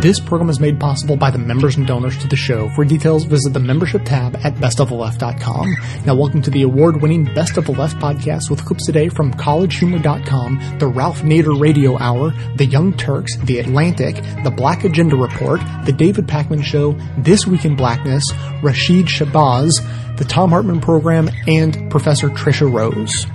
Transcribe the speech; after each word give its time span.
This 0.00 0.20
program 0.20 0.48
is 0.48 0.60
made 0.60 0.78
possible 0.78 1.16
by 1.16 1.32
the 1.32 1.38
members 1.38 1.76
and 1.76 1.84
donors 1.84 2.16
to 2.18 2.28
the 2.28 2.36
show. 2.36 2.68
For 2.68 2.84
details, 2.84 3.24
visit 3.24 3.52
the 3.52 3.58
membership 3.58 4.04
tab 4.04 4.36
at 4.44 4.54
bestoftheleft.com. 4.54 5.74
Now, 6.06 6.14
welcome 6.14 6.40
to 6.42 6.52
the 6.52 6.62
award-winning 6.62 7.24
Best 7.34 7.56
of 7.56 7.66
the 7.66 7.72
Left 7.72 7.96
podcast 7.96 8.48
with 8.48 8.64
clips 8.64 8.86
today 8.86 9.08
from 9.08 9.34
collegehumor.com, 9.34 10.78
the 10.78 10.86
Ralph 10.86 11.22
Nader 11.22 11.60
Radio 11.60 11.98
Hour, 11.98 12.32
The 12.54 12.66
Young 12.66 12.96
Turks, 12.96 13.36
The 13.38 13.58
Atlantic, 13.58 14.14
The 14.44 14.52
Black 14.56 14.84
Agenda 14.84 15.16
Report, 15.16 15.60
The 15.84 15.92
David 15.92 16.28
Pakman 16.28 16.62
Show, 16.62 16.92
This 17.18 17.44
Week 17.48 17.64
in 17.64 17.74
Blackness, 17.74 18.22
Rashid 18.62 19.06
Shabazz, 19.06 20.16
The 20.16 20.24
Thom 20.24 20.50
Hartmann 20.50 20.80
Program, 20.80 21.28
and 21.48 21.90
Professor 21.90 22.28
Tricia 22.28 22.72
Rose. 22.72 23.26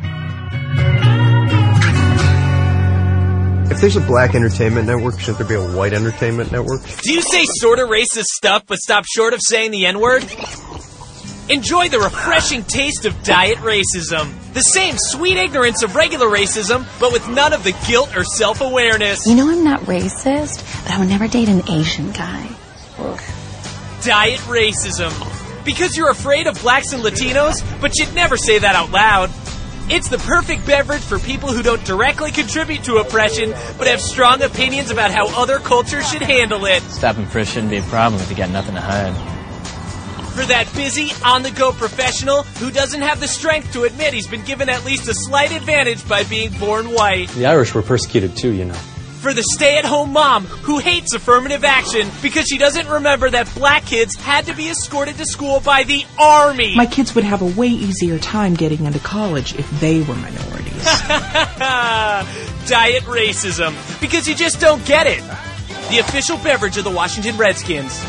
If 3.84 3.91
there's 3.91 4.02
a 4.02 4.07
black 4.07 4.34
entertainment 4.34 4.88
network, 4.88 5.20
shouldn't 5.20 5.39
there 5.39 5.47
be 5.47 5.55
a 5.55 5.76
white 5.76 5.91
entertainment 5.91 6.53
network? 6.53 6.80
Do 7.02 7.12
you 7.12 7.21
say 7.21 7.44
sort 7.44 7.80
of 7.80 7.89
racist 7.89 8.27
stuff 8.27 8.63
but 8.66 8.77
stop 8.77 9.03
short 9.13 9.34
of 9.34 9.41
saying 9.44 9.71
the 9.71 9.85
N 9.85 9.99
word? 9.99 10.23
Enjoy 11.49 11.89
the 11.89 11.99
refreshing 11.99 12.63
taste 12.63 13.03
of 13.03 13.23
diet 13.23 13.58
racism. 13.58 14.31
The 14.53 14.61
same 14.61 14.95
sweet 14.98 15.35
ignorance 15.35 15.84
of 15.84 15.95
regular 15.95 16.27
racism, 16.27 16.88
but 16.98 17.11
with 17.11 17.27
none 17.27 17.52
of 17.52 17.66
the 17.66 17.73
guilt 17.85 18.16
or 18.16 18.23
self 18.23 18.61
awareness. 18.61 19.27
You 19.27 19.35
know 19.35 19.52
I'm 19.52 19.66
not 19.66 19.81
racist, 19.81 20.63
but 20.86 20.94
I 20.94 21.00
would 21.00 21.09
never 21.09 21.27
date 21.27 21.50
an 21.50 21.70
Asian 21.70 22.13
guy. 22.13 22.47
Diet 24.02 24.39
racism. 24.47 25.11
Because 25.66 25.97
you're 25.97 26.09
afraid 26.09 26.47
of 26.47 26.58
blacks 26.61 26.94
and 26.94 27.03
Latinos, 27.03 27.55
but 27.81 28.00
you'd 28.00 28.16
never 28.16 28.38
say 28.38 28.59
that 28.59 28.75
out 28.75 28.91
loud. 28.91 29.30
It's 29.90 30.08
the 30.08 30.18
perfect 30.18 30.66
beverage 30.66 31.02
for 31.02 31.20
people 31.20 31.52
who 31.52 31.62
don't 31.62 31.84
directly 31.84 32.32
contribute 32.32 32.86
to 32.86 32.98
oppression, 32.98 33.52
but 33.78 33.88
have 33.88 34.00
strong 34.00 34.42
opinions 34.42 34.92
about 34.92 35.12
how 35.12 35.28
other 35.40 35.59
cultures 35.59 36.09
should 36.09 36.22
handle 36.22 36.66
it. 36.66 36.82
Stop 36.84 37.18
and 37.18 37.30
frisk 37.30 37.54
shouldn't 37.54 37.72
be 37.72 37.78
a 37.78 37.81
problem 37.84 38.22
if 38.22 38.30
you 38.30 38.38
got 38.38 38.50
nothing 38.50 38.75
to 38.75 38.81
hide. 38.81 39.14
For 40.34 40.45
that 40.45 40.73
busy, 40.73 41.12
on 41.23 41.44
the 41.44 41.52
go 41.52 41.72
professional 41.73 42.44
who 42.44 42.72
doesn't 42.72 43.02
have 43.02 43.20
the 43.20 43.28
strength 43.28 43.73
to 43.73 43.84
admit 43.84 44.14
he's 44.14 44.28
been 44.28 44.44
given 44.44 44.70
at 44.70 44.84
least 44.86 45.08
a 45.08 45.14
slight 45.14 45.52
advantage 45.52 46.08
by 46.08 46.23
being 46.23 46.52
born 46.59 46.92
white. 46.92 47.30
The 47.30 47.45
Irish 47.45 47.73
were 47.75 47.84
persecuted 47.84 48.36
too, 48.36 48.52
you 48.52 48.66
know. 48.66 48.80
For 49.23 49.33
the 49.33 49.41
stay 49.41 49.77
at 49.77 49.85
home 49.85 50.11
mom 50.11 50.43
who 50.43 50.79
hates 50.79 51.13
affirmative 51.13 51.63
action 51.63 52.09
because 52.21 52.45
she 52.45 52.57
doesn't 52.57 52.89
remember 52.89 53.29
that 53.29 53.49
black 53.55 53.85
kids 53.85 54.17
had 54.17 54.47
to 54.47 54.53
be 54.53 54.69
escorted 54.69 55.16
to 55.16 55.25
school 55.25 55.61
by 55.61 55.83
the 55.83 56.03
army. 56.19 56.75
My 56.75 56.85
kids 56.85 57.16
would 57.16 57.23
have 57.23 57.41
a 57.41 57.45
way 57.45 57.69
easier 57.69 58.19
time 58.19 58.53
getting 58.53 58.83
into 58.83 58.99
college 58.99 59.55
if 59.57 59.79
they 59.79 60.01
were 60.01 60.16
minorities. 60.16 60.83
Diet 62.67 63.03
racism 63.03 63.73
because 64.01 64.27
you 64.27 64.35
just 64.35 64.59
don't 64.59 64.85
get 64.85 65.07
it. 65.07 65.23
The 65.89 65.99
official 65.99 66.35
beverage 66.39 66.75
of 66.75 66.83
the 66.83 66.91
Washington 66.91 67.38
Redskins. 67.38 68.03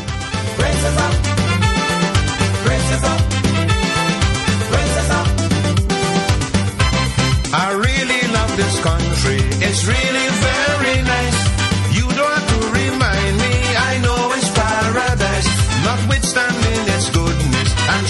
I 7.57 7.71
really 7.71 8.33
love 8.33 8.57
this 8.57 8.83
country. 8.83 9.44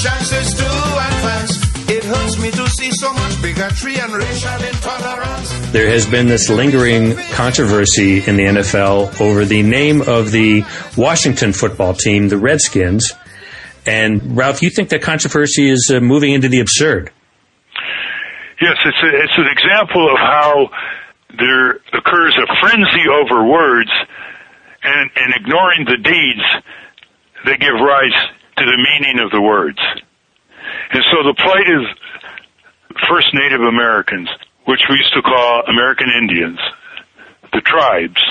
Chances 0.06 0.54
to 0.54 0.66
advance, 0.66 1.90
it 1.90 2.04
hurts 2.04 2.40
me 2.40 2.52
to 2.52 2.70
see 2.70 2.92
so 2.92 3.12
much 3.14 3.42
bigotry 3.42 3.98
and 3.98 4.14
racial 4.14 4.64
intolerance. 4.64 5.50
There 5.72 5.90
has 5.90 6.06
been 6.06 6.28
this 6.28 6.48
lingering 6.48 7.16
controversy 7.32 8.18
in 8.18 8.38
the 8.38 8.44
NFL 8.44 9.20
over 9.20 9.46
the 9.46 9.64
name 9.64 10.02
of 10.02 10.32
the 10.32 10.64
Washington 10.96 11.54
football 11.54 11.96
team, 11.96 12.28
the 12.28 12.38
Redskins. 12.38 13.14
And 13.88 14.38
Ralph, 14.38 14.62
you 14.62 14.70
think 14.70 14.90
that 14.90 15.02
controversy 15.02 15.72
is 15.72 15.92
uh, 15.92 16.00
moving 16.02 16.34
into 16.34 16.50
the 16.50 16.60
absurd? 16.60 17.12
Yes, 18.62 18.78
it's 18.86 19.02
a, 19.02 19.10
it's 19.24 19.38
an 19.38 19.48
example 19.48 20.08
of 20.12 20.20
how 20.20 20.70
there 21.36 21.82
occurs 21.94 22.38
a 22.38 22.46
frenzy 22.62 23.10
over 23.10 23.44
words, 23.50 23.92
and, 24.84 25.10
and 25.16 25.34
ignoring 25.36 25.86
the 25.86 25.98
deeds 25.98 26.64
that 27.46 27.60
give 27.60 27.74
rise 27.74 28.36
to 28.58 28.64
the 28.66 28.78
meaning 28.78 29.20
of 29.24 29.32
the 29.32 29.42
words. 29.42 29.80
And 30.92 31.04
so 31.12 31.24
the 31.24 31.36
plight 31.36 31.70
of 31.70 31.84
First 33.10 33.34
Native 33.34 33.62
Americans, 33.62 34.30
which 34.66 34.82
we 34.90 34.96
used 34.96 35.14
to 35.14 35.22
call 35.22 35.64
American 35.68 36.08
Indians, 36.10 36.60
the 37.54 37.62
tribes, 37.62 38.22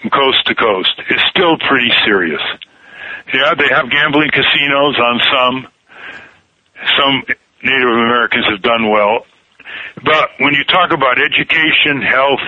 from 0.00 0.10
coast 0.10 0.46
to 0.46 0.54
coast, 0.54 0.94
is 1.10 1.20
still 1.30 1.58
pretty 1.58 1.90
serious. 2.04 2.42
Yeah, 3.32 3.54
they 3.54 3.68
have 3.70 3.90
gambling 3.90 4.30
casinos 4.30 4.98
on 4.98 5.20
some. 5.32 5.68
Some 6.98 7.22
Native 7.62 7.88
Americans 7.88 8.44
have 8.50 8.62
done 8.62 8.90
well. 8.90 9.24
But 10.02 10.30
when 10.38 10.54
you 10.54 10.64
talk 10.64 10.90
about 10.90 11.18
education, 11.22 12.02
health, 12.02 12.42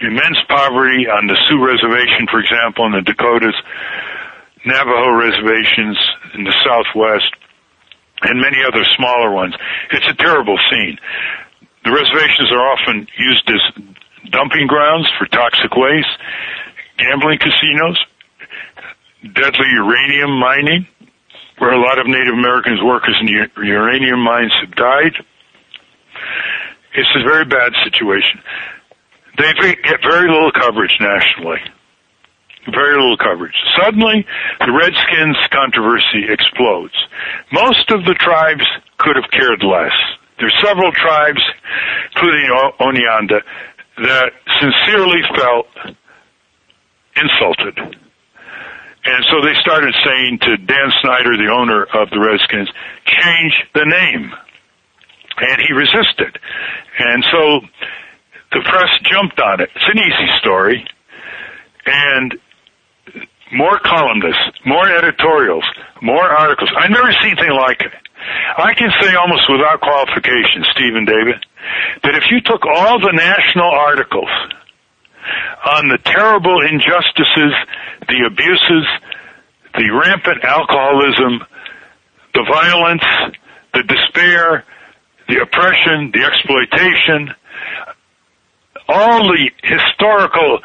immense 0.00 0.38
poverty 0.48 1.06
on 1.06 1.26
the 1.26 1.38
Sioux 1.46 1.64
Reservation, 1.64 2.26
for 2.30 2.40
example, 2.40 2.86
in 2.86 2.92
the 2.92 3.02
Dakotas, 3.02 3.54
Navajo 4.64 5.10
reservations 5.12 5.98
in 6.34 6.44
the 6.44 6.54
Southwest, 6.64 7.32
and 8.22 8.40
many 8.40 8.58
other 8.66 8.84
smaller 8.96 9.30
ones, 9.30 9.54
it's 9.92 10.06
a 10.08 10.14
terrible 10.14 10.58
scene. 10.70 10.98
The 11.84 11.92
reservations 11.92 12.50
are 12.50 12.64
often 12.72 13.06
used 13.18 13.50
as 13.50 14.30
dumping 14.30 14.66
grounds 14.66 15.08
for 15.18 15.26
toxic 15.26 15.76
waste, 15.76 16.16
gambling 16.96 17.38
casinos, 17.38 17.98
deadly 19.34 19.68
uranium 19.74 20.38
mining, 20.38 20.86
where 21.58 21.72
a 21.72 21.80
lot 21.80 21.98
of 21.98 22.06
Native 22.06 22.34
Americans 22.34 22.80
workers 22.82 23.16
in 23.20 23.28
uranium 23.28 24.20
mines 24.20 24.52
have 24.60 24.74
died. 24.74 25.12
It's 26.94 27.08
a 27.14 27.22
very 27.22 27.44
bad 27.44 27.72
situation. 27.84 28.40
They 29.36 29.52
get 29.52 30.00
very 30.02 30.28
little 30.30 30.52
coverage 30.52 30.96
nationally. 31.00 31.60
Very 32.72 32.96
little 32.96 33.16
coverage. 33.16 33.54
Suddenly, 33.78 34.26
the 34.60 34.72
Redskins 34.72 35.36
controversy 35.50 36.24
explodes. 36.28 36.94
Most 37.52 37.90
of 37.90 38.04
the 38.04 38.14
tribes 38.14 38.64
could 38.98 39.16
have 39.16 39.30
cared 39.30 39.62
less. 39.62 39.92
There's 40.38 40.54
several 40.64 40.90
tribes, 40.92 41.42
including 42.14 42.50
Oneida, 42.80 43.42
that 43.98 44.32
sincerely 44.60 45.22
felt 45.36 45.66
insulted. 47.16 47.78
And 49.04 49.24
so 49.30 49.44
they 49.44 49.54
started 49.60 49.94
saying 50.04 50.38
to 50.42 50.56
Dan 50.56 50.90
Snyder, 51.02 51.36
the 51.36 51.52
owner 51.52 51.84
of 51.84 52.08
the 52.10 52.18
Redskins, 52.18 52.70
change 53.04 53.52
the 53.74 53.84
name. 53.84 54.32
And 55.36 55.60
he 55.60 55.74
resisted. 55.74 56.38
And 56.98 57.24
so 57.30 57.60
the 58.52 58.60
press 58.64 58.88
jumped 59.02 59.40
on 59.40 59.60
it. 59.60 59.68
It's 59.74 59.88
an 59.88 59.98
easy 59.98 60.28
story. 60.40 60.86
And 61.86 62.38
more 63.52 63.78
columnists, 63.84 64.40
more 64.64 64.88
editorials, 64.88 65.64
more 66.02 66.24
articles. 66.24 66.70
I've 66.76 66.90
never 66.90 67.12
seen 67.22 67.36
anything 67.36 67.56
like 67.56 67.80
it. 67.80 67.92
I 68.56 68.72
can 68.74 68.90
say 69.00 69.14
almost 69.14 69.44
without 69.50 69.80
qualification, 69.80 70.64
Stephen 70.72 71.04
David, 71.04 71.44
that 72.02 72.14
if 72.14 72.24
you 72.30 72.40
took 72.40 72.64
all 72.64 72.98
the 72.98 73.12
national 73.12 73.68
articles 73.68 74.30
on 75.76 75.88
the 75.88 75.98
terrible 76.04 76.60
injustices, 76.62 77.52
the 78.08 78.24
abuses, 78.26 78.86
the 79.74 79.90
rampant 79.90 80.44
alcoholism, 80.44 81.44
the 82.32 82.44
violence, 82.48 83.04
the 83.74 83.82
despair, 83.82 84.64
the 85.28 85.40
oppression, 85.40 86.12
the 86.12 86.24
exploitation, 86.24 87.34
all 88.88 89.28
the 89.28 89.50
historical 89.62 90.58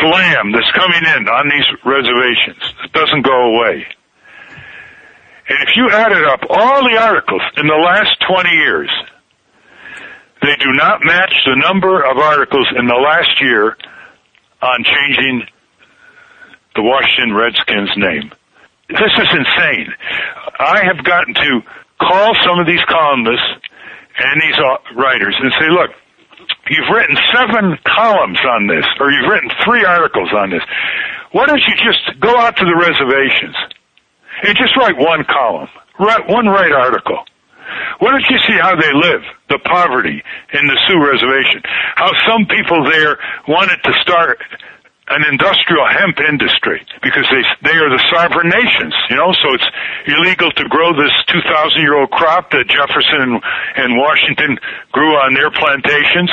slam 0.00 0.52
that's 0.52 0.70
coming 0.72 1.02
in 1.16 1.28
on 1.28 1.48
these 1.48 1.66
reservations. 1.84 2.62
It 2.84 2.92
doesn't 2.92 3.22
go 3.22 3.56
away. 3.56 3.86
And 5.48 5.68
if 5.68 5.76
you 5.76 5.90
added 5.90 6.24
up 6.24 6.40
all 6.48 6.82
the 6.82 6.96
articles 6.98 7.42
in 7.56 7.66
the 7.66 7.74
last 7.76 8.16
20 8.28 8.48
years, 8.50 8.90
they 10.40 10.56
do 10.56 10.72
not 10.72 11.04
match 11.04 11.34
the 11.46 11.56
number 11.56 12.02
of 12.02 12.18
articles 12.18 12.66
in 12.76 12.86
the 12.86 12.94
last 12.94 13.40
year 13.40 13.76
on 14.60 14.84
changing 14.84 15.46
the 16.74 16.82
Washington 16.82 17.34
Redskins 17.34 17.90
name. 17.96 18.32
This 18.88 19.12
is 19.18 19.28
insane. 19.30 19.92
I 20.58 20.84
have 20.84 21.04
gotten 21.04 21.34
to 21.34 21.60
call 22.00 22.34
some 22.44 22.58
of 22.58 22.66
these 22.66 22.82
columnists 22.88 23.46
and 24.18 24.42
these 24.42 24.58
writers 24.96 25.36
and 25.40 25.52
say, 25.52 25.68
look, 25.70 25.90
you've 26.72 26.88
written 26.88 27.16
seven 27.32 27.78
columns 27.84 28.40
on 28.48 28.66
this, 28.66 28.84
or 28.98 29.10
you've 29.10 29.28
written 29.30 29.50
three 29.64 29.84
articles 29.84 30.30
on 30.32 30.50
this. 30.50 30.62
Why 31.32 31.46
don't 31.46 31.62
you 31.62 31.76
just 31.76 32.20
go 32.20 32.36
out 32.36 32.56
to 32.56 32.64
the 32.64 32.76
reservations 32.76 33.56
and 34.42 34.56
just 34.56 34.76
write 34.76 34.96
one 34.96 35.24
column, 35.24 35.68
write 35.98 36.28
one 36.28 36.46
right 36.46 36.72
article? 36.72 37.24
Why 38.00 38.10
don't 38.10 38.26
you 38.28 38.38
see 38.48 38.58
how 38.60 38.74
they 38.76 38.92
live, 38.92 39.22
the 39.48 39.58
poverty 39.64 40.22
in 40.52 40.66
the 40.66 40.78
Sioux 40.86 41.00
Reservation, 41.00 41.62
how 41.94 42.10
some 42.28 42.44
people 42.46 42.84
there 42.84 43.18
wanted 43.48 43.78
to 43.84 43.92
start 44.02 44.38
an 45.08 45.26
industrial 45.26 45.82
hemp 45.90 46.22
industry 46.22 46.78
because 47.02 47.26
they 47.34 47.42
they 47.66 47.74
are 47.74 47.90
the 47.90 48.02
sovereign 48.14 48.48
nations, 48.48 48.94
you 49.10 49.16
know. 49.18 49.34
So 49.42 49.54
it's 49.54 49.68
illegal 50.06 50.50
to 50.54 50.64
grow 50.70 50.94
this 50.94 51.10
2,000 51.26 51.82
year 51.82 51.98
old 51.98 52.10
crop 52.10 52.50
that 52.54 52.70
Jefferson 52.70 53.40
and 53.76 53.98
Washington 53.98 54.58
grew 54.94 55.18
on 55.18 55.34
their 55.34 55.50
plantations. 55.50 56.30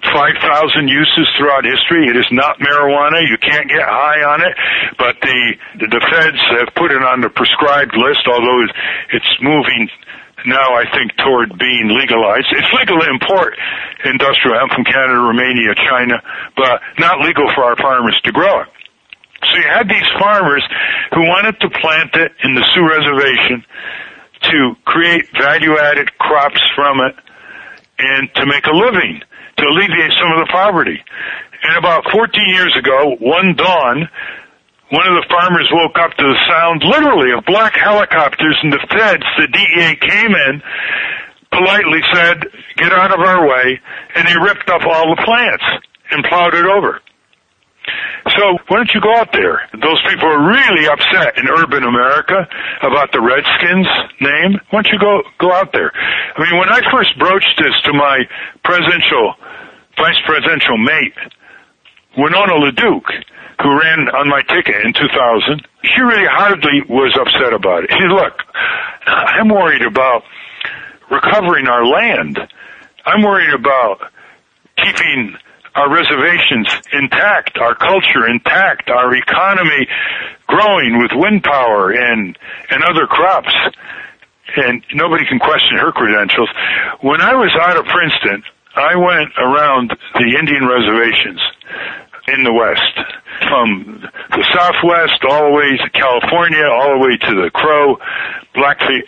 5,000 0.00 0.88
uses 0.88 1.28
throughout 1.36 1.64
history. 1.64 2.08
It 2.08 2.16
is 2.16 2.28
not 2.32 2.56
marijuana. 2.56 3.20
You 3.20 3.36
can't 3.36 3.68
get 3.68 3.84
high 3.84 4.24
on 4.24 4.40
it, 4.40 4.56
but 4.96 5.16
the 5.20 5.40
the 5.80 6.00
feds 6.08 6.40
have 6.60 6.72
put 6.76 6.92
it 6.92 7.02
on 7.04 7.20
the 7.20 7.28
prescribed 7.28 7.96
list. 7.96 8.24
Although 8.28 8.68
it's 9.12 9.32
moving 9.40 9.88
now 10.46 10.74
I 10.74 10.84
think 10.92 11.16
toward 11.16 11.58
being 11.58 11.90
legalized. 11.92 12.46
It's 12.52 12.72
legal 12.72 13.00
to 13.00 13.06
import 13.10 13.54
industrial 14.04 14.58
hemp 14.58 14.72
from 14.72 14.84
Canada, 14.84 15.20
Romania, 15.20 15.74
China, 15.74 16.22
but 16.56 16.80
not 16.98 17.20
legal 17.20 17.50
for 17.54 17.64
our 17.64 17.76
farmers 17.76 18.18
to 18.24 18.32
grow 18.32 18.62
it. 18.62 18.68
So 19.42 19.56
you 19.56 19.68
had 19.68 19.88
these 19.88 20.06
farmers 20.18 20.64
who 21.12 21.22
wanted 21.22 21.58
to 21.60 21.70
plant 21.70 22.14
it 22.14 22.32
in 22.44 22.54
the 22.54 22.64
Sioux 22.74 22.86
Reservation 22.86 23.64
to 24.42 24.74
create 24.84 25.26
value-added 25.38 26.16
crops 26.18 26.60
from 26.74 27.00
it 27.00 27.14
and 27.98 28.28
to 28.34 28.46
make 28.46 28.66
a 28.66 28.72
living, 28.72 29.20
to 29.56 29.64
alleviate 29.64 30.12
some 30.20 30.32
of 30.32 30.46
the 30.46 30.48
poverty. 30.50 31.02
And 31.62 31.76
about 31.76 32.04
14 32.10 32.48
years 32.48 32.74
ago, 32.76 33.16
one 33.20 33.54
dawn, 33.54 34.08
one 34.90 35.06
of 35.06 35.14
the 35.22 35.26
farmers 35.30 35.68
woke 35.70 35.96
up 35.98 36.10
to 36.18 36.24
the 36.26 36.38
sound, 36.50 36.82
literally, 36.82 37.30
of 37.30 37.44
black 37.46 37.74
helicopters 37.78 38.58
and 38.62 38.72
the 38.72 38.82
feds, 38.90 39.26
the 39.38 39.46
DEA 39.46 39.94
came 40.02 40.34
in, 40.34 40.62
politely 41.50 42.02
said, 42.12 42.42
get 42.76 42.92
out 42.92 43.14
of 43.14 43.20
our 43.20 43.46
way, 43.46 43.78
and 44.14 44.26
they 44.26 44.34
ripped 44.42 44.68
up 44.68 44.82
all 44.82 45.14
the 45.14 45.22
plants 45.22 45.64
and 46.10 46.24
plowed 46.26 46.54
it 46.54 46.66
over. 46.66 47.00
So 48.36 48.58
why 48.68 48.76
don't 48.76 48.90
you 48.94 49.00
go 49.00 49.14
out 49.16 49.32
there? 49.32 49.62
Those 49.72 50.02
people 50.10 50.28
are 50.28 50.42
really 50.42 50.86
upset 50.86 51.38
in 51.38 51.48
urban 51.48 51.82
America 51.82 52.46
about 52.82 53.10
the 53.12 53.20
Redskins 53.20 53.88
name. 54.20 54.60
Why 54.70 54.82
don't 54.82 54.92
you 54.92 54.98
go 54.98 55.22
go 55.38 55.52
out 55.52 55.72
there? 55.72 55.90
I 55.94 56.38
mean, 56.44 56.58
when 56.60 56.68
I 56.68 56.82
first 56.92 57.18
broached 57.18 57.54
this 57.58 57.72
to 57.84 57.92
my 57.92 58.20
presidential, 58.62 59.34
vice 59.96 60.20
presidential 60.26 60.76
mate, 60.78 61.16
Winona 62.18 62.58
LaDuke, 62.60 63.10
who 63.62 63.78
ran 63.78 64.08
on 64.08 64.28
my 64.28 64.42
ticket 64.42 64.84
in 64.84 64.92
2000, 64.92 65.66
she 65.82 66.00
really 66.00 66.26
hardly 66.26 66.82
was 66.88 67.16
upset 67.18 67.52
about 67.52 67.84
it. 67.84 67.90
She 67.90 68.00
said, 68.00 68.12
look, 68.12 68.42
I'm 69.06 69.48
worried 69.48 69.82
about 69.82 70.22
recovering 71.10 71.66
our 71.66 71.84
land. 71.84 72.38
I'm 73.04 73.22
worried 73.22 73.52
about 73.52 74.00
keeping 74.76 75.36
our 75.74 75.92
reservations 75.92 76.68
intact, 76.92 77.58
our 77.58 77.74
culture 77.74 78.26
intact, 78.26 78.90
our 78.90 79.14
economy 79.14 79.86
growing 80.46 80.98
with 80.98 81.10
wind 81.14 81.44
power 81.44 81.90
and, 81.90 82.36
and 82.70 82.82
other 82.84 83.06
crops. 83.06 83.54
And 84.56 84.82
nobody 84.94 85.24
can 85.26 85.38
question 85.38 85.78
her 85.78 85.92
credentials. 85.92 86.48
When 87.02 87.20
I 87.20 87.34
was 87.34 87.54
out 87.60 87.76
of 87.76 87.84
Princeton, 87.86 88.42
I 88.74 88.96
went 88.96 89.30
around 89.38 89.96
the 90.14 90.36
Indian 90.38 90.66
reservations 90.66 91.40
in 92.28 92.44
the 92.44 92.52
West, 92.52 92.94
from 93.48 94.02
the 94.30 94.44
Southwest 94.52 95.24
all 95.28 95.50
the 95.50 95.56
way 95.56 95.76
to 95.76 95.90
California, 95.90 96.64
all 96.64 96.98
the 96.98 97.02
way 97.04 97.16
to 97.16 97.32
the 97.42 97.50
Crow, 97.50 97.96
Blackfeet 98.54 99.04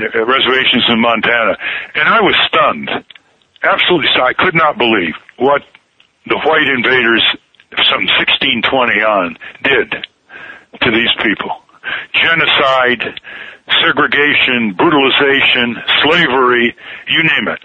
uh, 0.00 0.24
reservations 0.24 0.84
in 0.88 1.00
Montana, 1.00 1.56
and 1.94 2.08
I 2.08 2.20
was 2.20 2.34
stunned, 2.48 2.90
absolutely 3.62 4.08
stunned. 4.12 4.28
I 4.28 4.32
could 4.32 4.54
not 4.54 4.78
believe 4.78 5.14
what 5.38 5.62
the 6.26 6.38
white 6.38 6.68
invaders, 6.68 7.24
some 7.90 8.04
1620 8.20 9.02
on, 9.02 9.36
did 9.64 9.90
to 10.80 10.90
these 10.90 11.12
people. 11.22 11.50
Genocide, 12.14 13.20
segregation, 13.82 14.74
brutalization, 14.76 15.76
slavery, 16.02 16.76
you 17.08 17.22
name 17.22 17.48
it. 17.48 17.62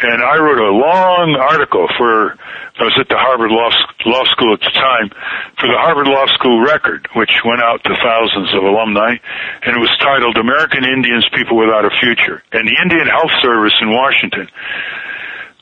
And 0.00 0.22
I 0.22 0.38
wrote 0.38 0.62
a 0.62 0.70
long 0.70 1.34
article 1.34 1.90
for, 1.98 2.38
I 2.78 2.86
was 2.86 2.94
at 3.02 3.10
the 3.10 3.18
Harvard 3.18 3.50
Law, 3.50 3.66
Law 4.06 4.24
School 4.30 4.54
at 4.54 4.62
the 4.62 4.70
time, 4.70 5.10
for 5.58 5.66
the 5.66 5.74
Harvard 5.74 6.06
Law 6.06 6.26
School 6.38 6.62
Record, 6.62 7.10
which 7.18 7.42
went 7.42 7.58
out 7.58 7.82
to 7.82 7.90
thousands 7.98 8.54
of 8.54 8.62
alumni, 8.62 9.18
and 9.18 9.70
it 9.74 9.82
was 9.82 9.90
titled 9.98 10.38
American 10.38 10.86
Indians, 10.86 11.26
People 11.34 11.58
Without 11.58 11.82
a 11.82 11.90
Future. 11.98 12.46
And 12.54 12.62
the 12.62 12.78
Indian 12.78 13.10
Health 13.10 13.34
Service 13.42 13.74
in 13.82 13.90
Washington, 13.90 14.46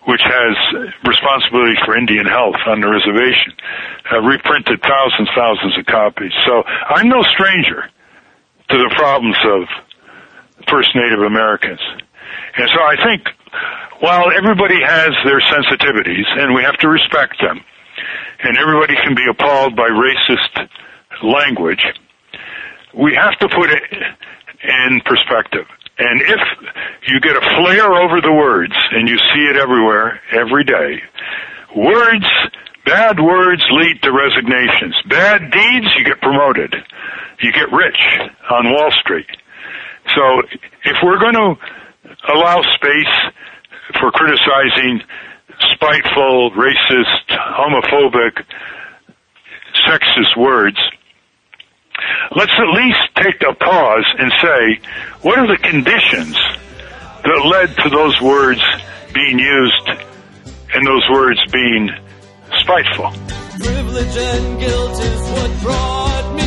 which 0.05 0.21
has 0.21 0.55
responsibility 1.09 1.81
for 1.89 1.97
Indian 1.97 2.29
health 2.29 2.61
on 2.69 2.85
the 2.85 2.93
reservation, 2.93 3.57
uh, 4.13 4.21
reprinted 4.21 4.85
thousands, 4.85 5.33
thousands 5.33 5.81
of 5.81 5.89
copies. 5.89 6.37
So 6.45 6.61
I'm 6.63 7.09
no 7.09 7.25
stranger 7.25 7.89
to 8.69 8.77
the 8.77 8.93
problems 8.95 9.37
of 9.49 9.65
First 10.69 10.93
Native 10.95 11.25
Americans. 11.25 11.81
And 12.57 12.69
so 12.75 12.81
I 12.83 12.97
think 13.03 13.29
while 14.01 14.31
everybody 14.31 14.81
has 14.85 15.11
their 15.25 15.41
sensitivities 15.41 16.27
and 16.39 16.55
we 16.55 16.63
have 16.63 16.77
to 16.79 16.89
respect 16.89 17.41
them, 17.41 17.61
and 18.43 18.57
everybody 18.59 18.95
can 19.03 19.15
be 19.15 19.25
appalled 19.31 19.75
by 19.77 19.89
racist 19.89 20.69
language, 21.23 21.83
we 22.95 23.15
have 23.15 23.39
to 23.39 23.49
put 23.49 23.71
it 23.71 23.83
in 24.63 25.01
perspective. 25.05 25.67
And 25.99 26.21
if 26.21 26.41
you 27.09 27.21
get 27.21 27.37
a 27.37 27.41
flare 27.41 27.93
over 27.93 28.21
the 28.21 28.33
words, 28.33 28.75
and 28.93 29.09
you 29.09 29.17
see 29.17 29.45
it 29.49 29.57
everywhere, 29.57 30.21
every 30.31 30.65
day, 30.65 31.03
words, 31.75 32.27
bad 32.85 33.19
words 33.19 33.65
lead 33.71 34.03
to 34.03 34.13
resignations. 34.13 34.95
Bad 35.09 35.51
deeds, 35.51 35.87
you 35.97 36.05
get 36.05 36.21
promoted. 36.21 36.75
You 37.41 37.53
get 37.53 37.73
rich 37.73 37.99
on 38.51 38.73
Wall 38.73 38.91
Street. 39.01 39.27
So 40.15 40.43
if 40.85 40.97
we're 41.03 41.19
going 41.19 41.35
to 41.35 41.57
allow 42.29 42.63
space 42.75 43.33
for 44.01 44.11
criticizing 44.11 45.01
spiteful, 45.75 46.51
racist, 46.53 47.29
homophobic, 47.29 48.45
sexist 49.87 50.37
words, 50.37 50.79
let's 52.35 52.53
at 52.59 52.75
least 52.75 52.99
take 53.17 53.43
a 53.43 53.55
pause 53.55 54.07
and 54.19 54.33
say, 54.43 54.89
what 55.23 55.39
are 55.39 55.47
the 55.47 55.59
conditions 55.59 56.37
that 57.25 57.47
led 57.47 57.77
to 57.83 57.89
those 57.89 58.21
words 58.21 58.61
being 59.13 59.39
used 59.39 59.89
and 60.75 60.87
those 60.87 61.09
words 61.11 61.41
being 61.53 61.91
spiteful? 62.59 63.11
Privilege 63.59 64.17
and 64.17 64.61
guilt 64.61 65.01
is 65.01 65.21
what 65.31 65.63
brought 65.63 66.35
me 66.37 66.46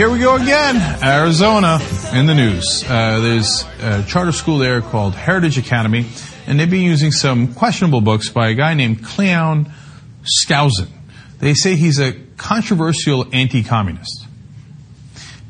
here 0.00 0.08
we 0.08 0.18
go 0.18 0.36
again. 0.36 0.76
Arizona 1.04 1.78
in 2.14 2.24
the 2.24 2.34
news. 2.34 2.82
Uh, 2.88 3.20
there's 3.20 3.66
a 3.82 4.02
charter 4.04 4.32
school 4.32 4.56
there 4.56 4.80
called 4.80 5.14
Heritage 5.14 5.58
Academy, 5.58 6.06
and 6.46 6.58
they've 6.58 6.70
been 6.70 6.84
using 6.84 7.12
some 7.12 7.52
questionable 7.52 8.00
books 8.00 8.30
by 8.30 8.48
a 8.48 8.54
guy 8.54 8.72
named 8.72 9.04
Cleon 9.04 9.70
Skousen. 10.24 10.88
They 11.38 11.52
say 11.52 11.76
he's 11.76 12.00
a 12.00 12.14
controversial 12.38 13.26
anti-communist. 13.30 14.26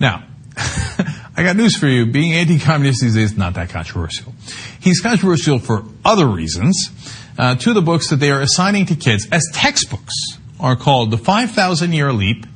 Now, 0.01 0.25
I 0.57 1.45
got 1.45 1.55
news 1.55 1.77
for 1.77 1.87
you. 1.87 2.07
Being 2.07 2.33
anti-communist 2.33 3.03
these 3.03 3.15
days 3.15 3.31
is 3.31 3.39
not 3.39 3.55
that 3.55 3.69
controversial. 3.69 4.35
He's 4.81 5.01
controversial 5.01 5.61
for 5.61 5.85
other 6.05 6.27
reasons. 6.27 6.91
Uh, 7.39 7.55
two 7.55 7.71
of 7.71 7.77
the 7.77 7.83
books 7.83 8.11
that 8.11 8.17
they 8.17 8.33
are 8.33 8.41
assigning 8.41 8.87
to 8.87 8.97
kids 8.97 9.29
as 9.31 9.45
textbooks 9.55 10.15
are 10.59 10.75
called 10.75 11.13
The 11.13 11.19
5,000 11.19 11.93
Year 11.93 12.13
Leap 12.13 12.47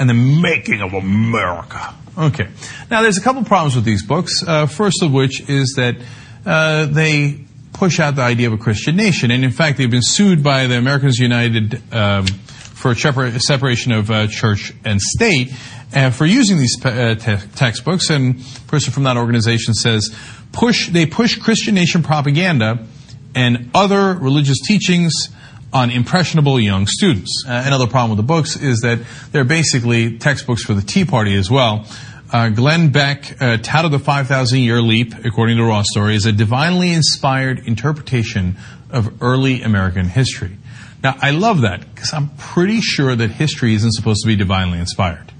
and 0.00 0.08
The 0.08 0.14
Making 0.14 0.80
of 0.80 0.94
America. 0.94 1.94
Okay. 2.18 2.48
Now, 2.90 3.02
there's 3.02 3.18
a 3.18 3.20
couple 3.20 3.44
problems 3.44 3.76
with 3.76 3.84
these 3.84 4.04
books. 4.04 4.42
Uh, 4.44 4.66
first 4.66 5.02
of 5.02 5.12
which 5.12 5.48
is 5.48 5.74
that 5.76 5.96
uh, 6.44 6.86
they 6.86 7.44
push 7.74 8.00
out 8.00 8.16
the 8.16 8.22
idea 8.22 8.48
of 8.48 8.54
a 8.54 8.58
Christian 8.58 8.96
nation. 8.96 9.30
And 9.30 9.44
in 9.44 9.52
fact, 9.52 9.78
they've 9.78 9.90
been 9.90 10.02
sued 10.02 10.42
by 10.42 10.66
the 10.66 10.76
Americans 10.76 11.18
United 11.18 11.80
um, 11.92 12.26
for 12.26 12.94
separation 12.94 13.92
of 13.92 14.10
uh, 14.10 14.26
church 14.26 14.72
and 14.84 15.00
state 15.00 15.52
uh, 15.94 16.10
for 16.10 16.24
using 16.24 16.58
these 16.58 16.82
uh, 16.84 17.14
te- 17.14 17.48
textbooks. 17.54 18.08
And 18.08 18.40
a 18.40 18.60
person 18.68 18.92
from 18.92 19.04
that 19.04 19.18
organization 19.18 19.74
says, 19.74 20.14
push 20.52 20.88
they 20.88 21.06
push 21.06 21.38
Christian 21.38 21.74
nation 21.74 22.02
propaganda 22.02 22.86
and 23.34 23.70
other 23.74 24.14
religious 24.14 24.58
teachings 24.66 25.28
on 25.72 25.90
impressionable 25.90 26.58
young 26.58 26.86
students. 26.86 27.44
Uh, 27.46 27.62
another 27.66 27.86
problem 27.86 28.10
with 28.10 28.16
the 28.16 28.26
books 28.26 28.56
is 28.56 28.80
that 28.80 28.98
they're 29.32 29.44
basically 29.44 30.18
textbooks 30.18 30.64
for 30.64 30.74
the 30.74 30.82
Tea 30.82 31.04
Party 31.04 31.34
as 31.36 31.50
well. 31.50 31.86
Uh, 32.32 32.48
Glenn 32.48 32.90
Beck 32.90 33.40
uh, 33.40 33.56
touted 33.56 33.90
the 33.90 33.98
5,000 33.98 34.60
year 34.60 34.80
leap, 34.80 35.14
according 35.24 35.56
to 35.56 35.64
Raw 35.64 35.82
Story, 35.82 36.14
as 36.14 36.26
a 36.26 36.32
divinely 36.32 36.92
inspired 36.92 37.66
interpretation 37.66 38.56
of 38.90 39.22
early 39.22 39.62
American 39.62 40.06
history. 40.06 40.56
Now, 41.02 41.16
I 41.20 41.30
love 41.30 41.62
that 41.62 41.94
because 41.94 42.12
I'm 42.12 42.28
pretty 42.36 42.80
sure 42.80 43.16
that 43.16 43.30
history 43.30 43.74
isn't 43.74 43.92
supposed 43.92 44.22
to 44.22 44.28
be 44.28 44.36
divinely 44.36 44.78
inspired. 44.78 45.32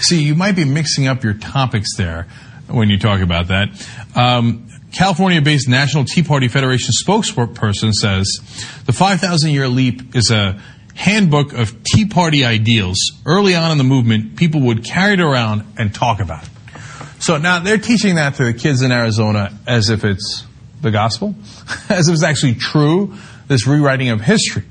See, 0.00 0.22
you 0.22 0.34
might 0.34 0.56
be 0.56 0.64
mixing 0.64 1.06
up 1.06 1.22
your 1.22 1.34
topics 1.34 1.96
there 1.96 2.26
when 2.66 2.88
you 2.88 2.98
talk 2.98 3.20
about 3.20 3.48
that. 3.48 3.68
Um, 4.14 4.69
California 4.92 5.40
based 5.40 5.68
National 5.68 6.04
Tea 6.04 6.22
Party 6.22 6.48
Federation 6.48 6.92
spokesperson 6.92 7.92
says 7.92 8.26
the 8.86 8.92
5,000 8.92 9.50
year 9.50 9.68
leap 9.68 10.16
is 10.16 10.30
a 10.30 10.60
handbook 10.94 11.52
of 11.52 11.82
Tea 11.84 12.06
Party 12.06 12.44
ideals. 12.44 12.98
Early 13.24 13.54
on 13.54 13.70
in 13.72 13.78
the 13.78 13.84
movement, 13.84 14.36
people 14.36 14.62
would 14.62 14.84
carry 14.84 15.14
it 15.14 15.20
around 15.20 15.64
and 15.78 15.94
talk 15.94 16.20
about 16.20 16.44
it. 16.44 16.50
So 17.20 17.36
now 17.36 17.60
they're 17.60 17.78
teaching 17.78 18.16
that 18.16 18.34
to 18.36 18.44
the 18.44 18.54
kids 18.54 18.82
in 18.82 18.92
Arizona 18.92 19.52
as 19.66 19.90
if 19.90 20.04
it's 20.04 20.44
the 20.80 20.90
gospel, 20.90 21.34
as 21.88 22.08
if 22.08 22.14
it's 22.14 22.22
actually 22.22 22.54
true, 22.54 23.14
this 23.46 23.66
rewriting 23.66 24.08
of 24.10 24.20
history. 24.20 24.64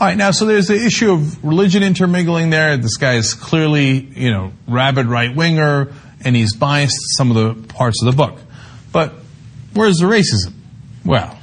All 0.00 0.08
right, 0.08 0.16
now, 0.16 0.32
so 0.32 0.46
there's 0.46 0.66
the 0.66 0.84
issue 0.84 1.12
of 1.12 1.44
religion 1.44 1.82
intermingling 1.82 2.50
there. 2.50 2.76
This 2.76 2.96
guy 2.96 3.14
is 3.14 3.34
clearly, 3.34 4.00
you 4.00 4.30
know, 4.32 4.52
rabid 4.66 5.06
right 5.06 5.34
winger, 5.34 5.92
and 6.24 6.34
he's 6.34 6.56
biased 6.56 6.96
some 7.16 7.30
of 7.30 7.36
the 7.36 7.68
parts 7.68 8.02
of 8.02 8.10
the 8.10 8.16
book. 8.16 8.38
Where's 9.74 9.96
the 9.96 10.06
racism? 10.06 10.52
Well, 11.04 11.38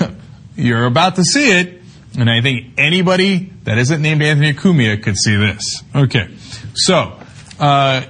you're 0.56 0.86
about 0.86 1.16
to 1.16 1.24
see 1.24 1.50
it, 1.50 1.82
and 2.18 2.30
I 2.30 2.40
think 2.40 2.74
anybody 2.78 3.52
that 3.64 3.78
isn't 3.78 4.00
named 4.00 4.22
Anthony 4.22 4.54
Cumia 4.54 5.02
could 5.02 5.16
see 5.16 5.36
this. 5.36 5.82
Okay, 5.94 6.28
so 6.74 7.20
uh, 7.60 8.02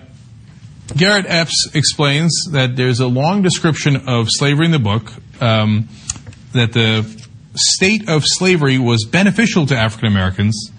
Garrett 0.96 1.26
Epps 1.28 1.70
explains 1.74 2.32
that 2.52 2.76
there's 2.76 3.00
a 3.00 3.08
long 3.08 3.42
description 3.42 4.08
of 4.08 4.28
slavery 4.30 4.66
in 4.66 4.72
the 4.72 4.78
book, 4.78 5.12
um, 5.40 5.88
that 6.52 6.72
the 6.72 7.04
state 7.54 8.08
of 8.08 8.22
slavery 8.24 8.78
was 8.78 9.04
beneficial 9.04 9.66
to 9.66 9.76
African 9.76 10.08
Americans, 10.08 10.70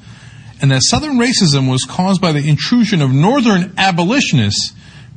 and 0.62 0.72
that 0.72 0.84
Southern 0.84 1.18
racism 1.18 1.70
was 1.70 1.84
caused 1.84 2.22
by 2.22 2.32
the 2.32 2.48
intrusion 2.48 3.02
of 3.02 3.12
Northern 3.12 3.74
abolitionists 3.78 4.74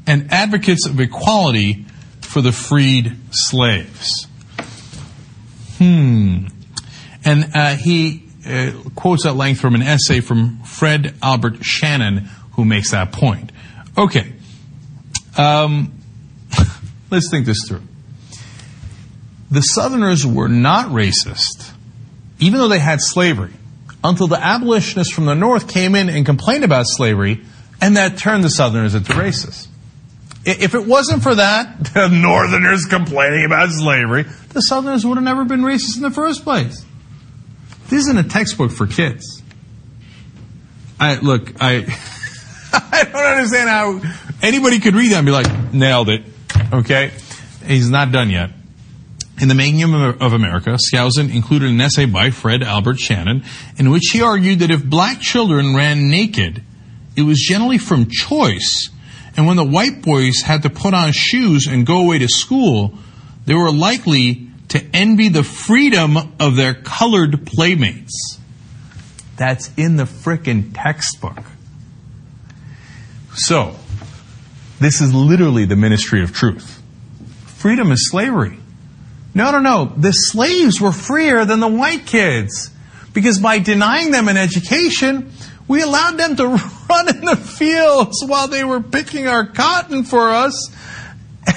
and 0.07 0.33
advocates 0.33 0.87
of 0.87 0.99
equality 0.99 1.87
for 2.33 2.41
the 2.41 2.53
freed 2.53 3.15
slaves. 3.31 4.27
Hmm. 5.77 6.47
And 7.27 7.51
uh, 7.55 7.75
he 7.75 8.27
uh, 8.47 8.73
quotes 8.95 9.27
at 9.27 9.37
length 9.37 9.61
from 9.61 9.75
an 9.75 9.83
essay 9.83 10.21
from 10.21 10.63
Fred 10.63 11.15
Albert 11.23 11.63
Shannon, 11.63 12.31
who 12.53 12.65
makes 12.65 12.93
that 12.93 13.13
point. 13.13 13.53
Okay. 13.99 14.33
Um, 15.37 15.93
let's 17.11 17.31
think 17.31 17.45
this 17.45 17.69
through. 17.69 17.83
The 19.51 19.61
Southerners 19.61 20.27
were 20.27 20.49
not 20.49 20.87
racist, 20.87 21.73
even 22.41 22.59
though 22.59 22.69
they 22.69 22.79
had 22.79 23.01
slavery, 23.03 23.53
until 24.03 24.27
the 24.27 24.43
abolitionists 24.43 25.13
from 25.13 25.27
the 25.27 25.35
North 25.35 25.69
came 25.69 25.95
in 25.95 26.09
and 26.09 26.25
complained 26.25 26.65
about 26.65 26.87
slavery, 26.89 27.43
and 27.83 27.99
that 27.99 28.17
turned 28.17 28.43
the 28.43 28.49
Southerners 28.49 28.95
into 28.95 29.13
racists. 29.13 29.69
If 30.45 30.75
it 30.75 30.87
wasn't 30.87 31.23
for 31.23 31.35
that, 31.35 31.85
the 31.95 32.09
Northerners 32.09 32.87
complaining 32.87 33.45
about 33.45 33.71
slavery, 33.71 34.25
the 34.51 34.61
Southerners 34.61 35.07
would 35.07 35.17
have 35.17 35.25
never 35.25 35.45
been 35.45 35.61
racist 35.61 35.97
in 35.97 36.03
the 36.03 36.11
first 36.11 36.43
place. 36.43 36.85
This 37.89 38.01
isn't 38.07 38.19
a 38.19 38.29
textbook 38.29 38.71
for 38.71 38.87
kids. 38.87 39.43
I 40.99 41.17
look, 41.17 41.53
I 41.61 41.87
I 42.73 43.05
don't 43.05 43.15
understand 43.15 43.69
how 43.69 44.01
anybody 44.41 44.81
could 44.81 44.95
read 44.95 45.13
that 45.13 45.19
and 45.19 45.27
be 45.27 45.33
like, 45.33 45.73
nailed 45.73 46.09
it. 46.09 46.23
Okay? 46.73 47.13
He's 47.67 47.91
not 47.91 48.13
done 48.13 48.31
yet. 48.31 48.51
In 49.41 49.49
the 49.49 49.55
Making 49.55 49.83
of 49.83 50.33
America, 50.33 50.77
Skousen 50.77 51.35
included 51.35 51.71
an 51.71 51.81
essay 51.81 52.05
by 52.05 52.31
Fred 52.31 52.63
Albert 52.63 53.01
Shannon 53.01 53.45
in 53.77 53.91
which 53.91 54.11
he 54.13 54.23
argued 54.23 54.61
that 54.61 54.71
if 54.71 54.85
black 54.85 55.21
children 55.21 55.75
ran 55.75 56.09
naked, 56.09 56.63
it 57.17 57.23
was 57.23 57.41
generally 57.41 57.79
from 57.79 58.09
choice. 58.09 58.89
And 59.37 59.47
when 59.47 59.57
the 59.57 59.65
white 59.65 60.03
boys 60.03 60.43
had 60.43 60.63
to 60.63 60.71
put 60.71 60.95
on 60.95 61.13
shoes 61.13 61.67
and 61.67 61.87
go 61.87 62.01
away 62.01 62.19
to 62.19 62.29
school, 62.29 62.95
they 63.47 63.55
were 63.55 63.73
likely 63.73 64.49
to 64.69 64.85
envy 64.95 65.29
the 65.29 65.43
freedom 65.43 66.17
of 66.39 66.57
their 66.57 66.75
colored 66.75 67.47
playmates. 67.47 68.39
That's 69.37 69.71
in 69.77 69.97
the 69.97 70.05
frickin' 70.05 70.73
textbook. 70.75 71.39
So, 73.35 73.77
this 74.79 75.01
is 75.01 75.15
literally 75.15 75.65
the 75.65 75.77
ministry 75.77 76.23
of 76.23 76.33
truth. 76.33 76.83
Freedom 77.47 77.91
is 77.93 78.11
slavery. 78.11 78.59
No, 79.35 79.51
no, 79.51 79.61
no. 79.61 79.93
The 79.97 80.13
slaves 80.13 80.81
were 80.81 80.93
freer 80.93 81.45
than 81.45 81.61
the 81.61 81.69
white 81.69 82.07
kids. 82.07 82.71
Because 83.15 83.39
by 83.39 83.59
denying 83.59 84.11
them 84.11 84.29
an 84.29 84.37
education, 84.37 85.33
we 85.69 85.83
allowed 85.83 86.19
them 86.19 86.37
to 86.37 86.47
run 86.91 87.09
in 87.09 87.25
the 87.25 87.37
fields 87.37 88.23
while 88.25 88.49
they 88.49 88.65
were 88.65 88.81
picking 88.81 89.27
our 89.27 89.47
cotton 89.47 90.05
for 90.05 90.31
us 90.31 90.71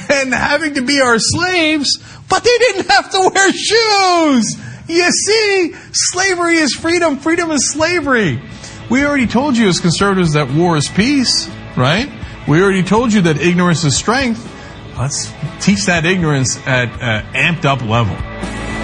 and 0.09 0.33
having 0.33 0.75
to 0.75 0.81
be 0.81 1.01
our 1.01 1.17
slaves, 1.19 1.99
but 2.29 2.43
they 2.43 2.57
didn't 2.57 2.89
have 2.89 3.11
to 3.11 3.31
wear 3.33 3.51
shoes. 3.51 4.57
You 4.87 5.11
see, 5.11 5.73
slavery 5.91 6.57
is 6.57 6.75
freedom, 6.75 7.17
freedom 7.17 7.51
is 7.51 7.71
slavery. 7.71 8.41
We 8.89 9.03
already 9.03 9.27
told 9.27 9.57
you 9.57 9.67
as 9.67 9.79
conservatives 9.79 10.33
that 10.33 10.51
war 10.51 10.77
is 10.77 10.87
peace, 10.87 11.49
right? 11.75 12.07
We 12.47 12.61
already 12.61 12.83
told 12.83 13.11
you 13.13 13.23
that 13.23 13.37
ignorance 13.37 13.83
is 13.83 13.95
strength. 13.95 14.51
Let's 14.97 15.31
teach 15.59 15.85
that 15.85 16.05
ignorance 16.05 16.57
at 16.67 16.89
an 17.01 17.25
amped 17.33 17.65
up 17.65 17.81
level. 17.81 18.15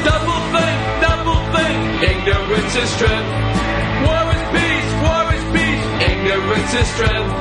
Double 0.04 0.42
think, 0.52 1.02
double 1.02 1.40
think, 1.56 2.04
ignorance 2.04 2.76
is 2.76 2.90
strength. 2.90 3.41
Ignorance 6.62 6.88
is 6.88 6.94
strength. 6.94 7.34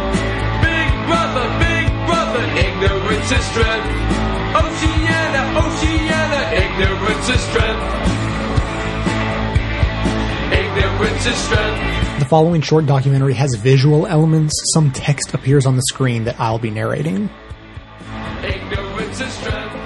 Big 0.65 0.93
brother, 1.07 1.45
big 1.61 1.89
brother, 2.07 2.43
ignorance 2.57 3.31
is 3.31 3.45
strength. 3.53 3.89
Oceania, 4.57 5.45
Oceania, 5.61 6.23
ignorance 6.57 7.29
is 7.29 7.41
strength. 7.41 7.85
Ignorance 10.55 11.27
is 11.27 11.37
strength. 11.37 12.19
The 12.19 12.25
following 12.25 12.63
short 12.63 12.87
documentary 12.87 13.35
has 13.35 13.55
visual 13.57 14.07
elements. 14.07 14.55
Some 14.73 14.91
text 14.91 15.35
appears 15.35 15.67
on 15.67 15.77
the 15.77 15.83
screen 15.83 16.25
that 16.25 16.41
I'll 16.41 16.59
be 16.59 16.71
narrating. 16.71 17.29
Ignorance 18.43 19.21
is 19.21 19.33
strength. 19.35 19.77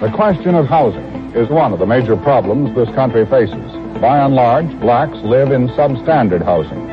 The 0.00 0.10
question 0.14 0.54
of 0.54 0.66
housing 0.68 1.04
is 1.34 1.50
one 1.50 1.74
of 1.74 1.78
the 1.80 1.86
major 1.86 2.16
problems 2.16 2.74
this 2.74 2.88
country 2.94 3.26
faces. 3.26 3.73
By 4.04 4.18
and 4.18 4.34
large, 4.34 4.68
blacks 4.80 5.16
live 5.24 5.50
in 5.50 5.68
substandard 5.68 6.44
housing. 6.44 6.86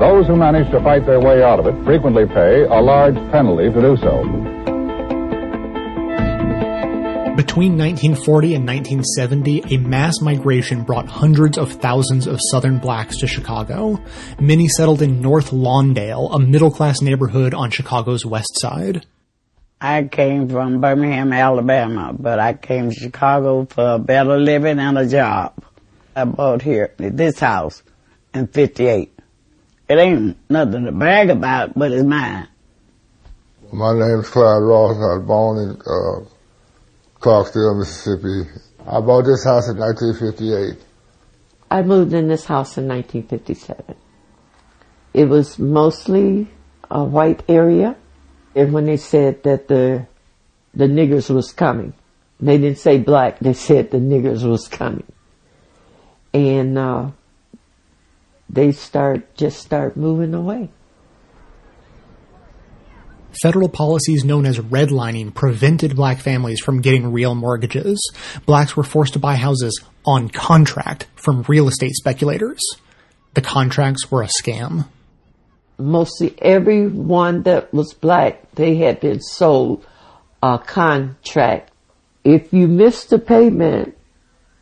Those 0.00 0.26
who 0.26 0.34
manage 0.34 0.68
to 0.72 0.82
fight 0.82 1.06
their 1.06 1.20
way 1.20 1.44
out 1.44 1.60
of 1.60 1.66
it 1.68 1.84
frequently 1.84 2.26
pay 2.26 2.64
a 2.64 2.80
large 2.80 3.14
penalty 3.30 3.70
to 3.70 3.80
do 3.80 3.96
so. 3.98 4.24
Between 7.36 7.78
1940 7.78 8.56
and 8.56 8.66
1970, 8.66 9.76
a 9.76 9.78
mass 9.78 10.20
migration 10.20 10.82
brought 10.82 11.06
hundreds 11.06 11.56
of 11.56 11.70
thousands 11.70 12.26
of 12.26 12.40
southern 12.50 12.80
blacks 12.80 13.18
to 13.18 13.28
Chicago. 13.28 14.02
Many 14.40 14.66
settled 14.66 15.02
in 15.02 15.20
North 15.20 15.52
Lawndale, 15.52 16.34
a 16.34 16.40
middle 16.40 16.72
class 16.72 17.00
neighborhood 17.00 17.54
on 17.54 17.70
Chicago's 17.70 18.26
west 18.26 18.58
side. 18.58 19.06
I 19.80 20.02
came 20.02 20.48
from 20.48 20.80
Birmingham, 20.80 21.32
Alabama, 21.32 22.12
but 22.12 22.40
I 22.40 22.54
came 22.54 22.90
to 22.90 22.94
Chicago 22.96 23.66
for 23.66 23.94
a 23.94 23.98
better 24.00 24.36
living 24.36 24.80
and 24.80 24.98
a 24.98 25.06
job. 25.06 25.62
I 26.16 26.24
bought 26.24 26.62
here, 26.62 26.94
this 26.98 27.40
house, 27.40 27.82
in 28.32 28.46
58. 28.46 29.12
It 29.88 29.98
ain't 29.98 30.36
nothing 30.48 30.84
to 30.84 30.92
brag 30.92 31.30
about, 31.30 31.76
but 31.76 31.92
it's 31.92 32.04
mine. 32.04 32.48
My 33.72 33.92
name's 33.92 34.28
Clyde 34.28 34.62
Ross. 34.62 34.96
I 34.96 35.18
was 35.18 35.24
born 35.26 35.58
in 35.58 35.70
uh, 35.80 36.28
Clarksdale, 37.20 37.78
Mississippi. 37.78 38.48
I 38.86 39.00
bought 39.00 39.24
this 39.24 39.44
house 39.44 39.68
in 39.68 39.78
1958. 39.78 40.84
I 41.70 41.82
moved 41.82 42.12
in 42.12 42.28
this 42.28 42.44
house 42.44 42.78
in 42.78 42.86
1957. 42.86 43.96
It 45.12 45.24
was 45.24 45.58
mostly 45.58 46.48
a 46.90 47.02
white 47.02 47.42
area, 47.48 47.96
and 48.54 48.72
when 48.72 48.86
they 48.86 48.96
said 48.96 49.42
that 49.42 49.68
the 49.68 50.06
the 50.74 50.86
niggers 50.86 51.30
was 51.30 51.52
coming, 51.52 51.94
they 52.40 52.58
didn't 52.58 52.78
say 52.78 52.98
black. 52.98 53.38
They 53.38 53.54
said 53.54 53.90
the 53.90 53.98
niggers 53.98 54.48
was 54.48 54.68
coming, 54.68 55.10
and 56.34 56.76
uh, 56.76 57.10
they 58.50 58.72
start 58.72 59.34
just 59.36 59.60
start 59.60 59.96
moving 59.96 60.34
away. 60.34 60.68
Federal 63.42 63.68
policies 63.68 64.24
known 64.24 64.46
as 64.46 64.58
redlining 64.58 65.34
prevented 65.34 65.96
black 65.96 66.20
families 66.20 66.60
from 66.60 66.80
getting 66.80 67.12
real 67.12 67.34
mortgages. 67.34 67.98
Blacks 68.46 68.76
were 68.76 68.84
forced 68.84 69.14
to 69.14 69.18
buy 69.18 69.34
houses 69.34 69.82
on 70.06 70.28
contract 70.28 71.06
from 71.16 71.42
real 71.48 71.66
estate 71.66 71.94
speculators. 71.94 72.60
The 73.34 73.40
contracts 73.40 74.10
were 74.10 74.22
a 74.22 74.28
scam. 74.28 74.86
Mostly 75.78 76.36
everyone 76.40 77.42
that 77.42 77.74
was 77.74 77.92
black, 77.94 78.54
they 78.54 78.76
had 78.76 79.00
been 79.00 79.20
sold 79.20 79.84
a 80.40 80.58
contract. 80.58 81.72
If 82.22 82.52
you 82.52 82.68
missed 82.68 83.10
the 83.10 83.18
payment 83.18 83.96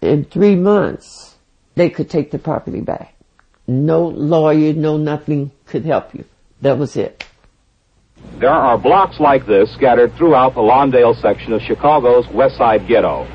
in 0.00 0.25
three 0.25 0.57
months, 0.57 1.32
they 1.75 1.91
could 1.91 2.11
take 2.11 2.31
the 2.31 2.38
property 2.38 2.81
back. 2.81 3.14
No 3.67 4.09
lawyer, 4.09 4.73
no 4.73 4.97
nothing 4.97 5.52
could 5.67 5.85
help 5.85 6.14
you. 6.14 6.25
That 6.61 6.79
was 6.79 6.97
it. 6.97 7.25
There 8.38 8.50
are 8.50 8.79
blocks 8.79 9.21
like 9.21 9.47
this 9.47 9.73
scattered 9.75 10.14
throughout 10.14 10.55
the 10.55 10.61
Lawndale 10.61 11.21
section 11.21 11.52
of 11.52 11.62
Chicago's 11.62 12.26
West 12.29 12.57
Side 12.57 12.87
Ghetto. 12.87 13.26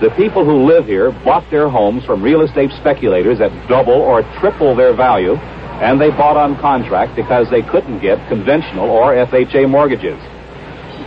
The 0.00 0.10
people 0.10 0.44
who 0.44 0.64
live 0.64 0.86
here 0.86 1.10
bought 1.10 1.48
their 1.50 1.68
homes 1.68 2.04
from 2.04 2.22
real 2.22 2.42
estate 2.42 2.70
speculators 2.80 3.40
at 3.40 3.50
double 3.68 3.94
or 3.94 4.22
triple 4.40 4.74
their 4.74 4.94
value, 4.94 5.34
and 5.34 6.00
they 6.00 6.10
bought 6.10 6.36
on 6.36 6.60
contract 6.60 7.16
because 7.16 7.48
they 7.50 7.62
couldn't 7.62 8.00
get 8.00 8.18
conventional 8.28 8.90
or 8.90 9.14
FHA 9.14 9.68
mortgages. 9.70 10.18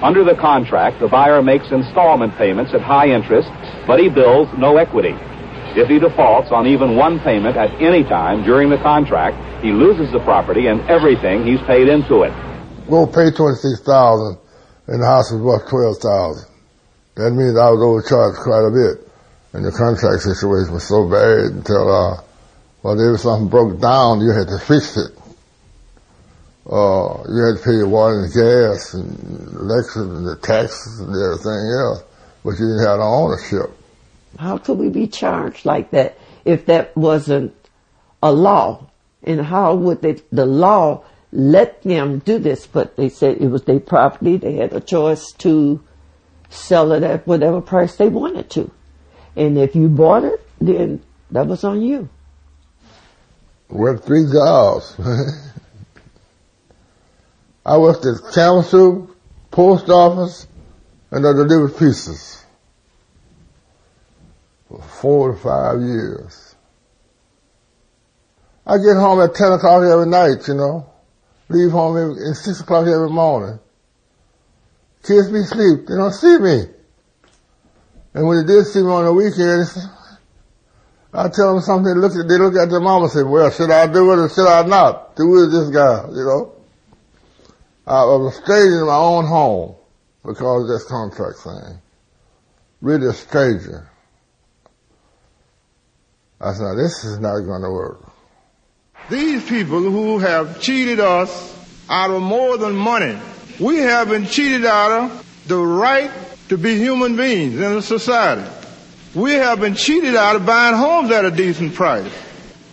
Under 0.01 0.23
the 0.23 0.35
contract, 0.35 0.99
the 0.99 1.07
buyer 1.07 1.41
makes 1.41 1.71
installment 1.71 2.35
payments 2.37 2.73
at 2.73 2.81
high 2.81 3.07
interest, 3.07 3.49
but 3.87 3.99
he 3.99 4.09
builds 4.09 4.51
no 4.57 4.77
equity. 4.77 5.15
If 5.77 5.89
he 5.89 5.99
defaults 5.99 6.51
on 6.51 6.65
even 6.65 6.95
one 6.95 7.19
payment 7.19 7.55
at 7.55 7.69
any 7.79 8.03
time 8.03 8.43
during 8.43 8.71
the 8.71 8.81
contract, 8.81 9.63
he 9.63 9.71
loses 9.71 10.11
the 10.11 10.19
property 10.21 10.65
and 10.65 10.81
everything 10.89 11.45
he's 11.45 11.61
paid 11.61 11.87
into 11.87 12.23
it. 12.23 12.33
Go 12.89 13.05
pay 13.05 13.29
twenty-six 13.29 13.85
thousand, 13.85 14.39
and 14.87 15.03
the 15.03 15.05
house 15.05 15.31
was 15.31 15.39
worth 15.39 15.69
twelve 15.69 15.97
thousand. 16.01 16.49
That 17.13 17.29
means 17.29 17.53
I 17.53 17.69
was 17.69 17.77
overcharged 17.77 18.41
quite 18.41 18.65
a 18.65 18.73
bit, 18.73 19.05
and 19.53 19.65
the 19.65 19.71
contract 19.71 20.25
situation 20.25 20.73
was 20.73 20.87
so 20.87 21.05
bad 21.05 21.61
until, 21.61 21.85
uh, 21.93 22.21
well, 22.81 22.97
if 22.97 23.21
something 23.21 23.49
broke 23.49 23.79
down, 23.79 24.21
you 24.21 24.33
had 24.33 24.47
to 24.49 24.57
fix 24.57 24.97
it. 24.97 25.13
Uh, 26.65 27.21
you 27.29 27.39
had 27.45 27.57
to 27.57 27.63
pay 27.63 27.77
your 27.77 27.87
water 27.87 28.25
and 28.25 28.33
gas 28.33 28.93
and 28.97 29.13
and 29.13 30.25
the 30.25 30.37
taxes 30.41 30.99
and 31.01 31.13
everything 31.13 31.69
else, 31.85 32.01
but 32.43 32.57
you 32.57 32.65
didn't 32.65 32.81
have 32.81 32.97
the 32.97 33.05
ownership. 33.05 33.69
How 34.37 34.57
could 34.57 34.77
we 34.77 34.89
be 34.89 35.07
charged 35.07 35.65
like 35.65 35.91
that 35.91 36.17
if 36.45 36.67
that 36.67 36.95
wasn't 36.95 37.55
a 38.21 38.31
law? 38.31 38.87
And 39.23 39.41
how 39.41 39.75
would 39.75 40.01
they, 40.01 40.21
the 40.31 40.45
law 40.45 41.03
let 41.31 41.81
them 41.83 42.19
do 42.19 42.39
this, 42.39 42.67
but 42.67 42.95
they 42.95 43.09
said 43.09 43.37
it 43.37 43.47
was 43.47 43.63
their 43.63 43.79
property. 43.79 44.37
They 44.37 44.55
had 44.55 44.73
a 44.73 44.79
choice 44.79 45.31
to 45.39 45.83
sell 46.49 46.91
it 46.93 47.03
at 47.03 47.27
whatever 47.27 47.61
price 47.61 47.95
they 47.95 48.09
wanted 48.09 48.49
to. 48.51 48.71
And 49.35 49.57
if 49.57 49.75
you 49.75 49.89
bought 49.89 50.23
it, 50.23 50.39
then 50.61 51.03
that 51.31 51.47
was 51.47 51.63
on 51.63 51.81
you. 51.81 52.09
Worked 53.69 54.05
three 54.05 54.25
jobs. 54.31 54.95
I 57.65 57.77
worked 57.77 58.05
at 58.05 58.23
the 58.23 58.31
council, 58.33 59.09
post 59.51 59.89
office, 59.89 60.47
and 61.11 61.27
I 61.27 61.33
delivered 61.33 61.71
pizzas 61.71 62.45
for 64.67 64.81
four 64.81 65.33
to 65.33 65.37
five 65.39 65.79
years. 65.81 66.55
I 68.65 68.77
get 68.77 68.95
home 68.95 69.21
at 69.21 69.33
10 69.33 69.53
o'clock 69.53 69.83
every 69.83 70.07
night, 70.07 70.47
you 70.47 70.53
know 70.53 70.87
leave 71.49 71.71
home 71.71 72.17
at 72.17 72.35
six 72.35 72.61
o'clock 72.61 72.87
every 72.87 73.09
morning. 73.09 73.59
Kids 75.03 75.29
be 75.29 75.39
asleep. 75.39 75.87
They 75.87 75.95
don't 75.95 76.11
see 76.11 76.37
me. 76.37 76.63
And 78.13 78.27
when 78.27 78.45
they 78.45 78.53
did 78.53 78.65
see 78.65 78.81
me 78.81 78.89
on 78.89 79.05
the 79.05 79.13
weekends, 79.13 79.77
I 81.13 81.29
tell 81.29 81.53
them 81.53 81.61
something. 81.61 81.93
They 81.93 81.99
look 81.99 82.15
at, 82.15 82.27
they 82.27 82.37
look 82.37 82.55
at 82.55 82.69
their 82.69 82.79
mama 82.79 83.05
and 83.05 83.11
say, 83.11 83.23
well, 83.23 83.49
should 83.51 83.71
I 83.71 83.87
do 83.87 84.11
it 84.11 84.19
or 84.19 84.29
should 84.29 84.47
I 84.47 84.63
not? 84.63 85.15
Do 85.15 85.43
it 85.43 85.47
this 85.47 85.69
guy, 85.69 86.05
you 86.09 86.25
know? 86.25 86.53
I 87.85 88.03
was 88.03 88.35
staying 88.35 88.73
in 88.73 88.85
my 88.85 88.97
own 88.97 89.25
home 89.25 89.75
because 90.25 90.63
of 90.63 90.67
this 90.67 90.83
contract 90.83 91.39
thing. 91.39 91.79
Really 92.81 93.07
a 93.07 93.13
stranger. 93.13 93.89
I 96.39 96.53
said, 96.53 96.77
this 96.77 97.03
is 97.03 97.19
not 97.19 97.39
going 97.41 97.63
to 97.63 97.69
work. 97.71 98.11
These 99.09 99.47
people 99.47 99.79
who 99.79 100.19
have 100.19 100.61
cheated 100.61 100.99
us 100.99 101.55
out 101.89 102.11
of 102.11 102.21
more 102.21 102.57
than 102.57 102.75
money, 102.75 103.17
we 103.59 103.77
have 103.77 104.09
been 104.09 104.25
cheated 104.25 104.65
out 104.65 104.91
of 104.91 105.43
the 105.47 105.57
right 105.57 106.11
to 106.49 106.57
be 106.57 106.77
human 106.77 107.15
beings 107.15 107.55
in 107.55 107.63
a 107.63 107.81
society. 107.81 108.47
We 109.15 109.33
have 109.33 109.59
been 109.59 109.75
cheated 109.75 110.15
out 110.15 110.35
of 110.35 110.45
buying 110.45 110.75
homes 110.75 111.11
at 111.11 111.25
a 111.25 111.31
decent 111.31 111.73
price. 111.73 112.11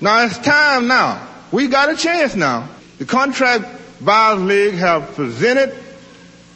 Now 0.00 0.24
it's 0.24 0.36
time 0.38 0.88
now. 0.88 1.26
We 1.52 1.68
got 1.68 1.88
a 1.88 1.96
chance 1.96 2.34
now. 2.34 2.68
The 2.98 3.06
Contract 3.06 3.64
Buyers 4.04 4.42
League 4.42 4.74
have 4.74 5.14
presented 5.14 5.74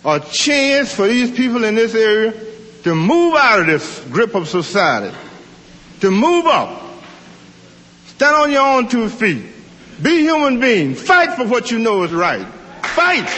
a 0.04 0.20
chance 0.20 0.92
for 0.92 1.06
these 1.06 1.30
people 1.30 1.64
in 1.64 1.74
this 1.74 1.94
area 1.94 2.34
to 2.82 2.94
move 2.94 3.34
out 3.34 3.60
of 3.60 3.66
this 3.66 4.04
grip 4.10 4.34
of 4.34 4.48
society, 4.48 5.16
to 6.00 6.10
move 6.10 6.46
up, 6.46 6.88
stand 8.18 8.35
on 8.35 8.50
your 8.50 8.66
own 8.66 8.88
two 8.88 9.09
feet, 9.09 9.46
be 10.02 10.22
human 10.22 10.59
beings. 10.59 11.00
Fight 11.00 11.35
for 11.35 11.46
what 11.46 11.70
you 11.70 11.78
know 11.78 12.02
is 12.02 12.12
right. 12.12 12.44
Fight. 12.83 13.28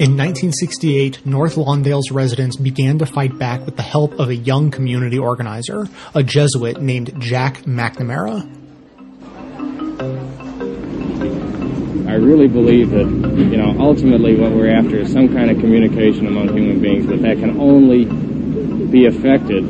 In 0.00 0.16
1968, 0.16 1.26
North 1.26 1.56
Lawndale's 1.56 2.10
residents 2.10 2.56
began 2.56 3.00
to 3.00 3.06
fight 3.06 3.38
back 3.38 3.66
with 3.66 3.76
the 3.76 3.82
help 3.82 4.18
of 4.18 4.30
a 4.30 4.34
young 4.34 4.70
community 4.70 5.18
organizer, 5.18 5.86
a 6.14 6.22
Jesuit 6.22 6.80
named 6.80 7.20
Jack 7.20 7.64
McNamara. 7.64 8.50
I 12.08 12.14
really 12.14 12.48
believe 12.48 12.90
that, 12.92 13.06
you 13.06 13.58
know, 13.58 13.76
ultimately 13.78 14.36
what 14.36 14.52
we're 14.52 14.74
after 14.74 14.96
is 14.96 15.12
some 15.12 15.28
kind 15.28 15.50
of 15.50 15.58
communication 15.58 16.26
among 16.26 16.56
human 16.56 16.80
beings, 16.80 17.04
but 17.04 17.20
that 17.20 17.36
can 17.36 17.60
only 17.60 18.06
be 18.92 19.06
affected 19.06 19.64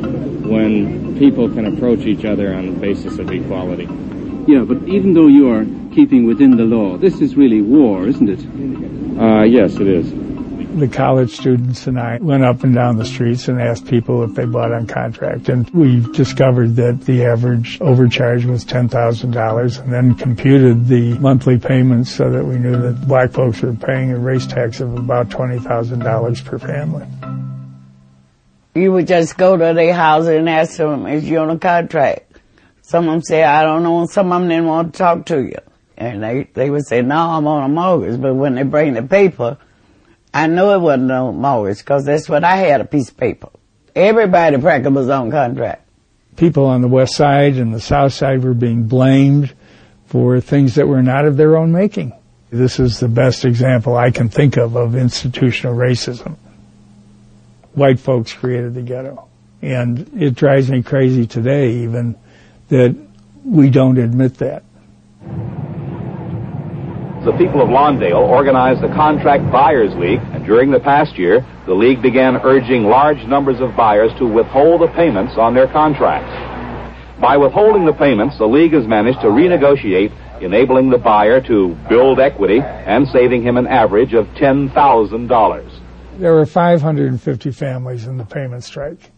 when 0.45 1.17
people 1.17 1.49
can 1.49 1.65
approach 1.65 1.99
each 1.99 2.25
other 2.25 2.53
on 2.53 2.73
the 2.73 2.79
basis 2.79 3.17
of 3.17 3.31
equality. 3.31 3.87
Yeah, 4.45 4.65
but 4.67 4.83
even 4.89 5.13
though 5.13 5.27
you 5.27 5.49
are 5.49 5.65
keeping 5.95 6.25
within 6.25 6.57
the 6.57 6.65
law, 6.65 6.97
this 6.97 7.21
is 7.21 7.37
really 7.37 7.61
war, 7.61 8.05
isn't 8.05 8.29
it? 8.29 8.41
Uh, 9.17 9.43
yes, 9.43 9.75
it 9.75 9.87
is. 9.87 10.11
The 10.77 10.89
college 10.89 11.31
students 11.31 11.87
and 11.87 11.99
I 11.99 12.17
went 12.17 12.43
up 12.43 12.63
and 12.63 12.73
down 12.75 12.97
the 12.97 13.05
streets 13.05 13.47
and 13.47 13.61
asked 13.61 13.87
people 13.87 14.23
if 14.23 14.33
they 14.33 14.45
bought 14.45 14.73
on 14.73 14.87
contract. 14.87 15.47
And 15.47 15.69
we 15.69 16.01
discovered 16.11 16.75
that 16.77 17.01
the 17.01 17.23
average 17.23 17.79
overcharge 17.79 18.43
was 18.45 18.65
$10,000 18.65 19.79
and 19.79 19.93
then 19.93 20.15
computed 20.15 20.87
the 20.87 21.17
monthly 21.19 21.59
payments 21.59 22.11
so 22.11 22.29
that 22.31 22.43
we 22.43 22.57
knew 22.57 22.75
that 22.75 23.07
black 23.07 23.31
folks 23.31 23.61
were 23.61 23.73
paying 23.73 24.11
a 24.11 24.19
race 24.19 24.47
tax 24.47 24.81
of 24.81 24.97
about 24.97 25.29
$20,000 25.29 26.43
per 26.43 26.57
family. 26.57 27.05
You 28.75 28.91
would 28.91 29.07
just 29.07 29.37
go 29.37 29.55
to 29.55 29.73
their 29.73 29.93
house 29.93 30.25
and 30.25 30.49
ask 30.49 30.77
them, 30.77 31.05
is 31.05 31.29
you 31.29 31.37
on 31.39 31.51
a 31.51 31.59
contract? 31.59 32.39
Some 32.81 33.07
of 33.07 33.13
them 33.13 33.21
say, 33.21 33.43
I 33.43 33.63
don't 33.63 33.83
know. 33.83 34.05
Some 34.07 34.31
of 34.31 34.41
them 34.41 34.49
didn't 34.49 34.65
want 34.65 34.93
to 34.93 34.97
talk 34.97 35.25
to 35.27 35.41
you. 35.41 35.57
And 35.95 36.23
they, 36.23 36.49
they 36.53 36.69
would 36.71 36.85
say, 36.87 37.01
no, 37.03 37.15
I'm 37.15 37.45
on 37.45 37.69
a 37.69 37.73
mortgage. 37.73 38.19
But 38.19 38.33
when 38.33 38.55
they 38.55 38.63
bring 38.63 38.93
the 38.93 39.03
paper, 39.03 39.57
I 40.33 40.47
know 40.47 40.73
it 40.73 40.81
wasn't 40.81 41.03
no 41.03 41.31
mortgage 41.31 41.79
because 41.79 42.05
that's 42.05 42.27
what 42.27 42.43
I 42.43 42.57
had, 42.57 42.81
a 42.81 42.85
piece 42.85 43.09
of 43.09 43.17
paper. 43.17 43.49
Everybody 43.95 44.57
practically 44.57 44.95
was 44.95 45.09
on 45.09 45.29
contract. 45.29 45.87
People 46.35 46.65
on 46.65 46.81
the 46.81 46.87
west 46.87 47.15
side 47.15 47.57
and 47.57 47.73
the 47.73 47.79
south 47.79 48.13
side 48.13 48.43
were 48.43 48.55
being 48.55 48.85
blamed 48.85 49.53
for 50.07 50.41
things 50.41 50.75
that 50.75 50.87
were 50.87 51.03
not 51.03 51.25
of 51.25 51.37
their 51.37 51.55
own 51.57 51.71
making. 51.71 52.11
This 52.49 52.79
is 52.79 52.99
the 52.99 53.07
best 53.07 53.45
example 53.45 53.95
I 53.95 54.09
can 54.09 54.29
think 54.29 54.57
of 54.57 54.75
of 54.75 54.95
institutional 54.95 55.75
racism 55.75 56.37
white 57.73 57.99
folks 57.99 58.33
created 58.33 58.73
the 58.73 58.81
ghetto. 58.81 59.27
And 59.61 60.21
it 60.21 60.35
drives 60.35 60.69
me 60.69 60.83
crazy 60.83 61.25
today 61.25 61.83
even 61.83 62.15
that 62.69 62.95
we 63.45 63.69
don't 63.69 63.97
admit 63.97 64.35
that. 64.39 64.63
The 67.25 67.31
people 67.37 67.61
of 67.61 67.69
Lawndale 67.69 68.19
organized 68.19 68.81
the 68.81 68.89
Contract 68.89 69.49
Buyers 69.49 69.95
League, 69.95 70.19
and 70.19 70.45
during 70.45 70.71
the 70.71 70.79
past 70.81 71.17
year, 71.17 71.45
the 71.65 71.73
league 71.73 72.01
began 72.01 72.35
urging 72.43 72.83
large 72.83 73.23
numbers 73.23 73.61
of 73.61 73.77
buyers 73.77 74.11
to 74.19 74.25
withhold 74.25 74.81
the 74.81 74.89
payments 74.89 75.37
on 75.37 75.53
their 75.53 75.67
contracts. 75.67 76.33
By 77.21 77.37
withholding 77.37 77.85
the 77.85 77.93
payments, 77.93 78.37
the 78.37 78.45
league 78.45 78.73
has 78.73 78.85
managed 78.85 79.21
to 79.21 79.27
renegotiate, 79.27 80.11
enabling 80.41 80.89
the 80.89 80.97
buyer 80.97 81.39
to 81.47 81.77
build 81.87 82.19
equity 82.19 82.59
and 82.59 83.07
saving 83.07 83.43
him 83.43 83.55
an 83.55 83.67
average 83.67 84.13
of 84.13 84.25
$10,000. 84.35 85.72
There 86.17 86.33
were 86.33 86.45
550 86.45 87.51
families 87.51 88.05
in 88.05 88.17
the 88.17 88.25
payment 88.25 88.63
strike. 88.63 89.11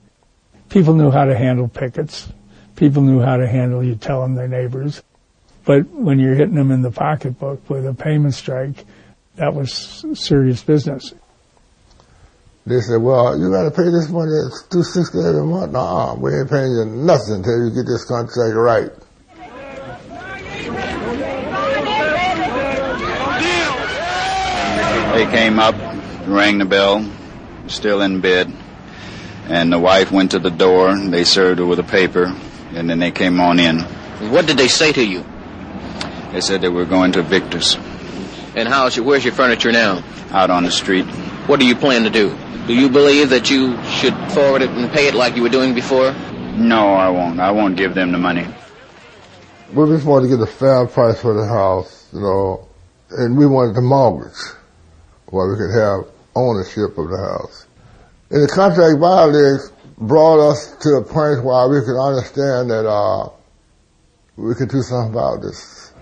People 0.70 0.94
knew 0.94 1.12
how 1.12 1.26
to 1.26 1.38
handle 1.38 1.68
pickets. 1.68 2.30
people 2.76 3.02
knew 3.02 3.22
how 3.22 3.38
to 3.38 3.48
handle 3.48 3.84
you 3.84 3.96
telling 3.96 4.36
their 4.36 4.48
neighbors. 4.48 5.02
But 5.66 5.88
when 5.90 6.20
you're 6.20 6.36
hitting 6.36 6.56
them 6.56 6.72
in 6.72 6.82
the 6.82 6.92
pocketbook 6.92 7.70
with 7.70 7.86
a 7.86 7.94
payment 7.94 8.34
strike, 8.34 8.86
that 9.36 9.54
was 9.54 10.06
serious 10.14 10.64
business. 10.64 11.14
They 12.66 12.80
said, 12.82 13.02
well, 13.02 13.38
you 13.40 13.52
gotta 13.52 13.72
pay 13.72 13.90
this 13.90 14.10
money, 14.10 14.32
it's 14.32 14.64
260 14.70 15.20
every 15.20 15.46
month. 15.46 15.72
Nah, 15.72 16.16
we 16.16 16.34
ain't 16.36 16.50
paying 16.50 16.72
you 16.72 16.86
nothing 16.86 17.36
until 17.36 17.64
you 17.64 17.70
get 17.76 17.86
this 17.86 18.06
contract 18.06 18.56
right. 18.56 18.90
They 25.14 25.26
came 25.32 25.60
up, 25.60 25.76
rang 26.28 26.58
the 26.58 26.66
bell, 26.66 27.10
still 27.68 28.02
in 28.02 28.22
bed, 28.22 28.52
and 29.48 29.72
the 29.72 29.80
wife 29.80 30.12
went 30.12 30.32
to 30.32 30.40
the 30.40 30.50
door. 30.50 30.98
They 30.98 31.24
served 31.24 31.60
her 31.60 31.66
with 31.66 31.80
a 31.80 31.84
paper, 31.84 32.36
and 32.74 32.90
then 32.90 33.00
they 33.00 33.12
came 33.12 33.40
on 33.40 33.60
in. 33.60 33.80
What 34.32 34.48
did 34.48 34.58
they 34.58 34.68
say 34.68 34.92
to 34.92 35.06
you? 35.06 35.24
They 36.32 36.42
said 36.42 36.62
they 36.62 36.70
were 36.70 36.86
going 36.86 37.14
to 37.14 37.22
Victor's. 37.22 37.76
And 38.56 38.68
how's 38.68 38.96
your, 38.96 39.06
where's 39.06 39.24
your 39.24 39.34
furniture 39.34 39.72
now? 39.72 40.04
Out 40.32 40.50
on 40.50 40.64
the 40.64 40.72
street. 40.72 41.06
What 41.48 41.60
do 41.60 41.68
you 41.68 41.76
plan 41.76 42.04
to 42.04 42.10
do? 42.10 42.36
Do 42.68 42.74
you 42.74 42.90
believe 42.90 43.30
that 43.30 43.50
you 43.50 43.82
should 43.84 44.16
forward 44.32 44.62
it 44.62 44.70
and 44.72 44.92
pay 44.92 45.08
it 45.08 45.14
like 45.14 45.36
you 45.36 45.44
were 45.44 45.50
doing 45.50 45.76
before? 45.76 46.14
No, 46.56 46.94
I 46.94 47.10
won't. 47.10 47.40
I 47.40 47.52
won't 47.52 47.78
give 47.78 47.94
them 47.94 48.12
the 48.12 48.18
money. 48.18 48.48
We 49.74 49.86
just 49.88 50.06
wanted 50.06 50.30
to 50.30 50.38
get 50.38 50.44
a 50.44 50.52
fair 50.52 50.88
price 50.88 51.20
for 51.20 51.34
the 51.34 51.46
house, 51.46 52.08
you 52.14 52.22
know, 52.22 52.68
and 53.12 53.38
we 53.38 53.46
wanted 53.46 53.76
the 53.76 53.82
mortgage 53.82 54.38
where 55.28 55.50
we 55.52 55.58
could 55.58 55.72
have 55.72 56.15
ownership 56.36 56.98
of 56.98 57.10
the 57.10 57.18
house. 57.18 57.68
And 58.30 58.44
the 58.44 58.48
contract 58.48 59.00
violence 59.00 59.72
brought 59.98 60.40
us 60.40 60.76
to 60.82 60.98
a 60.98 61.04
point 61.04 61.44
where 61.44 61.70
we 61.70 61.80
could 61.82 62.00
understand 62.00 62.70
that 62.70 62.86
uh, 62.86 63.30
we 64.36 64.54
could 64.56 64.70
do 64.70 64.82
something 64.82 65.14
about 65.14 65.42
this. 65.42 65.94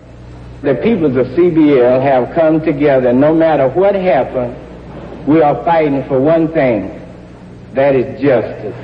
The 0.62 0.74
peoples 0.76 1.16
of 1.16 1.26
CBL 1.36 2.02
have 2.02 2.34
come 2.34 2.60
together. 2.64 3.12
No 3.12 3.34
matter 3.34 3.68
what 3.68 3.94
happened, 3.94 4.56
we 5.26 5.42
are 5.42 5.62
fighting 5.64 6.04
for 6.08 6.20
one 6.20 6.52
thing. 6.52 7.00
That 7.74 7.94
is 7.94 8.20
justice. 8.20 8.74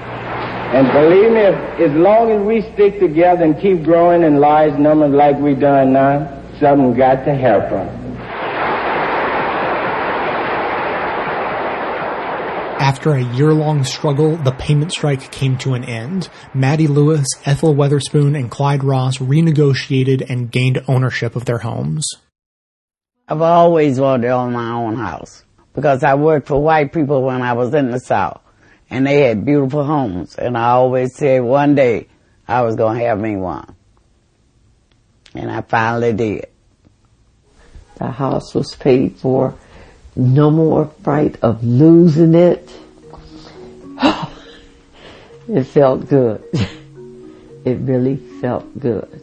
And 0.71 0.87
believe 0.93 1.33
me, 1.33 1.85
as 1.85 1.93
long 1.93 2.31
as 2.31 2.47
we 2.47 2.63
stick 2.75 3.01
together 3.01 3.45
and 3.45 3.59
keep 3.61 3.83
growing 3.83 4.23
in 4.23 4.39
large 4.39 4.79
numbers 4.79 5.13
like 5.13 5.37
we 5.39 5.55
done 5.55 5.93
now, 5.93 6.43
something 6.61 6.95
got 6.95 7.25
to 7.25 7.35
happen. 7.35 7.89
After 12.81 13.13
a 13.13 13.23
year-long 13.23 13.85
struggle, 13.85 14.37
the 14.37 14.53
payment 14.53 14.91
strike 14.91 15.31
came 15.31 15.59
to 15.59 15.75
an 15.75 15.85
end. 15.85 16.31
Maddie 16.55 16.87
Lewis, 16.87 17.27
Ethel 17.45 17.75
Weatherspoon, 17.75 18.35
and 18.35 18.51
Clyde 18.51 18.83
Ross 18.83 19.19
renegotiated 19.19 20.31
and 20.31 20.51
gained 20.51 20.83
ownership 20.89 21.37
of 21.37 21.45
their 21.45 21.59
homes. 21.59 22.09
I've 23.29 23.43
always 23.43 24.01
wanted 24.01 24.29
to 24.29 24.33
own 24.33 24.55
my 24.55 24.71
own 24.71 24.97
house 24.97 25.45
because 25.75 26.03
I 26.03 26.15
worked 26.15 26.49
for 26.49 26.61
white 26.61 26.91
people 26.91 27.23
when 27.23 27.43
I 27.43 27.53
was 27.53 27.75
in 27.75 27.91
the 27.91 28.01
South 28.01 28.41
and 28.89 29.07
they 29.07 29.21
had 29.21 29.45
beautiful 29.45 29.85
homes 29.85 30.35
and 30.37 30.57
I 30.57 30.71
always 30.71 31.15
said 31.15 31.43
one 31.43 31.75
day 31.75 32.09
I 32.49 32.63
was 32.63 32.77
going 32.77 32.99
to 32.99 33.05
have 33.05 33.21
me 33.21 33.37
one. 33.37 33.77
And 35.35 35.51
I 35.51 35.61
finally 35.61 36.15
did. 36.15 36.47
The 37.99 38.11
house 38.11 38.55
was 38.55 38.75
paid 38.75 39.17
for. 39.17 39.55
No 40.17 40.51
more 40.51 40.87
fright 41.03 41.37
of 41.43 41.63
losing 41.63 42.35
it. 42.35 42.69
it 45.49 45.65
felt 45.65 46.09
good. 46.09 46.43
it 47.65 47.79
really 47.81 48.17
felt 48.41 48.67
good. 48.79 49.23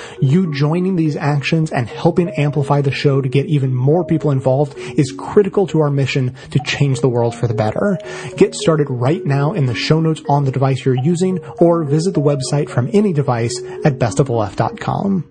You 0.19 0.53
joining 0.53 0.95
these 0.95 1.15
actions 1.15 1.71
and 1.71 1.87
helping 1.87 2.29
amplify 2.29 2.81
the 2.81 2.91
show 2.91 3.21
to 3.21 3.29
get 3.29 3.45
even 3.47 3.73
more 3.73 4.05
people 4.05 4.31
involved 4.31 4.77
is 4.77 5.11
critical 5.11 5.67
to 5.67 5.81
our 5.81 5.89
mission 5.89 6.35
to 6.51 6.59
change 6.59 7.01
the 7.01 7.09
world 7.09 7.35
for 7.35 7.47
the 7.47 7.53
better. 7.53 7.97
Get 8.37 8.55
started 8.55 8.87
right 8.89 9.25
now 9.25 9.53
in 9.53 9.65
the 9.65 9.75
show 9.75 9.99
notes 9.99 10.21
on 10.27 10.45
the 10.45 10.51
device 10.51 10.85
you're 10.85 10.95
using 10.95 11.39
or 11.59 11.83
visit 11.83 12.13
the 12.13 12.21
website 12.21 12.69
from 12.69 12.89
any 12.93 13.13
device 13.13 13.61
at 13.83 13.99
bestoftheleft.com. 13.99 15.30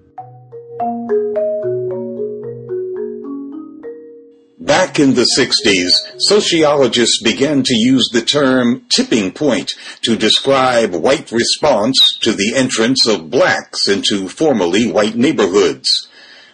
Back 4.71 5.01
in 5.01 5.15
the 5.15 5.27
60s, 5.37 5.91
sociologists 6.21 7.21
began 7.21 7.65
to 7.65 7.75
use 7.75 8.09
the 8.13 8.23
term 8.23 8.87
tipping 8.95 9.33
point 9.33 9.73
to 10.03 10.15
describe 10.15 10.95
white 10.95 11.33
response 11.33 11.99
to 12.21 12.33
the 12.33 12.55
entrance 12.55 13.05
of 13.09 13.31
blacks 13.31 13.89
into 13.89 14.29
formerly 14.29 14.87
white 14.87 15.17
neighborhoods. 15.17 15.91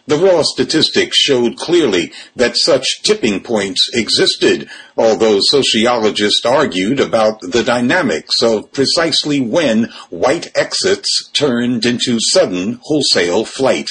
The 0.07 0.17
raw 0.17 0.41
statistics 0.45 1.19
showed 1.19 1.59
clearly 1.59 2.11
that 2.35 2.57
such 2.57 3.03
tipping 3.03 3.43
points 3.43 3.91
existed, 3.93 4.71
although 4.97 5.41
sociologists 5.43 6.47
argued 6.47 7.01
about 7.01 7.43
the 7.43 7.63
dynamics 7.63 8.43
of 8.43 8.73
precisely 8.73 9.43
when 9.43 9.93
white 10.09 10.57
exits 10.57 11.29
turned 11.35 11.85
into 11.85 12.17
sudden 12.19 12.81
wholesale 12.83 13.45
flight. 13.45 13.91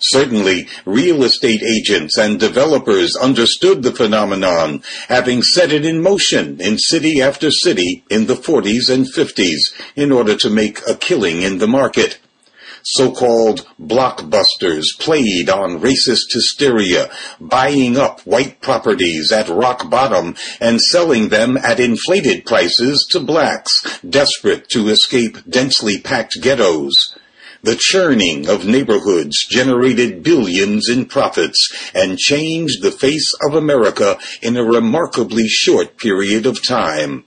Certainly, 0.00 0.68
real 0.84 1.22
estate 1.22 1.62
agents 1.62 2.18
and 2.18 2.38
developers 2.38 3.16
understood 3.16 3.82
the 3.82 3.92
phenomenon, 3.92 4.82
having 5.08 5.42
set 5.42 5.72
it 5.72 5.84
in 5.84 6.02
motion 6.02 6.60
in 6.60 6.78
city 6.78 7.22
after 7.22 7.50
city 7.50 8.04
in 8.10 8.26
the 8.26 8.34
40s 8.34 8.90
and 8.90 9.06
50s 9.06 9.72
in 9.94 10.12
order 10.12 10.36
to 10.36 10.50
make 10.50 10.80
a 10.88 10.94
killing 10.94 11.42
in 11.42 11.58
the 11.58 11.68
market. 11.68 12.18
So-called 12.88 13.66
blockbusters 13.80 14.84
played 15.00 15.50
on 15.50 15.80
racist 15.80 16.32
hysteria, 16.32 17.10
buying 17.40 17.96
up 17.96 18.20
white 18.20 18.60
properties 18.60 19.32
at 19.32 19.48
rock 19.48 19.90
bottom 19.90 20.36
and 20.60 20.80
selling 20.80 21.30
them 21.30 21.56
at 21.56 21.80
inflated 21.80 22.46
prices 22.46 23.04
to 23.10 23.18
blacks, 23.18 23.72
desperate 24.08 24.68
to 24.68 24.88
escape 24.88 25.38
densely 25.48 25.98
packed 25.98 26.40
ghettos. 26.40 26.94
The 27.62 27.76
churning 27.78 28.48
of 28.48 28.66
neighborhoods 28.66 29.46
generated 29.48 30.22
billions 30.22 30.88
in 30.88 31.06
profits 31.06 31.72
and 31.94 32.18
changed 32.18 32.82
the 32.82 32.90
face 32.90 33.32
of 33.46 33.54
America 33.54 34.18
in 34.42 34.56
a 34.56 34.64
remarkably 34.64 35.48
short 35.48 35.96
period 35.96 36.46
of 36.46 36.62
time. 36.62 37.24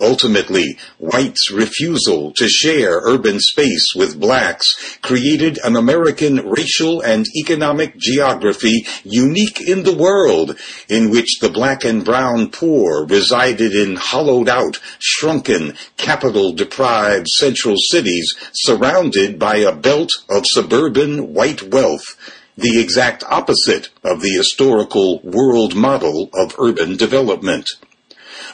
Ultimately, 0.00 0.78
whites' 0.98 1.50
refusal 1.50 2.32
to 2.32 2.48
share 2.48 3.00
urban 3.02 3.38
space 3.38 3.92
with 3.94 4.18
blacks 4.18 4.98
created 5.02 5.58
an 5.62 5.76
American 5.76 6.48
racial 6.48 7.02
and 7.02 7.26
economic 7.36 7.98
geography 7.98 8.86
unique 9.04 9.60
in 9.60 9.82
the 9.82 9.94
world, 9.94 10.56
in 10.88 11.10
which 11.10 11.40
the 11.40 11.50
black 11.50 11.84
and 11.84 12.02
brown 12.02 12.50
poor 12.50 13.06
resided 13.06 13.74
in 13.74 13.96
hollowed 13.96 14.48
out, 14.48 14.80
shrunken, 14.98 15.74
capital 15.98 16.52
deprived 16.52 17.28
central 17.28 17.76
cities 17.76 18.34
surrounded 18.54 19.38
by 19.38 19.56
a 19.56 19.74
belt 19.74 20.10
of 20.30 20.44
suburban 20.46 21.34
white 21.34 21.62
wealth 21.62 22.16
the 22.56 22.80
exact 22.80 23.22
opposite 23.24 23.88
of 24.04 24.20
the 24.20 24.30
historical 24.36 25.20
world 25.20 25.74
model 25.74 26.28
of 26.34 26.54
urban 26.58 26.96
development. 26.96 27.66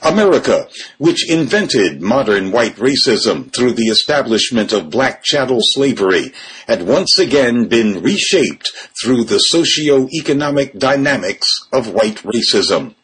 America, 0.03 0.68
which 0.99 1.29
invented 1.31 2.03
modern 2.03 2.53
white 2.53 2.77
racism 2.77 3.55
through 3.55 3.72
the 3.72 3.88
establishment 3.88 4.72
of 4.72 4.90
black 4.90 5.22
chattel 5.22 5.61
slavery, 5.61 6.33
had 6.66 6.87
once 6.87 7.18
again 7.18 7.66
been 7.66 8.03
reshaped 8.03 8.70
through 9.03 9.25
the 9.25 9.38
socio-economic 9.38 10.79
dynamics 10.79 11.49
of 11.72 11.92
white 11.92 12.22
racism. 12.22 12.94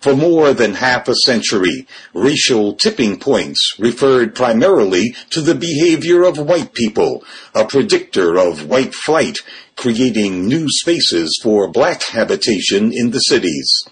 For 0.00 0.14
more 0.14 0.52
than 0.52 0.74
half 0.74 1.08
a 1.08 1.14
century, 1.14 1.86
racial 2.12 2.74
tipping 2.74 3.18
points 3.18 3.74
referred 3.78 4.34
primarily 4.34 5.16
to 5.30 5.40
the 5.40 5.54
behavior 5.54 6.24
of 6.24 6.38
white 6.38 6.74
people, 6.74 7.24
a 7.54 7.64
predictor 7.64 8.38
of 8.38 8.66
white 8.66 8.94
flight, 8.94 9.38
creating 9.76 10.46
new 10.46 10.66
spaces 10.68 11.40
for 11.42 11.68
black 11.68 12.02
habitation 12.02 12.92
in 12.92 13.10
the 13.10 13.20
cities. 13.20 13.84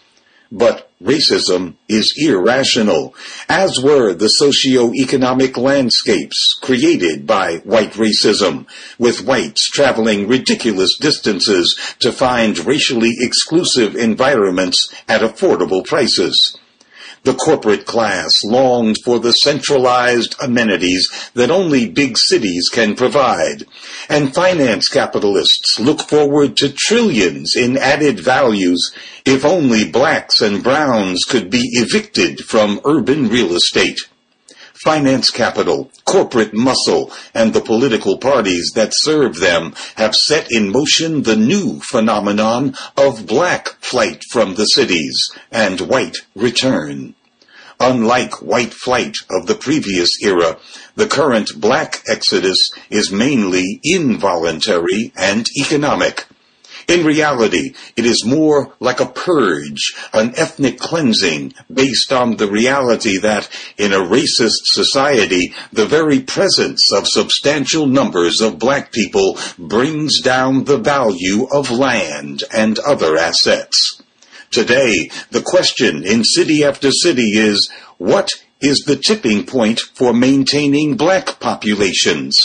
But 0.52 0.89
racism 1.02 1.74
is 1.88 2.14
irrational, 2.16 3.14
as 3.48 3.80
were 3.82 4.14
the 4.14 4.28
socio-economic 4.28 5.56
landscapes 5.56 6.58
created 6.60 7.26
by 7.26 7.56
white 7.58 7.92
racism, 7.92 8.66
with 8.98 9.24
whites 9.24 9.68
traveling 9.70 10.28
ridiculous 10.28 10.96
distances 10.98 11.96
to 12.00 12.12
find 12.12 12.58
racially 12.66 13.12
exclusive 13.18 13.96
environments 13.96 14.92
at 15.08 15.22
affordable 15.22 15.84
prices. 15.84 16.58
The 17.22 17.34
corporate 17.34 17.84
class 17.84 18.30
longs 18.44 18.98
for 19.04 19.18
the 19.18 19.32
centralized 19.32 20.34
amenities 20.42 21.06
that 21.34 21.50
only 21.50 21.86
big 21.86 22.16
cities 22.16 22.70
can 22.72 22.96
provide. 22.96 23.64
And 24.08 24.34
finance 24.34 24.88
capitalists 24.88 25.78
look 25.78 26.00
forward 26.00 26.56
to 26.58 26.72
trillions 26.72 27.54
in 27.54 27.76
added 27.76 28.20
values 28.20 28.90
if 29.26 29.44
only 29.44 29.90
blacks 29.90 30.40
and 30.40 30.62
browns 30.62 31.24
could 31.28 31.50
be 31.50 31.68
evicted 31.72 32.40
from 32.40 32.80
urban 32.84 33.28
real 33.28 33.54
estate. 33.54 34.00
Finance 34.82 35.28
capital, 35.28 35.90
corporate 36.06 36.54
muscle, 36.54 37.12
and 37.34 37.52
the 37.52 37.60
political 37.60 38.16
parties 38.16 38.72
that 38.74 38.92
serve 38.94 39.36
them 39.36 39.74
have 39.96 40.14
set 40.14 40.46
in 40.50 40.72
motion 40.72 41.22
the 41.22 41.36
new 41.36 41.78
phenomenon 41.80 42.74
of 42.96 43.26
black 43.26 43.68
flight 43.80 44.22
from 44.30 44.54
the 44.54 44.64
cities 44.64 45.30
and 45.52 45.82
white 45.82 46.16
return. 46.34 47.14
Unlike 47.78 48.42
white 48.42 48.72
flight 48.72 49.16
of 49.30 49.46
the 49.46 49.54
previous 49.54 50.08
era, 50.22 50.58
the 50.96 51.06
current 51.06 51.50
black 51.56 52.02
exodus 52.08 52.70
is 52.88 53.12
mainly 53.12 53.80
involuntary 53.84 55.12
and 55.14 55.46
economic. 55.58 56.26
In 56.90 57.06
reality, 57.06 57.74
it 57.94 58.04
is 58.04 58.26
more 58.26 58.72
like 58.80 58.98
a 58.98 59.06
purge, 59.06 59.94
an 60.12 60.32
ethnic 60.36 60.80
cleansing 60.80 61.54
based 61.72 62.12
on 62.12 62.34
the 62.34 62.50
reality 62.50 63.16
that 63.18 63.48
in 63.78 63.92
a 63.92 64.00
racist 64.00 64.64
society, 64.64 65.54
the 65.72 65.86
very 65.86 66.18
presence 66.18 66.92
of 66.92 67.06
substantial 67.06 67.86
numbers 67.86 68.40
of 68.40 68.58
black 68.58 68.90
people 68.90 69.38
brings 69.56 70.20
down 70.20 70.64
the 70.64 70.78
value 70.78 71.46
of 71.52 71.70
land 71.70 72.42
and 72.52 72.80
other 72.80 73.16
assets. 73.16 74.02
Today, 74.50 75.12
the 75.30 75.42
question 75.42 76.04
in 76.04 76.24
city 76.24 76.64
after 76.64 76.90
city 76.90 77.38
is, 77.38 77.70
what 77.98 78.30
is 78.60 78.80
the 78.80 78.96
tipping 78.96 79.46
point 79.46 79.78
for 79.94 80.12
maintaining 80.12 80.96
black 80.96 81.38
populations? 81.38 82.36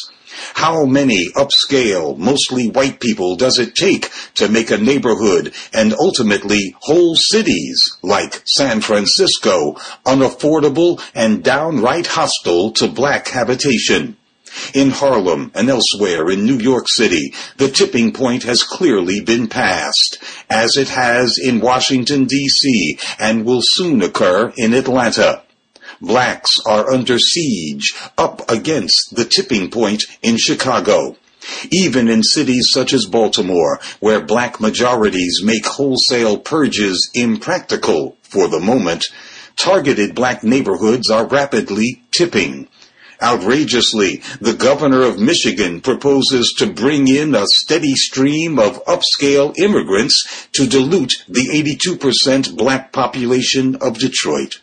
How 0.53 0.85
many 0.85 1.29
upscale, 1.35 2.17
mostly 2.17 2.69
white 2.69 2.99
people 2.99 3.35
does 3.35 3.59
it 3.59 3.75
take 3.75 4.11
to 4.35 4.47
make 4.47 4.71
a 4.71 4.77
neighborhood 4.77 5.53
and 5.73 5.93
ultimately 5.93 6.75
whole 6.81 7.15
cities 7.15 7.97
like 8.03 8.41
San 8.45 8.81
Francisco 8.81 9.73
unaffordable 10.05 11.01
and 11.13 11.43
downright 11.43 12.07
hostile 12.07 12.71
to 12.73 12.87
black 12.87 13.29
habitation? 13.29 14.17
In 14.73 14.91
Harlem 14.91 15.51
and 15.53 15.69
elsewhere 15.69 16.29
in 16.29 16.45
New 16.45 16.57
York 16.57 16.85
City, 16.87 17.33
the 17.57 17.69
tipping 17.69 18.13
point 18.13 18.43
has 18.43 18.63
clearly 18.63 19.19
been 19.19 19.47
passed, 19.47 20.17
as 20.49 20.77
it 20.77 20.89
has 20.89 21.37
in 21.37 21.59
Washington, 21.59 22.23
D.C., 22.25 22.97
and 23.19 23.45
will 23.45 23.61
soon 23.61 24.01
occur 24.01 24.53
in 24.55 24.73
Atlanta 24.73 25.44
blacks 26.05 26.51
are 26.65 26.91
under 26.91 27.17
siege 27.17 27.93
up 28.17 28.49
against 28.49 29.15
the 29.15 29.25
tipping 29.25 29.69
point 29.69 30.03
in 30.21 30.37
Chicago. 30.37 31.15
Even 31.71 32.07
in 32.09 32.23
cities 32.23 32.69
such 32.71 32.93
as 32.93 33.05
Baltimore, 33.05 33.79
where 33.99 34.21
black 34.21 34.59
majorities 34.59 35.41
make 35.43 35.65
wholesale 35.65 36.37
purges 36.37 37.11
impractical 37.13 38.17
for 38.23 38.47
the 38.47 38.59
moment, 38.59 39.03
targeted 39.55 40.15
black 40.15 40.43
neighborhoods 40.43 41.09
are 41.09 41.27
rapidly 41.27 42.01
tipping. 42.11 42.67
Outrageously, 43.21 44.21
the 44.41 44.53
governor 44.53 45.03
of 45.03 45.19
Michigan 45.19 45.81
proposes 45.81 46.53
to 46.57 46.67
bring 46.67 47.07
in 47.07 47.33
a 47.33 47.45
steady 47.47 47.93
stream 47.95 48.59
of 48.59 48.83
upscale 48.85 49.57
immigrants 49.57 50.47
to 50.51 50.67
dilute 50.67 51.13
the 51.27 51.47
82% 51.47 52.57
black 52.57 52.91
population 52.91 53.75
of 53.77 53.97
Detroit. 53.97 54.59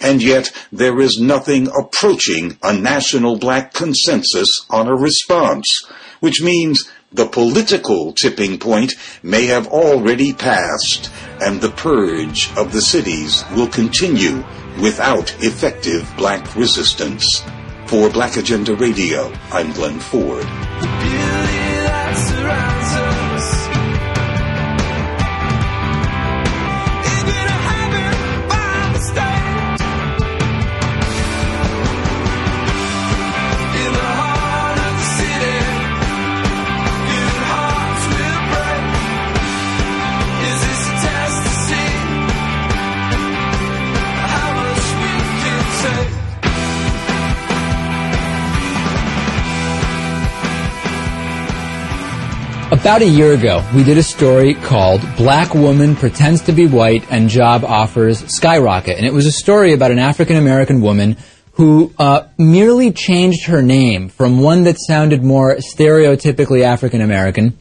And 0.00 0.22
yet, 0.22 0.50
there 0.72 1.00
is 1.00 1.18
nothing 1.20 1.68
approaching 1.68 2.58
a 2.62 2.72
national 2.72 3.38
black 3.38 3.72
consensus 3.72 4.48
on 4.70 4.88
a 4.88 4.94
response, 4.94 5.66
which 6.20 6.42
means 6.42 6.90
the 7.12 7.26
political 7.26 8.12
tipping 8.12 8.58
point 8.58 8.94
may 9.22 9.46
have 9.46 9.66
already 9.66 10.32
passed, 10.32 11.10
and 11.40 11.60
the 11.60 11.70
purge 11.70 12.50
of 12.56 12.72
the 12.72 12.80
cities 12.82 13.44
will 13.54 13.66
continue 13.66 14.44
without 14.80 15.34
effective 15.42 16.08
black 16.16 16.54
resistance. 16.54 17.42
For 17.86 18.08
Black 18.08 18.36
Agenda 18.36 18.76
Radio, 18.76 19.32
I'm 19.50 19.72
Glen 19.72 19.98
Ford. 19.98 20.46
About 52.80 53.02
a 53.02 53.06
year 53.06 53.34
ago, 53.34 53.62
we 53.74 53.84
did 53.84 53.98
a 53.98 54.02
story 54.02 54.54
called 54.54 55.02
Black 55.18 55.52
Woman 55.52 55.94
Pretends 55.94 56.40
to 56.44 56.52
Be 56.52 56.66
White 56.66 57.04
and 57.10 57.28
Job 57.28 57.62
Offers 57.62 58.20
Skyrocket. 58.34 58.96
And 58.96 59.04
it 59.04 59.12
was 59.12 59.26
a 59.26 59.32
story 59.32 59.74
about 59.74 59.90
an 59.90 59.98
African 59.98 60.36
American 60.36 60.80
woman 60.80 61.18
who 61.52 61.92
uh, 61.98 62.28
merely 62.38 62.90
changed 62.90 63.48
her 63.48 63.60
name 63.60 64.08
from 64.08 64.40
one 64.40 64.62
that 64.62 64.76
sounded 64.78 65.22
more 65.22 65.56
stereotypically 65.56 66.62
African 66.62 67.02
American 67.02 67.58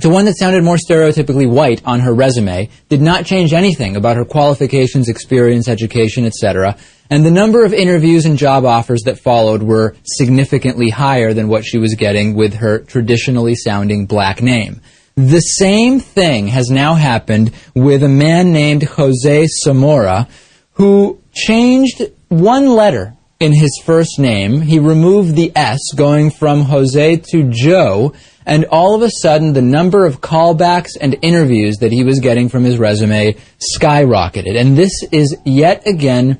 to 0.00 0.08
one 0.08 0.24
that 0.24 0.38
sounded 0.38 0.64
more 0.64 0.76
stereotypically 0.76 1.48
white 1.48 1.82
on 1.84 2.00
her 2.00 2.14
resume, 2.14 2.68
did 2.88 3.00
not 3.00 3.26
change 3.26 3.52
anything 3.52 3.96
about 3.96 4.16
her 4.16 4.24
qualifications, 4.24 5.08
experience, 5.08 5.68
education, 5.68 6.24
etc. 6.24 6.76
And 7.10 7.24
the 7.24 7.30
number 7.30 7.64
of 7.64 7.74
interviews 7.74 8.24
and 8.24 8.38
job 8.38 8.64
offers 8.64 9.02
that 9.02 9.18
followed 9.18 9.62
were 9.62 9.96
significantly 10.04 10.90
higher 10.90 11.34
than 11.34 11.48
what 11.48 11.64
she 11.64 11.78
was 11.78 11.94
getting 11.96 12.34
with 12.34 12.54
her 12.54 12.78
traditionally 12.78 13.56
sounding 13.56 14.06
black 14.06 14.40
name. 14.42 14.80
The 15.16 15.40
same 15.40 16.00
thing 16.00 16.48
has 16.48 16.70
now 16.70 16.94
happened 16.94 17.52
with 17.74 18.02
a 18.02 18.08
man 18.08 18.52
named 18.52 18.84
Jose 18.84 19.46
Zamora 19.64 20.28
who 20.74 21.20
changed 21.32 22.02
one 22.28 22.68
letter 22.68 23.16
in 23.40 23.52
his 23.52 23.82
first 23.84 24.18
name. 24.18 24.60
He 24.60 24.78
removed 24.78 25.34
the 25.34 25.52
S 25.56 25.80
going 25.96 26.30
from 26.30 26.62
Jose 26.62 27.16
to 27.32 27.50
Joe 27.50 28.14
and 28.46 28.64
all 28.66 28.94
of 28.94 29.02
a 29.02 29.10
sudden 29.10 29.52
the 29.52 29.62
number 29.62 30.06
of 30.06 30.20
callbacks 30.20 30.96
and 31.00 31.16
interviews 31.22 31.76
that 31.78 31.92
he 31.92 32.04
was 32.04 32.20
getting 32.20 32.48
from 32.48 32.64
his 32.64 32.78
resume 32.78 33.36
skyrocketed. 33.76 34.58
And 34.58 34.76
this 34.76 35.02
is 35.12 35.36
yet 35.44 35.86
again 35.86 36.38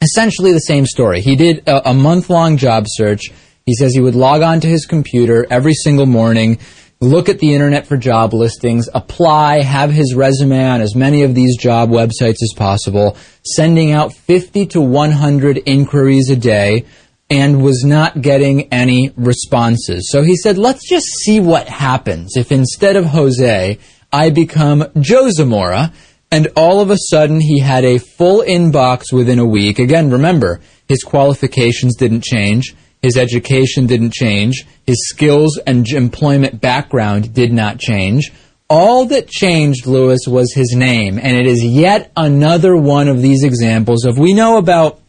essentially 0.00 0.52
the 0.52 0.60
same 0.60 0.86
story. 0.86 1.20
He 1.20 1.36
did 1.36 1.66
a, 1.68 1.90
a 1.90 1.94
month 1.94 2.30
long 2.30 2.56
job 2.56 2.84
search. 2.86 3.30
He 3.66 3.74
says 3.74 3.92
he 3.92 4.00
would 4.00 4.14
log 4.14 4.42
on 4.42 4.60
to 4.60 4.66
his 4.66 4.86
computer 4.86 5.46
every 5.50 5.74
single 5.74 6.06
morning, 6.06 6.58
look 7.00 7.28
at 7.28 7.38
the 7.38 7.52
internet 7.52 7.86
for 7.86 7.96
job 7.96 8.32
listings, 8.32 8.88
apply, 8.94 9.62
have 9.62 9.90
his 9.90 10.14
resume 10.14 10.64
on 10.64 10.80
as 10.80 10.94
many 10.94 11.22
of 11.22 11.34
these 11.34 11.56
job 11.58 11.90
websites 11.90 12.42
as 12.42 12.54
possible, 12.56 13.16
sending 13.42 13.92
out 13.92 14.14
50 14.14 14.66
to 14.66 14.80
100 14.80 15.62
inquiries 15.66 16.30
a 16.30 16.36
day 16.36 16.86
and 17.30 17.62
was 17.62 17.84
not 17.84 18.20
getting 18.22 18.72
any 18.72 19.12
responses. 19.16 20.08
So 20.10 20.22
he 20.22 20.36
said, 20.36 20.56
let's 20.56 20.88
just 20.88 21.06
see 21.06 21.40
what 21.40 21.68
happens 21.68 22.36
if 22.36 22.50
instead 22.50 22.96
of 22.96 23.06
Jose, 23.06 23.78
I 24.12 24.30
become 24.30 24.84
Joe 24.98 25.28
Zamora. 25.30 25.92
And 26.30 26.48
all 26.56 26.80
of 26.80 26.90
a 26.90 26.96
sudden, 27.10 27.40
he 27.40 27.58
had 27.58 27.84
a 27.84 27.98
full 27.98 28.42
inbox 28.42 29.12
within 29.12 29.38
a 29.38 29.46
week. 29.46 29.78
Again, 29.78 30.10
remember, 30.10 30.60
his 30.86 31.02
qualifications 31.02 31.96
didn't 31.96 32.22
change. 32.22 32.74
His 33.00 33.16
education 33.16 33.86
didn't 33.86 34.12
change. 34.12 34.66
His 34.86 35.08
skills 35.08 35.58
and 35.66 35.88
employment 35.88 36.60
background 36.60 37.32
did 37.32 37.52
not 37.52 37.78
change. 37.78 38.30
All 38.68 39.06
that 39.06 39.28
changed, 39.28 39.86
Lewis, 39.86 40.26
was 40.26 40.52
his 40.52 40.74
name. 40.76 41.18
And 41.18 41.34
it 41.34 41.46
is 41.46 41.64
yet 41.64 42.12
another 42.14 42.76
one 42.76 43.08
of 43.08 43.22
these 43.22 43.42
examples 43.42 44.04
of 44.04 44.18
we 44.18 44.34
know 44.34 44.58
about 44.58 45.00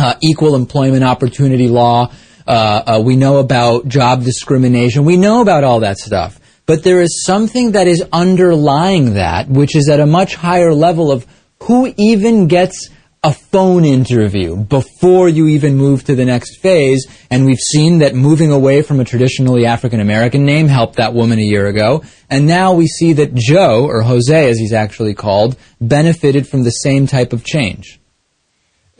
uh, 0.00 0.14
equal 0.22 0.54
employment 0.54 1.04
opportunity 1.04 1.68
law. 1.68 2.10
Uh, 2.46 2.50
uh, 2.50 3.02
we 3.04 3.16
know 3.16 3.38
about 3.38 3.86
job 3.86 4.24
discrimination. 4.24 5.04
We 5.04 5.16
know 5.16 5.42
about 5.42 5.62
all 5.62 5.80
that 5.80 5.98
stuff. 5.98 6.40
but 6.66 6.84
there 6.84 7.00
is 7.00 7.24
something 7.24 7.72
that 7.72 7.88
is 7.88 8.02
underlying 8.12 9.14
that, 9.14 9.48
which 9.48 9.74
is 9.74 9.88
at 9.88 9.98
a 9.98 10.06
much 10.06 10.36
higher 10.36 10.72
level 10.72 11.10
of 11.10 11.26
who 11.64 11.92
even 11.96 12.46
gets 12.46 12.88
a 13.22 13.32
phone 13.32 13.84
interview 13.84 14.56
before 14.56 15.28
you 15.28 15.46
even 15.48 15.76
move 15.76 16.04
to 16.04 16.14
the 16.14 16.24
next 16.24 16.60
phase. 16.60 17.06
And 17.28 17.44
we've 17.44 17.58
seen 17.58 17.98
that 17.98 18.14
moving 18.14 18.50
away 18.50 18.80
from 18.82 18.98
a 18.98 19.04
traditionally 19.04 19.66
African 19.66 20.00
American 20.00 20.46
name 20.46 20.68
helped 20.68 20.96
that 20.96 21.12
woman 21.12 21.38
a 21.38 21.42
year 21.42 21.66
ago. 21.66 22.02
And 22.30 22.46
now 22.46 22.72
we 22.72 22.86
see 22.86 23.12
that 23.14 23.34
Joe, 23.34 23.86
or 23.86 24.02
Jose 24.02 24.48
as 24.48 24.58
he's 24.58 24.72
actually 24.72 25.14
called, 25.14 25.56
benefited 25.80 26.48
from 26.48 26.62
the 26.62 26.70
same 26.70 27.06
type 27.06 27.32
of 27.34 27.44
change. 27.44 27.99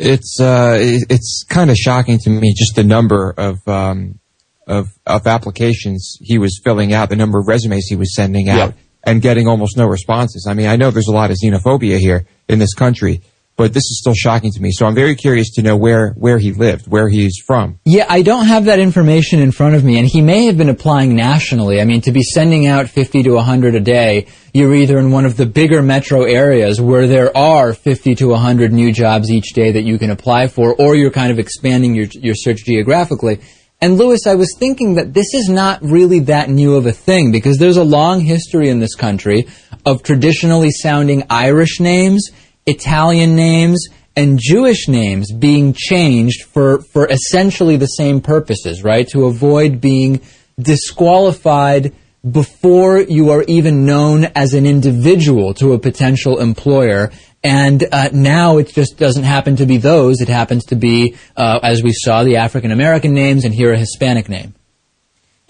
It's 0.02 0.40
uh, 0.40 0.78
it's 0.80 1.44
kind 1.46 1.70
of 1.70 1.76
shocking 1.76 2.18
to 2.20 2.30
me 2.30 2.54
just 2.56 2.74
the 2.74 2.84
number 2.84 3.34
of 3.36 3.58
um, 3.68 4.18
of 4.66 4.88
of 5.04 5.26
applications 5.26 6.16
he 6.22 6.38
was 6.38 6.58
filling 6.64 6.94
out, 6.94 7.10
the 7.10 7.16
number 7.16 7.38
of 7.38 7.46
resumes 7.46 7.84
he 7.86 7.96
was 7.96 8.14
sending 8.14 8.48
out, 8.48 8.72
and 9.04 9.20
getting 9.20 9.46
almost 9.46 9.76
no 9.76 9.86
responses. 9.86 10.46
I 10.48 10.54
mean, 10.54 10.68
I 10.68 10.76
know 10.76 10.90
there's 10.90 11.08
a 11.08 11.12
lot 11.12 11.30
of 11.30 11.36
xenophobia 11.36 11.98
here 11.98 12.24
in 12.48 12.58
this 12.58 12.72
country, 12.72 13.20
but 13.60 13.74
this 13.74 13.84
is 13.90 13.98
still 13.98 14.14
shocking 14.14 14.50
to 14.50 14.62
me. 14.62 14.70
So 14.72 14.86
I'm 14.86 14.94
very 14.94 15.14
curious 15.14 15.50
to 15.56 15.62
know 15.62 15.76
where 15.76 16.12
where 16.12 16.38
he 16.38 16.52
lived, 16.52 16.86
where 16.88 17.10
he's 17.10 17.36
from. 17.46 17.78
Yeah, 17.84 18.06
I 18.08 18.22
don't 18.22 18.46
have 18.46 18.64
that 18.64 18.78
information 18.78 19.38
in 19.38 19.52
front 19.52 19.74
of 19.74 19.84
me, 19.84 19.98
and 19.98 20.08
he 20.08 20.22
may 20.22 20.46
have 20.46 20.56
been 20.56 20.70
applying 20.70 21.14
nationally. 21.14 21.78
I 21.78 21.84
mean, 21.84 22.00
to 22.02 22.10
be 22.10 22.22
sending 22.22 22.66
out 22.66 22.88
50 22.88 23.22
to 23.24 23.32
100 23.32 23.74
a 23.74 23.80
day, 23.80 24.28
you're 24.54 24.74
either 24.74 24.98
in 24.98 25.10
one 25.10 25.26
of 25.26 25.36
the 25.36 25.44
bigger 25.44 25.82
metro 25.82 26.22
areas 26.22 26.80
where 26.80 27.06
there 27.06 27.36
are 27.36 27.74
50 27.74 28.14
to 28.14 28.28
100 28.28 28.72
new 28.72 28.94
jobs 28.94 29.30
each 29.30 29.52
day 29.52 29.72
that 29.72 29.82
you 29.82 29.98
can 29.98 30.08
apply 30.08 30.48
for, 30.48 30.74
or 30.74 30.94
you're 30.94 31.10
kind 31.10 31.30
of 31.30 31.38
expanding 31.38 31.94
your, 31.94 32.06
your 32.14 32.34
search 32.34 32.64
geographically. 32.64 33.40
And 33.82 33.98
Lewis, 33.98 34.26
I 34.26 34.36
was 34.36 34.56
thinking 34.58 34.94
that 34.94 35.12
this 35.12 35.34
is 35.34 35.50
not 35.50 35.82
really 35.82 36.20
that 36.20 36.48
new 36.48 36.76
of 36.76 36.86
a 36.86 36.92
thing 36.92 37.30
because 37.30 37.58
there's 37.58 37.76
a 37.76 37.84
long 37.84 38.20
history 38.20 38.70
in 38.70 38.78
this 38.78 38.94
country 38.94 39.48
of 39.84 40.02
traditionally 40.02 40.70
sounding 40.70 41.24
Irish 41.28 41.78
names, 41.78 42.30
Italian 42.70 43.36
names, 43.36 43.88
and 44.16 44.38
Jewish 44.40 44.88
names 44.88 45.32
being 45.32 45.72
changed 45.72 46.42
for, 46.44 46.82
for 46.92 47.08
essentially 47.08 47.76
the 47.76 47.86
same 47.86 48.20
purposes, 48.20 48.82
right? 48.82 49.08
To 49.08 49.26
avoid 49.26 49.80
being 49.80 50.20
disqualified 50.58 51.94
before 52.28 53.00
you 53.00 53.30
are 53.30 53.42
even 53.44 53.86
known 53.86 54.24
as 54.34 54.52
an 54.52 54.66
individual 54.66 55.54
to 55.54 55.72
a 55.72 55.78
potential 55.78 56.38
employer. 56.38 57.10
And 57.42 57.82
uh, 57.90 58.10
now 58.12 58.58
it 58.58 58.68
just 58.68 58.98
doesn't 58.98 59.24
happen 59.24 59.56
to 59.56 59.66
be 59.66 59.78
those. 59.78 60.20
It 60.20 60.28
happens 60.28 60.64
to 60.66 60.76
be, 60.76 61.16
uh, 61.36 61.60
as 61.62 61.82
we 61.82 61.92
saw, 61.92 62.22
the 62.22 62.36
African 62.36 62.72
American 62.72 63.14
names 63.14 63.44
and 63.44 63.54
here 63.54 63.72
a 63.72 63.78
Hispanic 63.78 64.28
name. 64.28 64.54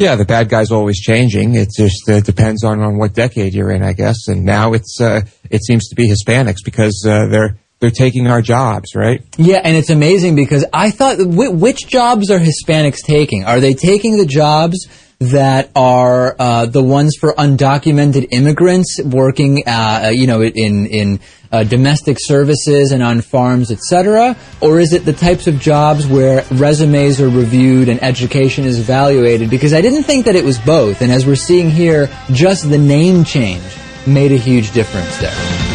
Yeah, 0.00 0.16
the 0.16 0.24
bad 0.24 0.48
guy's 0.48 0.70
always 0.70 0.98
changing. 0.98 1.56
It 1.56 1.68
just 1.76 2.08
uh, 2.08 2.20
depends 2.20 2.64
on, 2.64 2.80
on 2.80 2.96
what 2.96 3.12
decade 3.12 3.52
you're 3.52 3.70
in, 3.70 3.82
I 3.82 3.92
guess. 3.92 4.28
And 4.28 4.46
now 4.46 4.72
it's 4.72 4.98
uh, 4.98 5.20
it 5.50 5.62
seems 5.62 5.88
to 5.88 5.94
be 5.94 6.08
Hispanics 6.08 6.64
because 6.64 7.04
uh, 7.06 7.26
they're 7.26 7.58
they're 7.80 7.90
taking 7.90 8.26
our 8.26 8.40
jobs, 8.40 8.94
right? 8.94 9.22
Yeah, 9.36 9.60
and 9.62 9.76
it's 9.76 9.90
amazing 9.90 10.36
because 10.36 10.64
I 10.72 10.90
thought, 10.90 11.18
wh- 11.18 11.52
which 11.52 11.86
jobs 11.86 12.30
are 12.30 12.38
Hispanics 12.38 13.02
taking? 13.04 13.44
Are 13.44 13.60
they 13.60 13.74
taking 13.74 14.16
the 14.16 14.24
jobs 14.24 14.88
that 15.18 15.70
are 15.76 16.34
uh, 16.38 16.64
the 16.64 16.82
ones 16.82 17.16
for 17.20 17.34
undocumented 17.34 18.28
immigrants 18.32 18.98
working, 19.04 19.64
uh, 19.66 20.10
you 20.14 20.26
know, 20.26 20.42
in 20.42 20.86
in 20.86 21.20
uh, 21.52 21.64
domestic 21.64 22.16
services 22.20 22.92
and 22.92 23.02
on 23.02 23.20
farms, 23.20 23.70
etc., 23.70 24.36
or 24.60 24.80
is 24.80 24.92
it 24.92 25.04
the 25.04 25.12
types 25.12 25.46
of 25.46 25.58
jobs 25.58 26.06
where 26.06 26.44
resumes 26.52 27.20
are 27.20 27.28
reviewed 27.28 27.88
and 27.88 28.02
education 28.02 28.64
is 28.64 28.78
evaluated? 28.78 29.50
Because 29.50 29.74
I 29.74 29.80
didn't 29.80 30.04
think 30.04 30.26
that 30.26 30.36
it 30.36 30.44
was 30.44 30.58
both, 30.58 31.02
and 31.02 31.10
as 31.10 31.26
we're 31.26 31.36
seeing 31.36 31.70
here, 31.70 32.08
just 32.32 32.68
the 32.68 32.78
name 32.78 33.24
change 33.24 33.64
made 34.06 34.32
a 34.32 34.36
huge 34.36 34.72
difference 34.72 35.16
there. 35.18 35.69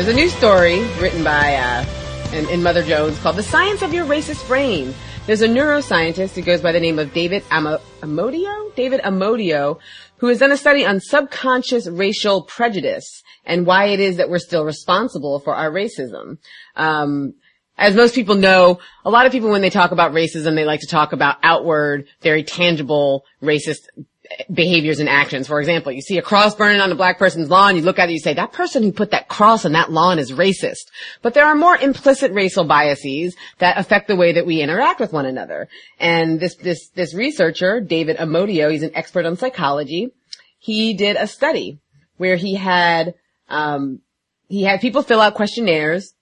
There's 0.00 0.14
a 0.14 0.16
new 0.16 0.30
story 0.30 0.80
written 0.98 1.22
by 1.22 1.56
uh, 1.56 1.84
in, 2.32 2.48
in 2.48 2.62
Mother 2.62 2.82
Jones 2.82 3.18
called 3.18 3.36
"The 3.36 3.42
Science 3.42 3.82
of 3.82 3.92
Your 3.92 4.06
Racist 4.06 4.46
Brain." 4.48 4.94
There's 5.26 5.42
a 5.42 5.46
neuroscientist 5.46 6.30
who 6.30 6.40
goes 6.40 6.62
by 6.62 6.72
the 6.72 6.80
name 6.80 6.98
of 6.98 7.12
David 7.12 7.44
Amo- 7.50 7.82
Amodio, 8.00 8.74
David 8.74 9.02
Amodio, 9.02 9.78
who 10.16 10.28
has 10.28 10.38
done 10.38 10.52
a 10.52 10.56
study 10.56 10.86
on 10.86 11.00
subconscious 11.00 11.86
racial 11.86 12.40
prejudice 12.44 13.22
and 13.44 13.66
why 13.66 13.88
it 13.88 14.00
is 14.00 14.16
that 14.16 14.30
we're 14.30 14.38
still 14.38 14.64
responsible 14.64 15.38
for 15.38 15.54
our 15.54 15.70
racism. 15.70 16.38
Um, 16.76 17.34
as 17.76 17.94
most 17.94 18.14
people 18.14 18.36
know, 18.36 18.78
a 19.04 19.10
lot 19.10 19.26
of 19.26 19.32
people 19.32 19.50
when 19.50 19.60
they 19.60 19.68
talk 19.68 19.90
about 19.90 20.12
racism, 20.12 20.54
they 20.54 20.64
like 20.64 20.80
to 20.80 20.86
talk 20.86 21.12
about 21.12 21.36
outward, 21.42 22.08
very 22.22 22.42
tangible 22.42 23.26
racist 23.42 23.80
behaviors 24.52 25.00
and 25.00 25.08
actions. 25.08 25.46
For 25.46 25.60
example, 25.60 25.92
you 25.92 26.02
see 26.02 26.18
a 26.18 26.22
cross 26.22 26.54
burning 26.54 26.80
on 26.80 26.92
a 26.92 26.94
black 26.94 27.18
person's 27.18 27.50
lawn, 27.50 27.76
you 27.76 27.82
look 27.82 27.98
at 27.98 28.08
it, 28.08 28.12
you 28.12 28.18
say, 28.18 28.34
that 28.34 28.52
person 28.52 28.82
who 28.82 28.92
put 28.92 29.10
that 29.10 29.28
cross 29.28 29.64
on 29.64 29.72
that 29.72 29.90
lawn 29.90 30.18
is 30.18 30.32
racist. 30.32 30.90
But 31.22 31.34
there 31.34 31.46
are 31.46 31.54
more 31.54 31.76
implicit 31.76 32.32
racial 32.32 32.64
biases 32.64 33.34
that 33.58 33.78
affect 33.78 34.08
the 34.08 34.16
way 34.16 34.32
that 34.32 34.46
we 34.46 34.62
interact 34.62 35.00
with 35.00 35.12
one 35.12 35.26
another. 35.26 35.68
And 35.98 36.38
this, 36.38 36.54
this, 36.56 36.88
this 36.90 37.14
researcher, 37.14 37.80
David 37.80 38.16
Amodio, 38.18 38.70
he's 38.70 38.82
an 38.82 38.94
expert 38.94 39.26
on 39.26 39.36
psychology. 39.36 40.10
He 40.58 40.94
did 40.94 41.16
a 41.16 41.26
study 41.26 41.80
where 42.16 42.36
he 42.36 42.54
had, 42.54 43.14
um, 43.48 44.00
he 44.48 44.62
had 44.62 44.80
people 44.80 45.02
fill 45.02 45.20
out 45.20 45.34
questionnaires 45.34 46.14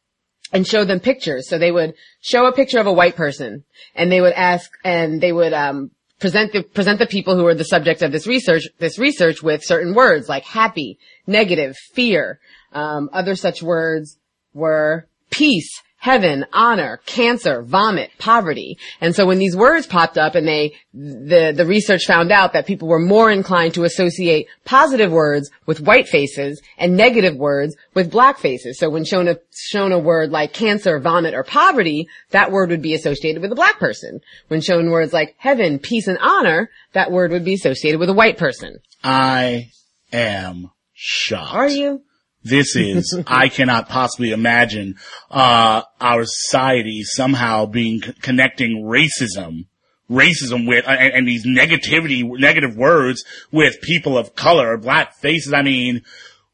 and 0.53 0.67
show 0.67 0.85
them 0.85 1.01
pictures. 1.01 1.49
So 1.49 1.59
they 1.59 1.73
would 1.73 1.95
show 2.21 2.47
a 2.47 2.53
picture 2.53 2.79
of 2.79 2.87
a 2.87 2.93
white 2.93 3.17
person 3.17 3.65
and 3.95 4.11
they 4.11 4.21
would 4.21 4.33
ask, 4.33 4.71
and 4.83 5.21
they 5.21 5.33
would, 5.33 5.53
um, 5.53 5.91
present 6.19 6.53
the, 6.53 6.63
present 6.63 6.99
the 6.99 7.07
people 7.07 7.37
who 7.37 7.47
are 7.47 7.55
the 7.55 7.65
subject 7.65 8.03
of 8.03 8.13
this 8.13 8.27
research, 8.27 8.65
this 8.79 8.99
research 8.99 9.43
with 9.43 9.65
certain 9.65 9.95
words 9.95 10.29
like 10.29 10.45
happy, 10.45 10.99
negative, 11.27 11.77
fear. 11.95 12.41
Um, 12.73 13.09
other 13.13 13.35
such 13.35 13.63
words 13.63 14.19
were 14.53 15.09
peace, 15.31 15.71
heaven, 15.99 16.47
honor, 16.53 17.01
cancer, 17.07 17.61
vomit, 17.63 18.11
poverty. 18.19 18.79
And 19.01 19.15
so 19.15 19.27
when 19.27 19.39
these 19.39 19.57
words 19.57 19.87
popped 19.87 20.17
up 20.17 20.37
and 20.37 20.47
they, 20.47 20.75
the, 20.95 21.53
the 21.55 21.67
research 21.67 22.07
found 22.07 22.31
out 22.31 22.53
that 22.53 22.67
people 22.67 22.89
were 22.89 23.01
more 23.01 23.31
inclined 23.31 23.75
to 23.75 23.85
associate 23.85 24.47
positive 24.65 25.11
words 25.11 25.51
with 25.67 25.81
white 25.81 26.09
faces 26.09 26.63
and 26.79 26.97
negative 26.97 27.37
words 27.37 27.77
with 27.95 28.13
black 28.13 28.39
faces. 28.39 28.79
So 28.79 28.89
when 28.89 29.05
shown 29.05 29.27
a, 29.27 29.39
shown 29.53 29.93
a 29.93 29.99
word 29.99 30.31
like 30.31 30.53
cancer, 30.53 31.01
vomit, 31.01 31.35
or 31.35 31.43
poverty, 31.43 32.09
that 32.31 32.53
word 32.53 32.71
would 32.71 32.83
be 32.83 32.95
associated 32.95 33.43
with 33.43 33.53
a 33.53 33.57
black 33.57 33.79
person. 33.81 34.21
When 34.47 34.61
shown 34.61 34.91
words 34.91 35.13
like 35.13 35.35
heaven, 35.39 35.81
peace, 35.81 36.07
and 36.07 36.19
honor, 36.19 36.71
that 36.93 37.11
word 37.11 37.33
would 37.33 37.45
be 37.45 37.55
associated 37.55 37.99
with 37.99 38.09
a 38.09 38.15
white 38.15 38.39
person. 38.39 38.79
I 39.03 39.71
am 40.13 40.71
shocked. 40.95 41.55
Are 41.55 41.69
you? 41.69 42.03
This 42.49 42.77
is, 42.77 43.19
I 43.27 43.49
cannot 43.49 43.89
possibly 43.89 44.31
imagine, 44.31 44.97
uh, 45.31 45.83
our 46.01 46.25
society 46.25 47.03
somehow 47.05 47.67
being, 47.67 48.01
connecting 48.23 48.85
racism, 48.85 49.67
racism 50.11 50.67
with, 50.67 50.85
and, 50.87 51.13
and 51.13 51.29
these 51.29 51.47
negativity, 51.47 52.25
negative 52.25 52.77
words 52.77 53.25
with 53.53 53.81
people 53.81 54.17
of 54.17 54.35
color, 54.35 54.77
black 54.77 55.15
faces. 55.15 55.53
I 55.53 55.63
mean, 55.63 56.03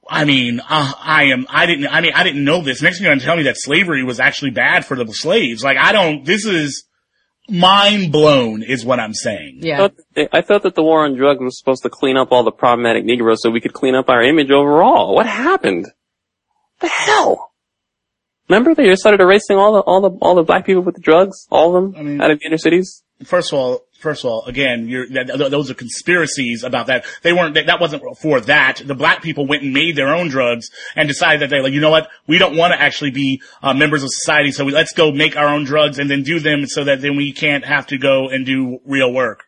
I 0.09 0.25
mean, 0.25 0.61
uh, 0.61 0.93
I 0.99 1.25
am, 1.25 1.47
I 1.49 1.67
didn't, 1.67 1.89
I 1.89 2.01
mean, 2.01 2.13
I 2.15 2.25
didn't 2.25 2.45
know 2.45 2.61
this. 2.63 2.83
Next 2.83 2.99
thing 2.99 3.05
you're 3.05 3.13
going 3.13 3.21
to 3.21 3.25
tell 3.25 3.37
me 3.37 3.45
that 3.45 3.57
slavery 3.59 4.05
was 4.05 4.21
actually 4.21 4.51
bad 4.51 4.85
for 4.85 4.97
the 4.97 5.07
slaves. 5.13 5.65
Like, 5.65 5.79
I 5.79 5.93
don't, 5.93 6.25
this 6.25 6.45
is 6.45 6.85
mind 7.49 8.13
blown 8.13 8.63
is 8.63 8.85
what 8.85 9.01
I'm 9.01 9.15
saying. 9.15 9.61
Yeah. 9.63 9.75
I 9.75 9.79
thought, 9.79 10.29
I 10.33 10.41
thought 10.41 10.63
that 10.63 10.75
the 10.75 10.83
war 10.83 11.05
on 11.05 11.15
drugs 11.15 11.41
was 11.41 11.59
supposed 11.59 11.83
to 11.83 11.91
clean 11.91 12.17
up 12.17 12.33
all 12.33 12.45
the 12.45 12.53
problematic 12.53 13.05
Negroes 13.05 13.43
so 13.43 13.51
we 13.51 13.61
could 13.61 13.73
clean 13.73 13.95
up 13.95 14.09
our 14.09 14.23
image 14.23 14.51
overall. 14.51 15.15
What 15.15 15.27
happened? 15.27 15.87
The 16.81 16.89
hell? 16.89 17.53
Remember 18.49 18.75
they 18.75 18.95
started 18.97 19.21
erasing 19.21 19.57
all 19.57 19.73
the 19.73 19.81
all 19.81 20.01
the 20.03 20.11
all 20.21 20.35
the 20.35 20.43
black 20.43 20.67
people 20.67 20.83
with 20.83 20.97
the 20.97 21.01
drugs, 21.01 21.47
all 21.51 21.75
of 21.77 21.95
them 21.95 22.21
out 22.21 22.31
of 22.31 22.41
the 22.41 22.47
inner 22.47 22.59
cities. 22.59 23.03
First 23.25 23.53
of 23.53 23.59
all, 23.59 23.84
first 24.05 24.25
of 24.25 24.31
all, 24.31 24.45
again, 24.45 24.87
you're, 24.89 25.09
that, 25.09 25.27
th- 25.27 25.51
those 25.51 25.69
are 25.71 25.75
conspiracies 25.75 26.63
about 26.63 26.87
that. 26.87 27.05
They 27.23 27.33
weren't, 27.33 27.55
that, 27.55 27.67
that 27.67 27.81
wasn't 27.81 28.03
for 28.21 28.41
that. 28.43 28.81
The 28.85 28.95
black 28.95 29.21
people 29.23 29.49
went 29.49 29.63
and 29.65 29.73
made 29.73 29.97
their 29.97 30.15
own 30.15 30.29
drugs 30.29 30.71
and 30.95 31.09
decided 31.09 31.41
that 31.41 31.51
they 31.51 31.61
like, 31.61 31.73
you 31.73 31.81
know 31.81 31.91
what? 31.91 32.09
We 32.29 32.39
don't 32.39 32.57
want 32.57 32.73
to 32.75 32.81
actually 32.81 33.11
be 33.11 33.43
uh, 33.63 33.75
members 33.75 34.05
of 34.05 34.11
society, 34.13 34.53
so 34.53 34.65
we, 34.65 34.71
let's 34.73 34.93
go 34.93 35.11
make 35.11 35.37
our 35.37 35.49
own 35.49 35.65
drugs 35.65 35.99
and 35.99 36.09
then 36.09 36.23
do 36.23 36.39
them 36.39 36.67
so 36.67 36.85
that 36.85 37.01
then 37.01 37.17
we 37.17 37.33
can't 37.33 37.65
have 37.65 37.89
to 37.89 37.99
go 37.99 38.29
and 38.29 38.47
do 38.47 38.79
real 38.85 39.13
work. 39.13 39.45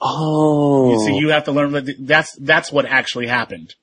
Oh. 0.00 0.92
You 0.92 0.98
see, 1.06 1.18
you 1.18 1.28
have 1.28 1.44
to 1.44 1.52
learn 1.52 1.72
that 1.72 1.94
that's, 2.00 2.34
that's 2.40 2.72
what 2.72 2.86
actually 2.86 3.28
happened. 3.28 3.74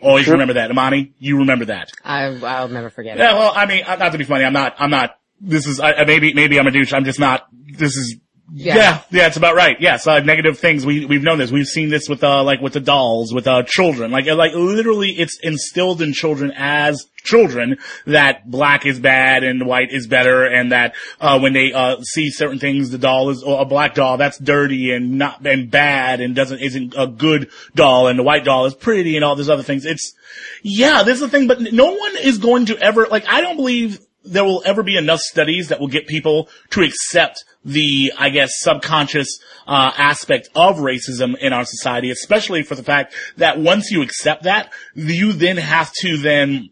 Always 0.00 0.28
remember 0.28 0.54
that, 0.54 0.70
Imani. 0.70 1.12
You 1.18 1.38
remember 1.38 1.64
that. 1.66 1.90
I, 2.04 2.24
I'll 2.26 2.68
never 2.68 2.90
forget 2.90 3.16
Yeah, 3.16 3.32
it. 3.34 3.38
well, 3.38 3.52
I 3.56 3.66
mean, 3.66 3.84
uh, 3.84 3.96
not 3.96 4.12
to 4.12 4.18
be 4.18 4.24
funny, 4.24 4.44
I'm 4.44 4.52
not, 4.52 4.74
I'm 4.78 4.90
not, 4.90 5.18
this 5.40 5.66
is, 5.66 5.80
I, 5.80 5.92
I- 5.92 6.04
maybe, 6.04 6.34
maybe 6.34 6.58
I'm 6.60 6.66
a 6.66 6.70
douche, 6.70 6.92
I'm 6.92 7.04
just 7.04 7.18
not, 7.18 7.46
this 7.52 7.96
is, 7.96 8.16
Yeah. 8.52 8.76
yeah, 8.76 9.02
yeah, 9.10 9.26
it's 9.26 9.38
about 9.38 9.54
right. 9.54 9.76
Yes, 9.80 10.06
uh, 10.06 10.20
negative 10.20 10.58
things, 10.58 10.84
we, 10.84 11.06
we've 11.06 11.22
known 11.22 11.38
this, 11.38 11.50
we've 11.50 11.66
seen 11.66 11.88
this 11.88 12.10
with, 12.10 12.22
uh, 12.22 12.44
like 12.44 12.60
with 12.60 12.74
the 12.74 12.80
dolls, 12.80 13.32
with, 13.32 13.46
uh, 13.46 13.62
children, 13.62 14.10
like, 14.10 14.28
uh, 14.28 14.36
like 14.36 14.52
literally 14.54 15.10
it's 15.12 15.38
instilled 15.42 16.02
in 16.02 16.12
children 16.12 16.52
as 16.54 17.06
children 17.16 17.78
that 18.06 18.48
black 18.48 18.84
is 18.84 19.00
bad 19.00 19.44
and 19.44 19.66
white 19.66 19.90
is 19.90 20.06
better 20.06 20.44
and 20.44 20.72
that, 20.72 20.94
uh, 21.22 21.38
when 21.38 21.54
they, 21.54 21.72
uh, 21.72 21.96
see 22.02 22.30
certain 22.30 22.58
things, 22.58 22.90
the 22.90 22.98
doll 22.98 23.30
is, 23.30 23.42
or 23.42 23.62
a 23.62 23.64
black 23.64 23.94
doll, 23.94 24.18
that's 24.18 24.38
dirty 24.38 24.92
and 24.92 25.12
not, 25.12 25.44
and 25.46 25.70
bad 25.70 26.20
and 26.20 26.36
doesn't, 26.36 26.60
isn't 26.60 26.94
a 26.98 27.06
good 27.06 27.48
doll 27.74 28.08
and 28.08 28.18
the 28.18 28.22
white 28.22 28.44
doll 28.44 28.66
is 28.66 28.74
pretty 28.74 29.16
and 29.16 29.24
all 29.24 29.36
these 29.36 29.48
other 29.48 29.62
things. 29.62 29.86
It's, 29.86 30.14
yeah, 30.62 31.02
this 31.02 31.14
is 31.14 31.20
the 31.22 31.28
thing, 31.28 31.48
but 31.48 31.60
no 31.60 31.94
one 31.94 32.16
is 32.18 32.36
going 32.36 32.66
to 32.66 32.78
ever, 32.78 33.06
like, 33.06 33.24
I 33.26 33.40
don't 33.40 33.56
believe 33.56 34.03
there 34.24 34.44
will 34.44 34.62
ever 34.64 34.82
be 34.82 34.96
enough 34.96 35.20
studies 35.20 35.68
that 35.68 35.80
will 35.80 35.88
get 35.88 36.06
people 36.06 36.48
to 36.70 36.82
accept 36.82 37.44
the, 37.64 38.12
I 38.18 38.30
guess, 38.30 38.50
subconscious, 38.60 39.38
uh, 39.66 39.92
aspect 39.96 40.48
of 40.54 40.76
racism 40.76 41.36
in 41.38 41.52
our 41.52 41.64
society, 41.64 42.10
especially 42.10 42.62
for 42.62 42.74
the 42.74 42.82
fact 42.82 43.14
that 43.36 43.58
once 43.58 43.90
you 43.90 44.02
accept 44.02 44.44
that, 44.44 44.72
you 44.94 45.32
then 45.32 45.56
have 45.56 45.92
to 46.00 46.18
then 46.18 46.70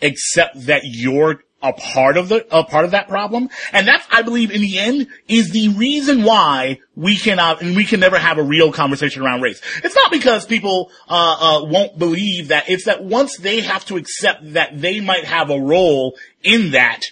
accept 0.00 0.66
that 0.66 0.82
you're 0.84 1.42
a 1.62 1.72
part 1.72 2.16
of 2.16 2.28
the 2.28 2.46
a 2.50 2.64
part 2.64 2.84
of 2.84 2.90
that 2.90 3.08
problem, 3.08 3.48
and 3.72 3.86
that's 3.86 4.06
I 4.10 4.22
believe 4.22 4.50
in 4.50 4.60
the 4.60 4.78
end 4.78 5.06
is 5.28 5.50
the 5.50 5.68
reason 5.70 6.24
why 6.24 6.80
we 6.96 7.16
cannot 7.16 7.62
and 7.62 7.76
we 7.76 7.84
can 7.84 8.00
never 8.00 8.18
have 8.18 8.38
a 8.38 8.42
real 8.42 8.72
conversation 8.72 9.22
around 9.22 9.42
race. 9.42 9.60
It's 9.82 9.94
not 9.94 10.10
because 10.10 10.46
people 10.46 10.90
uh, 11.08 11.36
uh, 11.62 11.64
won't 11.64 11.98
believe 11.98 12.48
that. 12.48 12.68
It's 12.68 12.84
that 12.84 13.04
once 13.04 13.36
they 13.38 13.60
have 13.60 13.84
to 13.86 13.96
accept 13.96 14.54
that 14.54 14.80
they 14.80 15.00
might 15.00 15.24
have 15.24 15.50
a 15.50 15.60
role 15.60 16.16
in 16.42 16.72
that, 16.72 17.02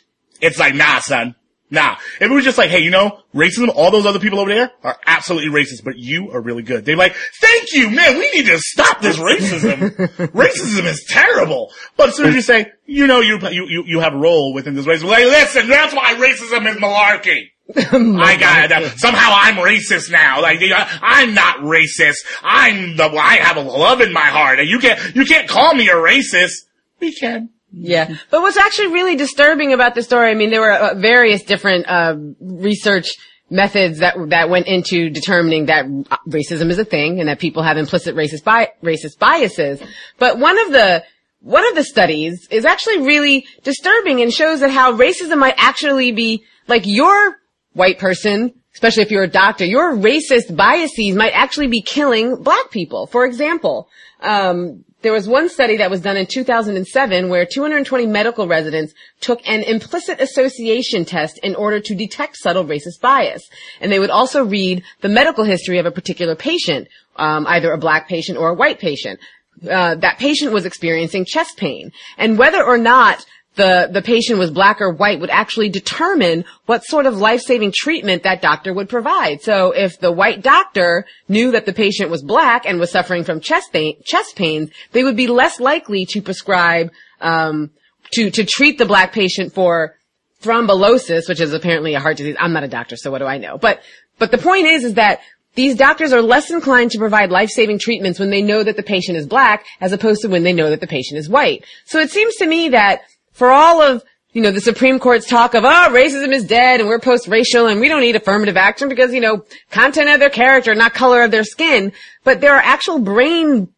it's 0.40 0.58
like 0.58 0.74
nah, 0.74 1.00
son. 1.00 1.34
Nah, 1.70 1.96
if 2.20 2.22
it 2.22 2.30
was 2.30 2.44
just 2.44 2.58
like, 2.58 2.70
hey, 2.70 2.80
you 2.80 2.90
know, 2.90 3.20
racism, 3.32 3.70
all 3.74 3.92
those 3.92 4.04
other 4.04 4.18
people 4.18 4.40
over 4.40 4.52
there 4.52 4.72
are 4.82 4.98
absolutely 5.06 5.50
racist, 5.50 5.84
but 5.84 5.96
you 5.96 6.32
are 6.32 6.40
really 6.40 6.64
good. 6.64 6.84
They're 6.84 6.96
like, 6.96 7.14
thank 7.40 7.72
you, 7.72 7.90
man, 7.90 8.18
we 8.18 8.28
need 8.32 8.46
to 8.46 8.58
stop 8.58 9.00
this 9.00 9.16
racism. 9.16 9.90
racism 10.32 10.84
is 10.84 11.04
terrible. 11.08 11.72
But 11.96 12.08
as 12.08 12.16
soon 12.16 12.28
as 12.28 12.34
you 12.34 12.42
say, 12.42 12.72
you 12.86 13.06
know, 13.06 13.20
you, 13.20 13.38
you, 13.50 13.66
you, 13.68 13.84
you 13.86 14.00
have 14.00 14.14
a 14.14 14.18
role 14.18 14.52
within 14.52 14.74
this 14.74 14.84
racism, 14.84 15.04
like, 15.04 15.24
listen, 15.24 15.68
that's 15.68 15.94
why 15.94 16.14
racism 16.14 16.68
is 16.68 16.76
malarkey. 16.76 17.50
I 17.76 18.36
got 18.36 18.82
it. 18.82 18.98
Somehow 18.98 19.30
I'm 19.32 19.54
racist 19.54 20.10
now. 20.10 20.42
Like 20.42 20.60
uh, 20.60 20.86
I'm 21.02 21.34
not 21.34 21.58
racist. 21.58 22.16
I'm 22.42 22.96
the. 22.96 23.04
I 23.04 23.36
have 23.36 23.56
a 23.56 23.60
love 23.60 24.00
in 24.00 24.12
my 24.12 24.26
heart, 24.26 24.58
and 24.58 24.68
you 24.68 24.80
can't. 24.80 25.14
You 25.14 25.24
can't 25.24 25.48
call 25.48 25.72
me 25.74 25.88
a 25.88 25.94
racist. 25.94 26.66
We 26.98 27.14
can. 27.14 27.50
Yeah. 27.72 28.14
But 28.30 28.42
what's 28.42 28.56
actually 28.56 28.88
really 28.88 29.16
disturbing 29.16 29.72
about 29.72 29.94
the 29.94 30.02
story, 30.02 30.30
I 30.30 30.34
mean, 30.34 30.50
there 30.50 30.60
were 30.60 30.72
uh, 30.72 30.94
various 30.94 31.42
different, 31.42 31.88
uh, 31.88 32.16
research 32.40 33.08
methods 33.50 33.98
that, 33.98 34.14
that 34.28 34.48
went 34.48 34.66
into 34.66 35.10
determining 35.10 35.66
that 35.66 35.84
uh, 36.10 36.16
racism 36.28 36.70
is 36.70 36.78
a 36.78 36.84
thing 36.84 37.20
and 37.20 37.28
that 37.28 37.38
people 37.38 37.62
have 37.62 37.76
implicit 37.76 38.14
racist 38.14 38.44
bi- 38.44 38.72
racist 38.82 39.18
biases. 39.18 39.82
But 40.18 40.38
one 40.38 40.58
of 40.58 40.72
the, 40.72 41.04
one 41.40 41.66
of 41.68 41.74
the 41.74 41.84
studies 41.84 42.46
is 42.50 42.64
actually 42.64 42.98
really 43.00 43.46
disturbing 43.64 44.20
and 44.20 44.32
shows 44.32 44.60
that 44.60 44.70
how 44.70 44.96
racism 44.96 45.38
might 45.38 45.54
actually 45.56 46.12
be, 46.12 46.44
like 46.68 46.82
your 46.86 47.38
white 47.72 47.98
person, 47.98 48.52
especially 48.74 49.02
if 49.02 49.10
you're 49.10 49.24
a 49.24 49.28
doctor, 49.28 49.64
your 49.64 49.96
racist 49.96 50.54
biases 50.54 51.16
might 51.16 51.32
actually 51.32 51.66
be 51.66 51.82
killing 51.82 52.42
black 52.42 52.70
people. 52.70 53.06
For 53.06 53.24
example, 53.24 53.88
um, 54.20 54.84
there 55.02 55.12
was 55.12 55.28
one 55.28 55.48
study 55.48 55.76
that 55.78 55.90
was 55.90 56.00
done 56.00 56.16
in 56.16 56.26
2007 56.26 57.28
where 57.28 57.46
220 57.46 58.06
medical 58.06 58.46
residents 58.46 58.92
took 59.20 59.40
an 59.48 59.62
implicit 59.62 60.20
association 60.20 61.04
test 61.04 61.38
in 61.42 61.54
order 61.54 61.80
to 61.80 61.94
detect 61.94 62.36
subtle 62.36 62.64
racist 62.64 63.00
bias. 63.00 63.42
And 63.80 63.90
they 63.90 63.98
would 63.98 64.10
also 64.10 64.44
read 64.44 64.82
the 65.00 65.08
medical 65.08 65.44
history 65.44 65.78
of 65.78 65.86
a 65.86 65.90
particular 65.90 66.34
patient, 66.34 66.88
um, 67.16 67.46
either 67.46 67.72
a 67.72 67.78
black 67.78 68.08
patient 68.08 68.38
or 68.38 68.50
a 68.50 68.54
white 68.54 68.78
patient. 68.78 69.20
Uh, 69.62 69.94
that 69.96 70.18
patient 70.18 70.52
was 70.52 70.64
experiencing 70.64 71.24
chest 71.24 71.56
pain. 71.56 71.92
And 72.16 72.38
whether 72.38 72.62
or 72.62 72.78
not 72.78 73.24
the, 73.60 73.90
the 73.92 74.00
patient 74.00 74.38
was 74.38 74.50
black 74.50 74.80
or 74.80 74.90
white 74.90 75.20
would 75.20 75.28
actually 75.28 75.68
determine 75.68 76.46
what 76.64 76.82
sort 76.82 77.04
of 77.04 77.18
life-saving 77.18 77.72
treatment 77.76 78.22
that 78.22 78.40
doctor 78.40 78.72
would 78.72 78.88
provide. 78.88 79.42
So 79.42 79.72
if 79.72 80.00
the 80.00 80.10
white 80.10 80.40
doctor 80.40 81.04
knew 81.28 81.50
that 81.52 81.66
the 81.66 81.74
patient 81.74 82.10
was 82.10 82.22
black 82.22 82.64
and 82.64 82.80
was 82.80 82.90
suffering 82.90 83.22
from 83.22 83.40
chest 83.40 83.70
pain, 83.70 83.96
chest 84.02 84.34
pains, 84.34 84.70
they 84.92 85.04
would 85.04 85.16
be 85.16 85.26
less 85.26 85.60
likely 85.60 86.06
to 86.06 86.22
prescribe, 86.22 86.90
um, 87.20 87.70
to, 88.12 88.30
to 88.30 88.44
treat 88.46 88.78
the 88.78 88.86
black 88.86 89.12
patient 89.12 89.52
for 89.52 89.94
thrombolysis, 90.42 91.28
which 91.28 91.40
is 91.40 91.52
apparently 91.52 91.94
a 91.94 92.00
heart 92.00 92.16
disease. 92.16 92.36
I'm 92.40 92.54
not 92.54 92.64
a 92.64 92.68
doctor, 92.68 92.96
so 92.96 93.10
what 93.10 93.18
do 93.18 93.26
I 93.26 93.36
know? 93.36 93.58
But, 93.58 93.82
but 94.18 94.30
the 94.30 94.38
point 94.38 94.66
is, 94.66 94.84
is 94.84 94.94
that 94.94 95.20
these 95.54 95.76
doctors 95.76 96.14
are 96.14 96.22
less 96.22 96.50
inclined 96.50 96.92
to 96.92 96.98
provide 96.98 97.30
life-saving 97.30 97.78
treatments 97.78 98.18
when 98.18 98.30
they 98.30 98.40
know 98.40 98.62
that 98.62 98.76
the 98.76 98.82
patient 98.82 99.18
is 99.18 99.26
black 99.26 99.66
as 99.82 99.92
opposed 99.92 100.22
to 100.22 100.28
when 100.28 100.44
they 100.44 100.54
know 100.54 100.70
that 100.70 100.80
the 100.80 100.86
patient 100.86 101.18
is 101.18 101.28
white. 101.28 101.66
So 101.84 101.98
it 101.98 102.10
seems 102.10 102.36
to 102.36 102.46
me 102.46 102.70
that 102.70 103.02
for 103.32 103.50
all 103.50 103.80
of, 103.82 104.02
you 104.32 104.42
know, 104.42 104.50
the 104.50 104.60
Supreme 104.60 104.98
Court's 104.98 105.26
talk 105.28 105.54
of, 105.54 105.64
oh, 105.64 105.88
racism 105.90 106.32
is 106.32 106.44
dead 106.44 106.80
and 106.80 106.88
we're 106.88 107.00
post-racial 107.00 107.66
and 107.66 107.80
we 107.80 107.88
don't 107.88 108.00
need 108.00 108.16
affirmative 108.16 108.56
action 108.56 108.88
because, 108.88 109.12
you 109.12 109.20
know, 109.20 109.44
content 109.70 110.08
of 110.08 110.20
their 110.20 110.30
character, 110.30 110.74
not 110.74 110.94
color 110.94 111.22
of 111.22 111.30
their 111.30 111.44
skin. 111.44 111.92
But 112.22 112.40
there 112.40 112.54
are 112.54 112.62
actual 112.62 113.00
brain 113.00 113.68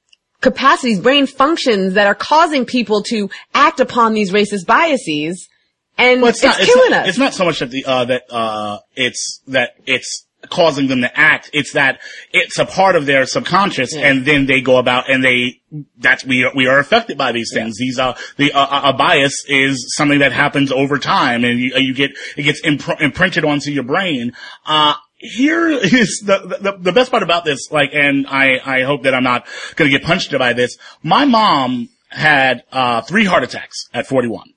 capacities, 0.43 1.01
brain 1.01 1.27
functions 1.27 1.95
that 1.95 2.07
are 2.07 2.15
causing 2.15 2.67
people 2.67 3.03
to 3.05 3.31
act 3.55 3.81
upon 3.81 4.13
these 4.13 4.31
racist 4.33 4.67
biases. 4.67 5.49
And 5.97 6.21
Well, 6.21 6.31
it's, 6.31 6.39
it's, 6.39 6.45
not, 6.45 6.61
it's 6.61 6.75
killing 6.75 6.91
not, 6.91 7.01
us. 7.03 7.09
It's 7.09 7.19
not 7.19 7.35
so 7.35 7.45
much 7.45 7.61
that 7.61 7.71
the 7.71 7.85
uh, 7.85 8.05
that 8.07 8.23
uh, 8.31 8.79
it's 8.97 9.41
that 9.47 9.75
it's 9.87 10.27
causing 10.51 10.89
them 10.89 11.01
to 11.03 11.19
act. 11.19 11.51
It's 11.53 11.73
that 11.73 12.01
it's 12.33 12.59
a 12.59 12.67
part 12.67 12.97
of 12.97 13.07
their 13.07 13.27
subconscious, 13.27 13.95
Yeah. 13.95 14.09
and 14.09 14.25
then 14.27 14.47
they 14.47 14.61
go 14.61 14.79
about 14.79 15.11
and 15.11 15.23
they 15.25 15.61
that's 15.99 16.25
we 16.25 16.45
are, 16.45 16.53
we 16.55 16.67
are 16.67 16.79
affected 16.79 17.17
by 17.17 17.33
these 17.33 17.51
things. 17.53 17.79
These 17.79 17.99
are 17.99 18.17
the 18.37 18.53
uh, 18.53 18.91
a 18.91 18.93
bias 18.93 19.45
is 19.49 19.95
something 19.97 20.19
that 20.19 20.33
happens 20.33 20.71
over 20.73 20.99
time, 20.99 21.45
and 21.45 21.59
you, 21.59 21.73
you 21.77 21.95
get 21.95 22.13
it 22.37 22.43
gets 22.43 22.61
impr- 22.63 23.01
imprinted 23.01 23.45
onto 23.45 23.71
your 23.71 23.85
brain. 23.85 24.33
Uh, 24.67 24.95
here 25.19 25.69
is 25.71 26.23
the, 26.27 26.59
the 26.61 26.77
the 26.79 26.93
best 26.93 27.11
part 27.11 27.23
about 27.23 27.45
this, 27.45 27.71
like, 27.71 27.91
and 27.95 28.27
I 28.27 28.59
I 28.65 28.83
hope 28.83 29.05
that 29.05 29.15
I'm 29.15 29.25
not 29.25 29.47
going 29.77 29.91
to 29.91 29.97
get 29.97 30.07
punched 30.07 30.37
by 30.39 30.53
this. 30.53 30.77
My 31.03 31.25
mom 31.25 31.89
had 32.11 32.65
uh 32.73 33.01
three 33.03 33.25
heart 33.25 33.43
attacks 33.43 33.89
at 33.95 34.07
41 34.07 34.49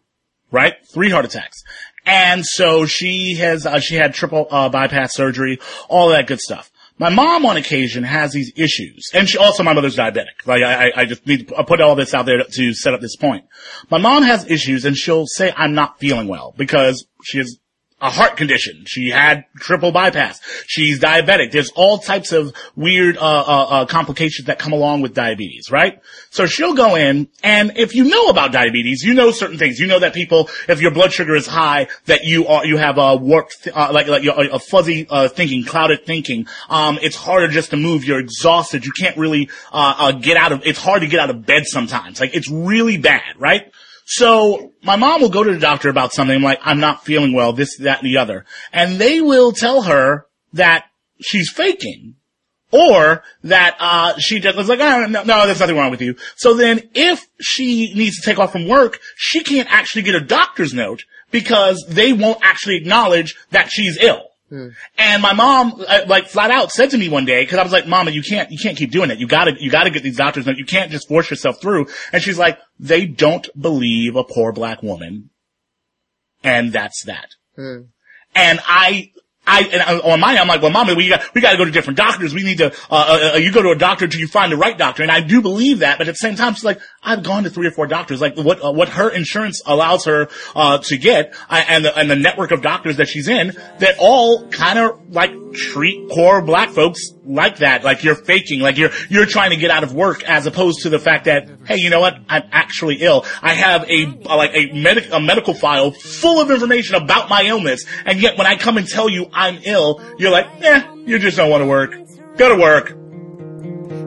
right? 0.51 0.75
Three 0.93 1.09
heart 1.09 1.25
attacks. 1.25 1.63
And 2.05 2.45
so 2.45 2.85
she 2.85 3.35
has, 3.35 3.65
uh, 3.65 3.79
she 3.79 3.95
had 3.95 4.13
triple, 4.13 4.47
uh, 4.51 4.69
bypass 4.69 5.15
surgery, 5.15 5.59
all 5.89 6.09
that 6.09 6.27
good 6.27 6.39
stuff. 6.39 6.71
My 6.97 7.09
mom 7.09 7.45
on 7.45 7.57
occasion 7.57 8.03
has 8.03 8.31
these 8.31 8.53
issues, 8.55 9.09
and 9.13 9.27
she 9.27 9.37
also, 9.37 9.63
my 9.63 9.73
mother's 9.73 9.97
diabetic. 9.97 10.45
Like, 10.45 10.63
I, 10.63 10.91
I- 10.95 11.05
just 11.05 11.27
need 11.27 11.49
to 11.49 11.63
put 11.65 11.81
all 11.81 11.95
this 11.95 12.13
out 12.13 12.25
there 12.25 12.41
to 12.41 12.73
set 12.73 12.93
up 12.93 13.01
this 13.01 13.17
point. 13.17 13.43
My 13.91 13.97
mom 13.97 14.23
has 14.23 14.49
issues, 14.49 14.85
and 14.85 14.95
she'll 14.95 15.25
say, 15.27 15.51
I'm 15.57 15.73
not 15.73 15.99
feeling 15.99 16.29
well, 16.29 16.53
because 16.57 17.05
she 17.23 17.39
has 17.39 17.57
a 18.01 18.09
heart 18.09 18.35
condition. 18.35 18.83
She 18.85 19.09
had 19.09 19.45
triple 19.57 19.91
bypass. 19.91 20.41
She's 20.67 20.99
diabetic. 20.99 21.51
There's 21.51 21.71
all 21.75 21.97
types 21.97 22.33
of 22.33 22.53
weird, 22.75 23.17
uh, 23.17 23.21
uh, 23.21 23.65
uh, 23.69 23.85
complications 23.85 24.47
that 24.47 24.59
come 24.59 24.73
along 24.73 25.01
with 25.01 25.13
diabetes, 25.13 25.71
right? 25.71 26.01
So 26.29 26.45
she'll 26.45 26.73
go 26.73 26.95
in, 26.95 27.29
and 27.41 27.77
if 27.77 27.95
you 27.95 28.03
know 28.03 28.27
about 28.27 28.51
diabetes, 28.51 29.01
you 29.03 29.13
know 29.13 29.31
certain 29.31 29.57
things. 29.57 29.79
You 29.79 29.87
know 29.87 29.99
that 29.99 30.13
people, 30.13 30.49
if 30.67 30.81
your 30.81 30.91
blood 30.91 31.13
sugar 31.13 31.35
is 31.35 31.47
high, 31.47 31.87
that 32.05 32.25
you 32.25 32.47
are, 32.47 32.65
you 32.65 32.77
have 32.77 32.97
a 32.97 33.15
warped, 33.15 33.69
uh, 33.73 33.89
like, 33.93 34.07
like 34.07 34.25
a 34.25 34.59
fuzzy, 34.59 35.07
uh, 35.09 35.29
thinking, 35.29 35.63
clouded 35.63 36.05
thinking. 36.05 36.47
Um, 36.69 36.99
it's 37.01 37.15
harder 37.15 37.47
just 37.47 37.71
to 37.71 37.77
move. 37.77 38.03
You're 38.03 38.19
exhausted. 38.19 38.85
You 38.85 38.91
can't 38.91 39.17
really, 39.17 39.49
uh, 39.71 40.11
get 40.11 40.35
out 40.35 40.51
of, 40.51 40.63
it's 40.65 40.79
hard 40.79 41.01
to 41.01 41.07
get 41.07 41.21
out 41.21 41.29
of 41.29 41.45
bed 41.45 41.65
sometimes. 41.65 42.19
Like, 42.19 42.35
it's 42.35 42.51
really 42.51 42.97
bad, 42.97 43.35
right? 43.37 43.71
So 44.05 44.71
my 44.83 44.95
mom 44.95 45.21
will 45.21 45.29
go 45.29 45.43
to 45.43 45.53
the 45.53 45.59
doctor 45.59 45.89
about 45.89 46.13
something. 46.13 46.41
Like, 46.41 46.59
I'm 46.63 46.79
not 46.79 47.03
feeling 47.03 47.33
well, 47.33 47.53
this, 47.53 47.77
that, 47.79 48.03
and 48.03 48.07
the 48.07 48.17
other. 48.17 48.45
And 48.71 48.99
they 48.99 49.19
will 49.19 49.51
tell 49.51 49.81
her 49.81 50.27
that 50.53 50.85
she's 51.19 51.51
faking. 51.51 52.15
Or 52.71 53.23
that, 53.43 53.77
uh, 53.79 54.17
she 54.19 54.39
just 54.39 54.57
was 54.57 54.67
like, 54.67 54.79
oh, 54.79 55.05
no, 55.05 55.23
no, 55.23 55.45
there's 55.45 55.59
nothing 55.59 55.77
wrong 55.77 55.91
with 55.91 56.01
you. 56.01 56.15
So 56.35 56.55
then 56.55 56.81
if 56.93 57.25
she 57.39 57.93
needs 57.93 58.19
to 58.19 58.25
take 58.25 58.37
off 58.37 58.51
from 58.51 58.67
work, 58.67 58.99
she 59.15 59.43
can't 59.43 59.71
actually 59.71 60.01
get 60.01 60.15
a 60.15 60.19
doctor's 60.19 60.73
note 60.73 61.03
because 61.31 61.85
they 61.87 62.11
won't 62.11 62.39
actually 62.41 62.75
acknowledge 62.77 63.35
that 63.51 63.71
she's 63.71 63.97
ill. 63.97 64.23
And 64.97 65.21
my 65.21 65.33
mom, 65.33 65.83
uh, 65.87 66.01
like 66.07 66.27
flat 66.27 66.51
out 66.51 66.71
said 66.71 66.91
to 66.91 66.97
me 66.97 67.09
one 67.09 67.25
day, 67.25 67.45
cause 67.45 67.57
I 67.57 67.63
was 67.63 67.71
like, 67.71 67.87
mama, 67.87 68.11
you 68.11 68.21
can't, 68.21 68.51
you 68.51 68.57
can't 68.61 68.77
keep 68.77 68.91
doing 68.91 69.09
it. 69.09 69.17
You 69.19 69.27
gotta, 69.27 69.53
you 69.59 69.71
gotta 69.71 69.89
get 69.89 70.03
these 70.03 70.17
doctors. 70.17 70.45
You 70.47 70.65
can't 70.65 70.91
just 70.91 71.07
force 71.07 71.29
yourself 71.29 71.61
through. 71.61 71.87
And 72.11 72.21
she's 72.21 72.37
like, 72.37 72.59
they 72.79 73.05
don't 73.05 73.47
believe 73.59 74.15
a 74.15 74.23
poor 74.23 74.51
black 74.53 74.83
woman. 74.83 75.29
And 76.43 76.71
that's 76.71 77.03
that. 77.05 77.29
And 78.35 78.59
I, 78.67 79.11
I, 79.47 79.61
and 79.71 79.81
I, 79.81 79.99
on 79.99 80.19
my, 80.19 80.37
I'm 80.37 80.47
like, 80.47 80.61
well, 80.61 80.71
mommy, 80.71 80.95
we 80.95 81.09
got, 81.09 81.33
we 81.33 81.41
got 81.41 81.51
to 81.51 81.57
go 81.57 81.65
to 81.65 81.71
different 81.71 81.97
doctors. 81.97 82.33
We 82.33 82.43
need 82.43 82.57
to, 82.59 82.67
uh, 82.67 82.71
uh, 82.89 83.31
uh, 83.33 83.37
you 83.37 83.51
go 83.51 83.61
to 83.61 83.69
a 83.69 83.75
doctor 83.75 84.05
until 84.05 84.19
you 84.19 84.27
find 84.27 84.51
the 84.51 84.57
right 84.57 84.77
doctor. 84.77 85.03
And 85.03 85.11
I 85.11 85.21
do 85.21 85.41
believe 85.41 85.79
that, 85.79 85.97
but 85.97 86.07
at 86.07 86.13
the 86.13 86.17
same 86.17 86.35
time, 86.35 86.53
she's 86.53 86.63
like, 86.63 86.79
I've 87.03 87.23
gone 87.23 87.43
to 87.43 87.49
three 87.49 87.67
or 87.67 87.71
four 87.71 87.87
doctors. 87.87 88.21
Like 88.21 88.37
what, 88.37 88.63
uh, 88.63 88.71
what 88.71 88.89
her 88.89 89.09
insurance 89.09 89.61
allows 89.65 90.05
her, 90.05 90.29
uh, 90.55 90.79
to 90.79 90.97
get, 90.97 91.35
uh, 91.49 91.63
and 91.67 91.85
the, 91.85 91.97
and 91.97 92.09
the 92.09 92.15
network 92.15 92.51
of 92.51 92.61
doctors 92.61 92.97
that 92.97 93.07
she's 93.07 93.27
in 93.27 93.53
that 93.79 93.95
all 93.99 94.47
kind 94.47 94.79
of 94.79 95.13
like 95.13 95.31
treat 95.53 96.09
poor 96.09 96.41
black 96.41 96.69
folks 96.69 97.11
like 97.23 97.59
that. 97.59 97.83
Like 97.83 98.03
you're 98.03 98.15
faking, 98.15 98.59
like 98.61 98.77
you're, 98.77 98.91
you're 99.09 99.25
trying 99.25 99.51
to 99.51 99.57
get 99.57 99.71
out 99.71 99.83
of 99.83 99.93
work 99.93 100.23
as 100.23 100.47
opposed 100.47 100.81
to 100.81 100.89
the 100.89 100.99
fact 100.99 101.25
that, 101.25 101.47
hey, 101.65 101.77
you 101.77 101.89
know 101.89 101.99
what? 101.99 102.17
I'm 102.27 102.43
actually 102.51 102.97
ill. 102.97 103.25
I 103.41 103.53
have 103.53 103.89
a, 103.89 104.05
like 104.05 104.51
a 104.53 104.73
medic, 104.73 105.09
a 105.11 105.19
medical 105.19 105.53
file 105.53 105.91
full 105.91 106.41
of 106.41 106.51
information 106.51 106.95
about 106.95 107.29
my 107.29 107.43
illness. 107.43 107.85
And 108.05 108.19
yet 108.19 108.37
when 108.37 108.47
I 108.47 108.57
come 108.57 108.77
and 108.77 108.87
tell 108.87 109.09
you 109.09 109.27
I'm 109.35 109.59
ill, 109.63 110.01
you're 110.17 110.31
like, 110.31 110.47
eh, 110.61 110.81
you 111.05 111.19
just 111.19 111.35
don't 111.37 111.49
want 111.51 111.61
to 111.61 111.67
work. 111.67 111.93
Go 112.37 112.49
to 112.49 112.55
work. 112.55 112.87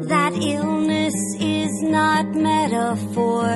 That 0.08 0.32
illness 0.32 1.14
is 1.38 1.82
not 1.82 2.34
metaphor. 2.34 3.50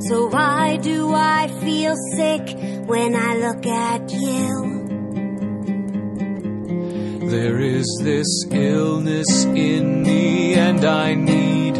So 0.00 0.28
why 0.28 0.76
do 0.76 1.14
I 1.14 1.48
feel 1.60 1.94
sick 2.14 2.56
when 2.86 3.16
I 3.16 3.36
look 3.38 3.66
at 3.66 4.12
you? 4.12 4.76
There 7.30 7.58
is 7.60 7.86
this 8.02 8.46
illness 8.52 9.44
in 9.46 10.02
me 10.02 10.54
and 10.54 10.84
I 10.84 11.14
need 11.14 11.76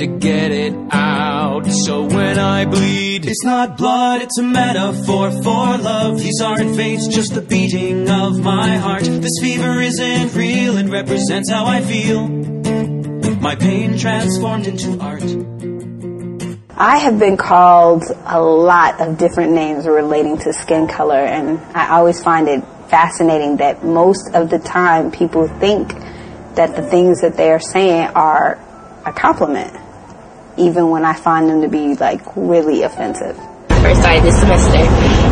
to 0.00 0.06
get 0.06 0.50
it 0.50 0.72
out. 0.92 1.66
So 1.66 2.04
when 2.04 2.38
I 2.38 2.64
bleed, 2.64 3.26
it's 3.26 3.44
not 3.44 3.76
blood, 3.76 4.22
it's 4.22 4.38
a 4.38 4.42
metaphor 4.42 5.30
for 5.30 5.76
love. 5.76 6.18
These 6.18 6.40
aren't 6.40 6.74
veins, 6.74 7.06
just 7.06 7.34
the 7.34 7.42
beating 7.42 8.08
of 8.08 8.40
my 8.40 8.78
heart. 8.78 9.02
This 9.02 9.38
fever 9.42 9.78
isn't 9.78 10.34
real, 10.34 10.78
it 10.78 10.88
represents 10.88 11.50
how 11.50 11.66
I 11.66 11.82
feel. 11.82 12.28
My 12.28 13.54
pain 13.56 13.98
transformed 13.98 14.66
into 14.66 14.98
art. 14.98 15.22
I 16.78 16.96
have 16.96 17.18
been 17.18 17.36
called 17.36 18.04
a 18.24 18.40
lot 18.40 19.02
of 19.02 19.18
different 19.18 19.52
names 19.52 19.86
relating 19.86 20.38
to 20.38 20.54
skin 20.54 20.88
color, 20.88 21.20
and 21.20 21.58
I 21.76 21.90
always 21.98 22.22
find 22.22 22.48
it 22.48 22.64
fascinating 22.88 23.58
that 23.58 23.84
most 23.84 24.34
of 24.34 24.48
the 24.48 24.60
time 24.60 25.10
people 25.10 25.46
think 25.46 25.90
that 26.54 26.74
the 26.74 26.88
things 26.88 27.20
that 27.20 27.36
they 27.36 27.50
are 27.50 27.60
saying 27.60 28.08
are 28.14 28.58
a 29.04 29.12
compliment, 29.12 29.76
even 30.60 30.90
when 30.90 31.04
I 31.04 31.14
find 31.14 31.48
them 31.48 31.62
to 31.62 31.68
be 31.68 31.94
like 31.96 32.20
really 32.36 32.82
offensive. 32.82 33.36
first 33.80 34.04
started 34.04 34.22
this 34.22 34.36
semester, 34.38 34.84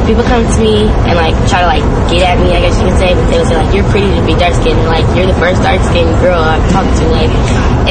people 0.09 0.25
come 0.25 0.41
to 0.41 0.61
me 0.65 0.89
and 1.05 1.15
like 1.21 1.37
try 1.53 1.61
to 1.61 1.69
like 1.69 1.85
get 2.09 2.25
at 2.25 2.41
me, 2.41 2.57
I 2.57 2.65
guess 2.65 2.81
you 2.81 2.89
can 2.89 2.97
say, 2.97 3.13
but 3.13 3.29
they 3.29 3.37
would 3.37 3.47
say 3.47 3.57
like, 3.61 3.75
you're 3.77 3.85
pretty 3.93 4.09
to 4.09 4.25
be 4.25 4.33
dark 4.41 4.57
skinned, 4.57 4.81
like 4.89 5.05
you're 5.13 5.29
the 5.29 5.37
first 5.37 5.61
dark 5.61 5.85
skinned 5.85 6.17
girl 6.25 6.41
I've 6.41 6.65
talked 6.73 6.97
to, 6.97 7.05
like, 7.13 7.29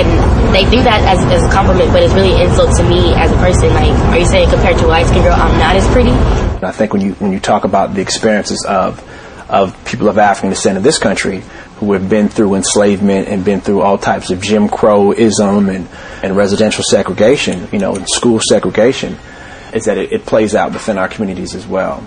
and 0.01 0.09
they 0.49 0.65
do 0.65 0.81
that 0.81 1.05
as, 1.05 1.21
as 1.29 1.45
a 1.45 1.51
compliment, 1.53 1.93
but 1.93 2.01
it's 2.01 2.13
really 2.17 2.33
an 2.41 2.49
insult 2.49 2.73
to 2.77 2.83
me 2.89 3.13
as 3.13 3.29
a 3.31 3.37
person. 3.37 3.69
Like, 3.77 3.93
are 4.09 4.17
you 4.17 4.25
saying 4.25 4.49
compared 4.49 4.81
to 4.81 4.85
a 4.85 4.89
light 4.89 5.05
skinned 5.05 5.23
girl, 5.23 5.37
I'm 5.37 5.57
not 5.61 5.77
as 5.77 5.85
pretty? 5.93 6.11
I 6.65 6.71
think 6.71 6.91
when 6.91 7.01
you 7.05 7.13
when 7.21 7.31
you 7.31 7.39
talk 7.39 7.65
about 7.65 7.93
the 7.93 8.01
experiences 8.01 8.65
of 8.67 8.97
of 9.49 9.85
people 9.85 10.09
of 10.09 10.17
African 10.17 10.49
descent 10.49 10.77
in 10.77 10.83
this 10.83 10.99
country 10.99 11.43
who 11.77 11.93
have 11.93 12.09
been 12.09 12.27
through 12.29 12.55
enslavement 12.55 13.27
and 13.27 13.45
been 13.45 13.61
through 13.61 13.81
all 13.81 13.97
types 13.97 14.29
of 14.29 14.41
Jim 14.41 14.67
Crowism 14.67 15.73
and, 15.73 15.87
and 16.23 16.35
residential 16.35 16.83
segregation, 16.83 17.67
you 17.71 17.79
know, 17.79 17.95
and 17.95 18.07
school 18.09 18.39
segregation, 18.39 19.17
is 19.73 19.85
that 19.85 19.97
it, 19.97 20.11
it 20.11 20.25
plays 20.25 20.55
out 20.55 20.73
within 20.73 20.97
our 20.97 21.07
communities 21.07 21.55
as 21.55 21.67
well. 21.67 22.03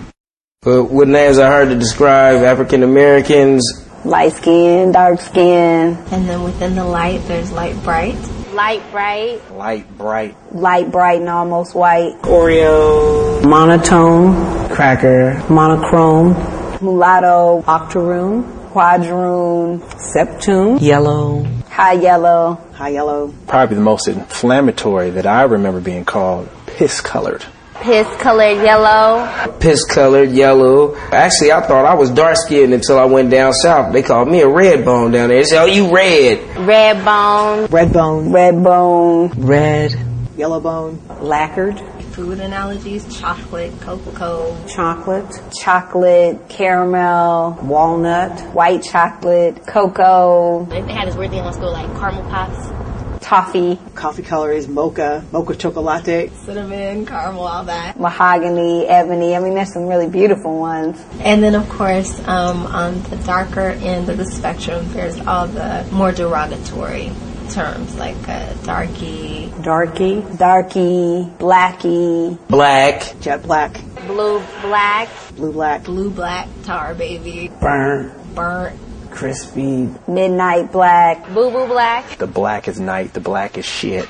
But 0.62 0.84
what 0.84 1.08
names 1.08 1.38
I 1.38 1.48
heard 1.48 1.70
to 1.70 1.78
describe 1.78 2.42
African 2.42 2.82
Americans? 2.82 3.86
Light 4.04 4.32
skin, 4.32 4.92
dark 4.92 5.20
skin. 5.20 5.96
And 6.10 6.28
then 6.28 6.42
within 6.42 6.74
the 6.74 6.84
light, 6.84 7.26
there's 7.28 7.52
light 7.52 7.82
bright. 7.82 8.16
Light 8.52 8.82
bright. 8.90 9.50
Light 9.52 9.96
bright. 9.96 10.36
Light 10.52 10.90
bright 10.90 11.20
and 11.20 11.28
almost 11.28 11.74
white. 11.74 12.12
Oreo. 12.22 13.42
Monotone. 13.48 14.68
Cracker. 14.68 15.42
Monochrome. 15.48 16.59
Mulatto. 16.80 17.64
Octoroon. 17.66 18.42
Quadroon. 18.70 19.80
septoon, 19.80 20.80
Yellow. 20.80 21.44
High 21.68 21.94
yellow. 21.94 22.54
High 22.74 22.90
yellow. 22.90 23.34
Probably 23.48 23.74
the 23.74 23.82
most 23.82 24.06
inflammatory 24.06 25.10
that 25.10 25.26
I 25.26 25.42
remember 25.42 25.80
being 25.80 26.04
called 26.04 26.48
piss 26.66 27.00
colored. 27.00 27.44
Piss 27.80 28.06
colored 28.18 28.62
yellow. 28.62 29.26
Piss 29.58 29.84
colored, 29.86 30.30
yellow. 30.30 30.94
Actually, 31.10 31.50
I 31.52 31.62
thought 31.62 31.86
I 31.86 31.94
was 31.94 32.10
dark 32.10 32.36
skinned 32.36 32.74
until 32.74 32.98
I 32.98 33.06
went 33.06 33.30
down 33.30 33.54
south. 33.54 33.92
They 33.92 34.02
called 34.02 34.28
me 34.28 34.42
a 34.42 34.48
red 34.48 34.84
bone 34.84 35.10
down 35.10 35.30
there. 35.30 35.38
They 35.38 35.44
said, 35.44 35.62
oh, 35.62 35.66
you 35.66 35.92
red. 35.92 36.58
Red 36.58 37.04
bone. 37.04 37.66
Red 37.66 37.92
bone. 37.92 38.32
Red 38.32 38.62
bone. 38.62 39.28
Red. 39.30 39.96
Yellow 40.36 40.60
bone. 40.60 41.00
Lacquered. 41.20 41.80
Food 42.20 42.40
analogies, 42.40 43.18
chocolate, 43.18 43.72
cocoa. 43.80 44.54
Chocolate. 44.68 45.40
Chocolate. 45.58 46.50
Caramel. 46.50 47.58
Walnut. 47.62 48.38
White 48.52 48.82
chocolate. 48.82 49.66
Cocoa. 49.66 50.66
They 50.68 50.82
had 50.92 51.08
this 51.08 51.16
weird 51.16 51.30
thing 51.30 51.40
on 51.40 51.54
school 51.54 51.72
like 51.72 51.86
caramel 51.98 52.24
pops. 52.24 53.24
Toffee. 53.24 53.78
Coffee 53.94 54.22
color 54.22 54.52
is 54.52 54.68
mocha. 54.68 55.24
Mocha 55.32 55.54
chocolate. 55.54 56.30
Cinnamon, 56.44 57.06
caramel, 57.06 57.40
all 57.40 57.64
that. 57.64 57.98
Mahogany, 57.98 58.86
ebony. 58.86 59.34
I 59.34 59.38
mean, 59.38 59.54
there's 59.54 59.72
some 59.72 59.86
really 59.86 60.06
beautiful 60.06 60.58
ones. 60.58 61.02
And 61.20 61.42
then, 61.42 61.54
of 61.54 61.66
course, 61.70 62.20
um, 62.28 62.66
on 62.66 63.02
the 63.04 63.16
darker 63.24 63.70
end 63.70 64.10
of 64.10 64.18
the 64.18 64.26
spectrum, 64.26 64.92
there's 64.92 65.18
all 65.20 65.46
the 65.46 65.88
more 65.90 66.12
derogatory 66.12 67.12
terms 67.50 67.94
like 67.96 68.16
uh, 68.28 68.52
darky, 68.64 69.52
Darky. 69.62 70.22
Darky. 70.36 71.28
Blacky. 71.38 72.48
Black. 72.48 73.20
Jet 73.20 73.42
black. 73.42 73.72
Blue 74.06 74.42
black. 74.62 75.08
Blue 75.36 75.52
black. 75.52 75.84
blue 75.84 76.10
black, 76.10 76.48
tar 76.64 76.94
baby, 76.94 77.50
Burnt. 77.60 78.34
burnt. 78.34 78.78
Crispy. 79.10 79.90
Midnight 80.06 80.72
black. 80.72 81.26
Boo 81.28 81.50
boo 81.50 81.66
black. 81.66 82.16
The 82.16 82.26
black 82.26 82.68
is 82.68 82.78
night, 82.80 83.12
the 83.12 83.20
black 83.20 83.58
is 83.58 83.64
shit. 83.64 84.08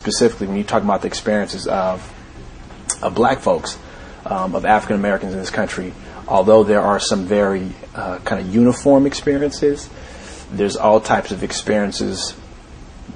Specifically, 0.00 0.46
when 0.46 0.56
you 0.56 0.64
talk 0.64 0.82
about 0.82 1.02
the 1.02 1.08
experiences 1.08 1.66
of, 1.66 2.00
of 3.02 3.14
black 3.14 3.40
folks, 3.40 3.78
um, 4.24 4.54
of 4.54 4.64
African 4.64 4.96
Americans 4.96 5.34
in 5.34 5.38
this 5.40 5.50
country, 5.50 5.92
although 6.26 6.64
there 6.64 6.80
are 6.80 7.00
some 7.00 7.26
very 7.26 7.70
uh, 7.94 8.18
kind 8.20 8.40
of 8.40 8.54
uniform 8.54 9.06
experiences, 9.06 9.90
there's 10.52 10.76
all 10.76 11.00
types 11.00 11.32
of 11.32 11.42
experiences 11.42 12.34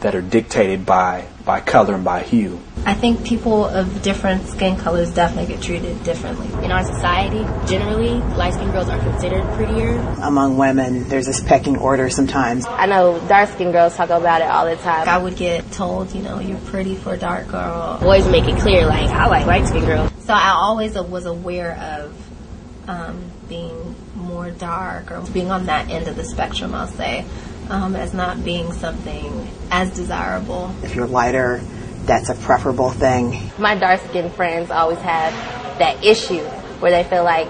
that 0.04 0.14
are 0.14 0.20
dictated 0.20 0.84
by, 0.84 1.26
by 1.46 1.60
color 1.60 1.94
and 1.94 2.04
by 2.04 2.22
hue. 2.22 2.60
I 2.84 2.92
think 2.92 3.24
people 3.24 3.64
of 3.64 4.02
different 4.02 4.46
skin 4.46 4.76
colors 4.76 5.14
definitely 5.14 5.54
get 5.54 5.62
treated 5.62 6.04
differently. 6.04 6.46
In 6.62 6.70
our 6.70 6.84
society, 6.84 7.38
generally, 7.66 8.10
light 8.36 8.52
skinned 8.52 8.72
girls 8.72 8.90
are 8.90 8.98
considered 8.98 9.42
prettier. 9.54 9.96
Among 10.20 10.58
women, 10.58 11.08
there's 11.08 11.24
this 11.24 11.40
pecking 11.40 11.78
order 11.78 12.10
sometimes. 12.10 12.66
I 12.66 12.84
know 12.84 13.18
dark 13.28 13.48
skinned 13.48 13.72
girls 13.72 13.96
talk 13.96 14.10
about 14.10 14.42
it 14.42 14.48
all 14.48 14.66
the 14.66 14.76
time. 14.76 15.08
I 15.08 15.16
would 15.16 15.36
get 15.36 15.72
told, 15.72 16.14
you 16.14 16.20
know, 16.20 16.38
you're 16.38 16.58
pretty 16.58 16.96
for 16.96 17.14
a 17.14 17.18
dark 17.18 17.48
girl. 17.48 17.98
Boys 17.98 18.28
make 18.28 18.44
it 18.44 18.60
clear, 18.60 18.84
like, 18.84 19.08
I 19.08 19.26
like 19.28 19.46
light 19.46 19.66
skinned 19.66 19.86
girls. 19.86 20.12
So 20.24 20.34
I 20.34 20.50
always 20.50 20.98
was 20.98 21.24
aware 21.24 21.72
of 21.78 22.88
um, 22.88 23.30
being 23.48 23.96
more 24.14 24.50
dark 24.50 25.10
or 25.10 25.22
being 25.32 25.50
on 25.50 25.64
that 25.66 25.88
end 25.88 26.08
of 26.08 26.16
the 26.16 26.24
spectrum, 26.24 26.74
I'll 26.74 26.88
say, 26.88 27.24
um, 27.70 27.96
as 27.96 28.14
not 28.14 28.44
being 28.44 28.72
something 28.72 29.48
as 29.70 29.94
desirable. 29.94 30.74
If 30.82 30.94
you're 30.94 31.06
lighter, 31.06 31.60
that's 32.04 32.28
a 32.28 32.34
preferable 32.34 32.90
thing. 32.90 33.50
My 33.58 33.74
dark 33.74 34.00
skinned 34.00 34.32
friends 34.32 34.70
always 34.70 34.98
have 34.98 35.32
that 35.78 36.04
issue 36.04 36.44
where 36.80 36.90
they 36.90 37.04
feel 37.04 37.24
like 37.24 37.48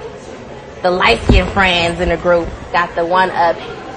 the 0.82 0.90
light 0.90 1.20
skinned 1.22 1.50
friends 1.50 2.00
in 2.00 2.10
the 2.10 2.16
group 2.16 2.48
got 2.72 2.94
the 2.94 3.04
one 3.04 3.30
up 3.30 3.56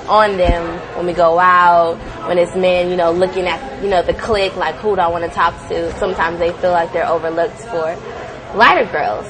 on 0.10 0.38
them 0.38 0.80
when 0.96 1.06
we 1.06 1.14
go 1.14 1.38
out, 1.38 1.98
when 2.28 2.38
it's 2.38 2.56
men, 2.56 2.90
you 2.90 2.96
know, 2.96 3.12
looking 3.12 3.46
at, 3.46 3.84
you 3.84 3.90
know, 3.90 4.02
the 4.02 4.14
clique, 4.14 4.56
like 4.56 4.76
who 4.76 4.96
do 4.96 5.02
I 5.02 5.08
want 5.08 5.26
to 5.26 5.30
talk 5.30 5.54
to. 5.70 5.92
Sometimes 5.98 6.40
they 6.40 6.54
feel 6.54 6.72
like 6.72 6.94
they're 6.94 7.08
overlooked 7.08 7.60
for 7.60 7.96
lighter 8.56 8.90
girls. 8.92 9.26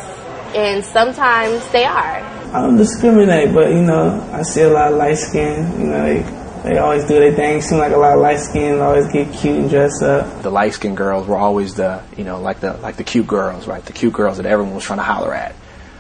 And 0.56 0.86
sometimes 0.86 1.68
they 1.72 1.84
are. 1.84 2.22
I 2.54 2.62
don't 2.62 2.78
discriminate, 2.78 3.54
but 3.54 3.72
you 3.72 3.82
know, 3.82 4.30
I 4.32 4.44
see 4.44 4.62
a 4.62 4.70
lot 4.70 4.94
of 4.94 4.98
light 4.98 5.18
skin. 5.18 5.80
You 5.80 5.88
know, 5.88 6.04
they 6.04 6.37
they 6.68 6.78
always 6.78 7.06
do 7.06 7.20
their 7.20 7.34
thing. 7.34 7.62
Seem 7.62 7.80
like 7.80 7.94
a 7.94 7.98
lot 7.98 8.16
of 8.16 8.22
light 8.22 8.40
skin 8.40 8.80
always 8.80 9.08
get 9.12 9.34
cute 9.34 9.58
and 9.58 9.70
dress 9.70 10.02
up. 10.02 10.44
The 10.44 10.50
light 10.50 10.74
skinned 10.74 10.98
girls 10.98 11.28
were 11.28 11.38
always 11.38 11.76
the, 11.76 12.04
you 12.18 12.24
know, 12.24 12.42
like 12.42 12.60
the, 12.60 12.74
like 12.74 12.98
the 12.98 13.04
cute 13.04 13.28
girls, 13.28 13.68
right? 13.68 13.84
The 13.84 13.94
cute 13.94 14.14
girls 14.14 14.38
that 14.38 14.46
everyone 14.46 14.76
was 14.76 14.84
trying 14.84 15.00
to 15.00 15.04
holler 15.04 15.34
at. 15.34 15.56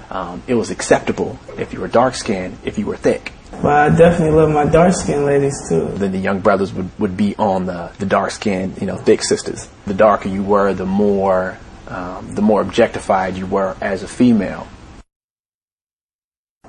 Um, 0.09 0.43
it 0.47 0.53
was 0.53 0.70
acceptable 0.70 1.39
if 1.57 1.74
you 1.74 1.80
were 1.80 1.88
dark 1.88 2.15
skinned, 2.15 2.57
if 2.63 2.78
you 2.78 2.86
were 2.86 2.97
thick. 2.97 3.34
Well, 3.51 3.91
I 3.91 3.95
definitely 3.95 4.38
love 4.38 4.51
my 4.51 4.65
dark 4.65 4.93
skinned 4.93 5.26
ladies 5.26 5.55
too. 5.70 5.88
Then 5.88 6.11
the 6.11 6.18
young 6.18 6.41
brothers 6.41 6.74
would, 6.74 6.89
would 6.99 7.18
be 7.18 7.36
on 7.38 7.65
the, 7.65 7.91
the 7.97 8.05
dark 8.05 8.32
skinned, 8.32 8.80
you 8.80 8.88
know, 8.88 8.97
thick 8.97 9.24
sisters. 9.24 9.70
The 9.86 9.93
darker 9.93 10.30
you 10.30 10.43
were, 10.43 10.74
the 10.74 10.86
more, 10.86 11.57
um, 11.88 12.36
the 12.36 12.41
more 12.41 12.61
objectified 12.61 13.38
you 13.38 13.45
were 13.45 13.76
as 13.82 14.03
a 14.03 14.07
female. 14.07 14.68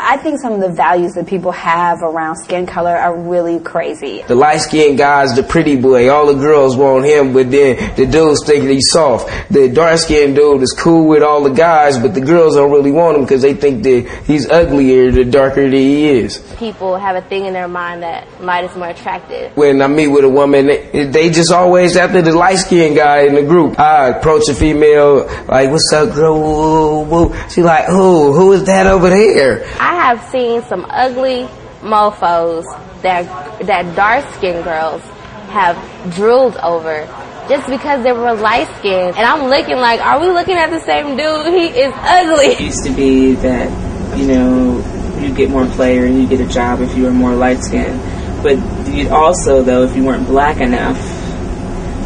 I 0.01 0.17
think 0.17 0.41
some 0.41 0.53
of 0.53 0.61
the 0.61 0.69
values 0.69 1.15
that 1.15 1.27
people 1.27 1.51
have 1.51 2.03
around 2.03 2.37
skin 2.37 2.67
color 2.67 2.97
are 2.97 3.17
really 3.17 3.59
crazy. 3.59 4.23
The 4.29 4.35
light 4.37 4.59
skinned 4.59 4.97
guy's 4.97 5.35
the 5.35 5.43
pretty 5.43 5.77
boy. 5.77 6.09
All 6.09 6.33
the 6.33 6.41
girls 6.41 6.77
want 6.77 7.05
him, 7.05 7.33
but 7.33 7.51
then 7.51 7.95
the 7.97 8.07
dudes 8.07 8.45
think 8.47 8.65
he's 8.65 8.91
soft. 8.91 9.29
The 9.51 9.69
dark 9.69 9.99
skinned 9.99 10.37
dude 10.37 10.63
is 10.63 10.73
cool 10.73 11.09
with 11.09 11.25
all 11.25 11.43
the 11.43 11.51
guys, 11.51 11.99
but 11.99 12.15
the 12.15 12.21
girls 12.21 12.55
don't 12.55 12.71
really 12.71 12.93
want 12.93 13.17
him 13.17 13.25
because 13.25 13.43
they 13.43 13.55
think 13.55 13.83
that 13.83 14.23
he's 14.25 14.49
uglier 14.49 15.11
the 15.11 15.25
darker 15.25 15.63
that 15.69 15.73
he 15.77 16.09
is. 16.09 16.39
People 16.59 16.97
have 16.97 17.17
a 17.17 17.23
thing 17.23 17.47
in 17.47 17.53
their 17.53 17.69
mind 17.69 18.03
that 18.05 18.27
light 18.41 18.65
is 18.65 18.77
more 18.77 18.89
attractive. 18.89 19.57
When 19.57 19.83
I 19.83 19.89
meet 19.89 20.09
with 20.09 20.25
a 20.25 20.29
woman, 20.29 20.67
they, 20.67 21.07
they 21.07 21.31
just 21.31 21.51
always 21.51 21.97
after 21.97 22.23
the 22.23 22.33
light 22.33 22.59
skinned 22.59 22.95
guy 22.95 23.23
in 23.23 23.35
the 23.35 23.43
group. 23.43 23.79
I 23.81 24.09
approach 24.11 24.49
a 24.49 24.55
female 24.55 25.27
like, 25.49 25.71
"What's 25.71 25.93
up, 25.93 26.15
girl?" 26.15 26.39
Woo, 26.39 27.03
woo. 27.03 27.49
She 27.51 27.63
like, 27.63 27.87
"Who? 27.87 28.33
Who 28.33 28.53
is 28.53 28.65
that 28.65 28.87
over 28.87 29.11
there?" 29.11 29.67
I 29.81 29.88
have 29.91 30.31
seen 30.31 30.63
some 30.63 30.87
ugly 30.89 31.49
mofos 31.83 32.65
that 33.03 33.25
that 33.67 33.95
dark 33.95 34.25
skinned 34.35 34.65
girls 34.65 35.03
have 35.51 35.77
drooled 36.15 36.57
over 36.57 37.07
just 37.49 37.67
because 37.69 38.03
they 38.03 38.13
were 38.13 38.35
light 38.35 38.69
skinned. 38.79 39.17
And 39.17 39.27
I'm 39.27 39.49
looking 39.49 39.77
like, 39.77 40.01
are 40.01 40.21
we 40.21 40.29
looking 40.29 40.57
at 40.57 40.71
the 40.71 40.81
same 40.81 41.17
dude? 41.17 41.47
He 41.55 41.81
is 41.81 41.93
ugly. 41.97 42.47
It 42.47 42.61
used 42.61 42.85
to 42.85 42.95
be 42.95 43.35
that, 43.37 44.19
you 44.19 44.27
know, 44.27 45.19
you 45.21 45.35
get 45.35 45.51
more 45.51 45.67
play 45.67 45.99
and 45.99 46.21
you 46.21 46.29
get 46.29 46.41
a 46.41 46.49
job 46.49 46.81
if 46.81 46.95
you 46.97 47.05
were 47.05 47.11
more 47.11 47.35
light 47.35 47.61
skinned. 47.63 48.01
But 48.43 48.59
you'd 48.95 49.09
also, 49.09 49.63
though, 49.63 49.83
if 49.83 49.97
you 49.97 50.05
weren't 50.05 50.27
black 50.27 50.61
enough, 50.61 50.99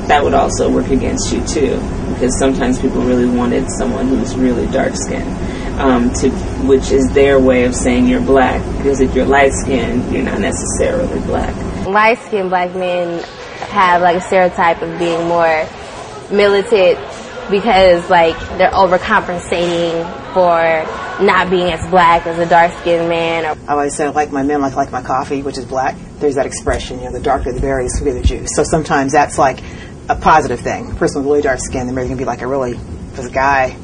that 0.08 0.22
would 0.22 0.34
also 0.34 0.70
work 0.70 0.88
against 0.88 1.32
you 1.32 1.44
too. 1.46 1.76
Because 2.14 2.38
sometimes 2.38 2.80
people 2.80 3.02
really 3.02 3.28
wanted 3.28 3.68
someone 3.70 4.08
who 4.08 4.18
was 4.18 4.36
really 4.36 4.66
dark 4.68 4.94
skinned. 4.94 5.28
Um, 5.78 6.12
to, 6.14 6.30
which 6.66 6.90
is 6.90 7.12
their 7.12 7.40
way 7.40 7.64
of 7.64 7.74
saying 7.74 8.06
you're 8.06 8.20
black. 8.20 8.62
Because 8.76 9.00
if 9.00 9.14
you're 9.14 9.24
light 9.24 9.52
skinned, 9.52 10.12
you're 10.12 10.22
not 10.22 10.38
necessarily 10.38 11.18
black. 11.20 11.54
Light 11.86 12.18
skinned 12.26 12.50
black 12.50 12.74
men 12.74 13.22
have 13.70 14.02
like 14.02 14.16
a 14.16 14.20
stereotype 14.20 14.82
of 14.82 14.98
being 14.98 15.26
more 15.26 15.66
militant 16.30 16.98
because 17.50 18.08
like 18.10 18.38
they're 18.58 18.70
overcompensating 18.70 20.04
for 20.32 21.22
not 21.22 21.50
being 21.50 21.72
as 21.72 21.88
black 21.90 22.26
as 22.26 22.38
a 22.38 22.48
dark 22.48 22.72
skinned 22.80 23.08
man 23.08 23.44
or 23.44 23.60
I 23.68 23.72
always 23.72 23.94
say 23.94 24.06
I 24.06 24.10
like 24.10 24.32
my 24.32 24.42
men 24.42 24.60
like 24.60 24.74
like 24.74 24.90
my 24.90 25.02
coffee, 25.02 25.42
which 25.42 25.58
is 25.58 25.64
black. 25.64 25.96
There's 26.18 26.36
that 26.36 26.46
expression, 26.46 26.98
you 26.98 27.06
know, 27.06 27.12
the 27.12 27.20
darker 27.20 27.52
the 27.52 27.60
berry, 27.60 27.84
the 27.84 27.90
sweeter 27.90 28.14
the 28.14 28.22
juice. 28.22 28.50
So 28.54 28.64
sometimes 28.64 29.12
that's 29.12 29.38
like 29.38 29.62
a 30.08 30.16
positive 30.16 30.60
thing. 30.60 30.90
A 30.90 30.94
person 30.94 31.20
with 31.22 31.26
really 31.26 31.42
dark 31.42 31.60
skin, 31.60 31.86
they're 31.86 31.94
maybe 31.94 32.08
gonna 32.08 32.18
be 32.18 32.24
like 32.24 32.42
a 32.42 32.46
really, 32.46 32.74
this 33.12 33.28
guy, 33.28 33.76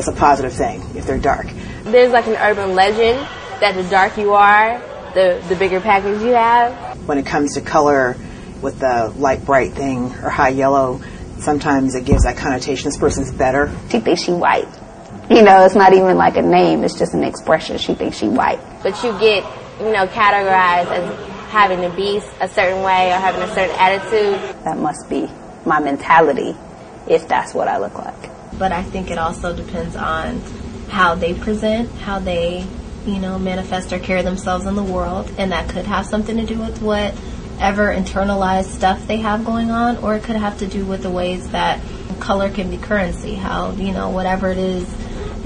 that's 0.00 0.16
a 0.16 0.18
positive 0.18 0.52
thing 0.52 0.80
if 0.96 1.06
they're 1.06 1.18
dark. 1.18 1.46
there's 1.84 2.10
like 2.10 2.26
an 2.26 2.36
urban 2.36 2.74
legend 2.74 3.18
that 3.60 3.74
the 3.74 3.82
dark 3.90 4.16
you 4.16 4.32
are, 4.32 4.78
the 5.12 5.44
the 5.50 5.56
bigger 5.56 5.78
package 5.78 6.22
you 6.22 6.32
have. 6.32 7.06
When 7.06 7.18
it 7.18 7.26
comes 7.26 7.54
to 7.54 7.60
color 7.60 8.16
with 8.62 8.78
the 8.78 9.12
light 9.18 9.44
bright 9.44 9.72
thing 9.72 10.06
or 10.22 10.30
high 10.30 10.48
yellow, 10.50 11.02
sometimes 11.38 11.94
it 11.94 12.06
gives 12.06 12.22
that 12.22 12.38
connotation 12.38 12.86
this 12.86 12.96
person's 12.96 13.30
better. 13.30 13.70
She 13.90 14.00
thinks 14.00 14.22
she 14.22 14.32
white. 14.32 14.68
You 15.28 15.42
know, 15.42 15.66
it's 15.66 15.74
not 15.74 15.92
even 15.92 16.16
like 16.16 16.38
a 16.38 16.42
name, 16.42 16.82
it's 16.82 16.98
just 16.98 17.12
an 17.12 17.22
expression. 17.22 17.76
She 17.76 17.94
thinks 17.94 18.16
she 18.16 18.28
white. 18.28 18.58
But 18.82 18.96
you 19.04 19.12
get, 19.20 19.44
you 19.80 19.92
know, 19.92 20.06
categorized 20.06 20.90
as 20.90 21.50
having 21.50 21.82
to 21.82 21.94
be 21.94 22.22
a 22.40 22.48
certain 22.48 22.82
way 22.82 23.10
or 23.10 23.16
having 23.16 23.42
a 23.42 23.54
certain 23.54 23.76
attitude. 23.76 24.64
That 24.64 24.78
must 24.78 25.10
be 25.10 25.28
my 25.66 25.78
mentality 25.78 26.56
if 27.06 27.28
that's 27.28 27.52
what 27.52 27.68
I 27.68 27.76
look 27.76 27.98
like. 27.98 28.39
But 28.60 28.72
I 28.72 28.82
think 28.82 29.10
it 29.10 29.16
also 29.16 29.56
depends 29.56 29.96
on 29.96 30.40
how 30.90 31.14
they 31.14 31.32
present, 31.32 31.90
how 31.92 32.18
they, 32.18 32.66
you 33.06 33.18
know, 33.18 33.38
manifest 33.38 33.90
or 33.90 33.98
carry 33.98 34.20
themselves 34.20 34.66
in 34.66 34.76
the 34.76 34.84
world, 34.84 35.32
and 35.38 35.50
that 35.52 35.70
could 35.70 35.86
have 35.86 36.04
something 36.04 36.36
to 36.36 36.44
do 36.44 36.58
with 36.58 36.82
whatever 36.82 37.86
internalized 37.86 38.66
stuff 38.66 39.06
they 39.06 39.16
have 39.16 39.46
going 39.46 39.70
on, 39.70 39.96
or 39.98 40.14
it 40.14 40.24
could 40.24 40.36
have 40.36 40.58
to 40.58 40.66
do 40.66 40.84
with 40.84 41.02
the 41.02 41.08
ways 41.10 41.48
that 41.52 41.80
color 42.20 42.50
can 42.50 42.68
be 42.68 42.76
currency, 42.76 43.34
how, 43.34 43.70
you 43.72 43.92
know, 43.92 44.10
whatever 44.10 44.50
it 44.50 44.58
is, 44.58 44.86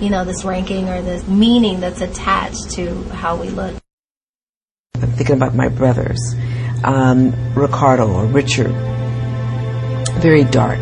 you 0.00 0.10
know, 0.10 0.24
this 0.24 0.44
ranking 0.44 0.88
or 0.88 1.00
this 1.00 1.24
meaning 1.28 1.78
that's 1.78 2.00
attached 2.00 2.70
to 2.70 3.04
how 3.10 3.36
we 3.36 3.48
look. 3.48 3.76
I'm 5.00 5.12
thinking 5.12 5.36
about 5.36 5.54
my 5.54 5.68
brothers, 5.68 6.18
um, 6.82 7.32
Ricardo 7.54 8.12
or 8.12 8.26
Richard. 8.26 8.74
Very 10.18 10.42
dark, 10.42 10.80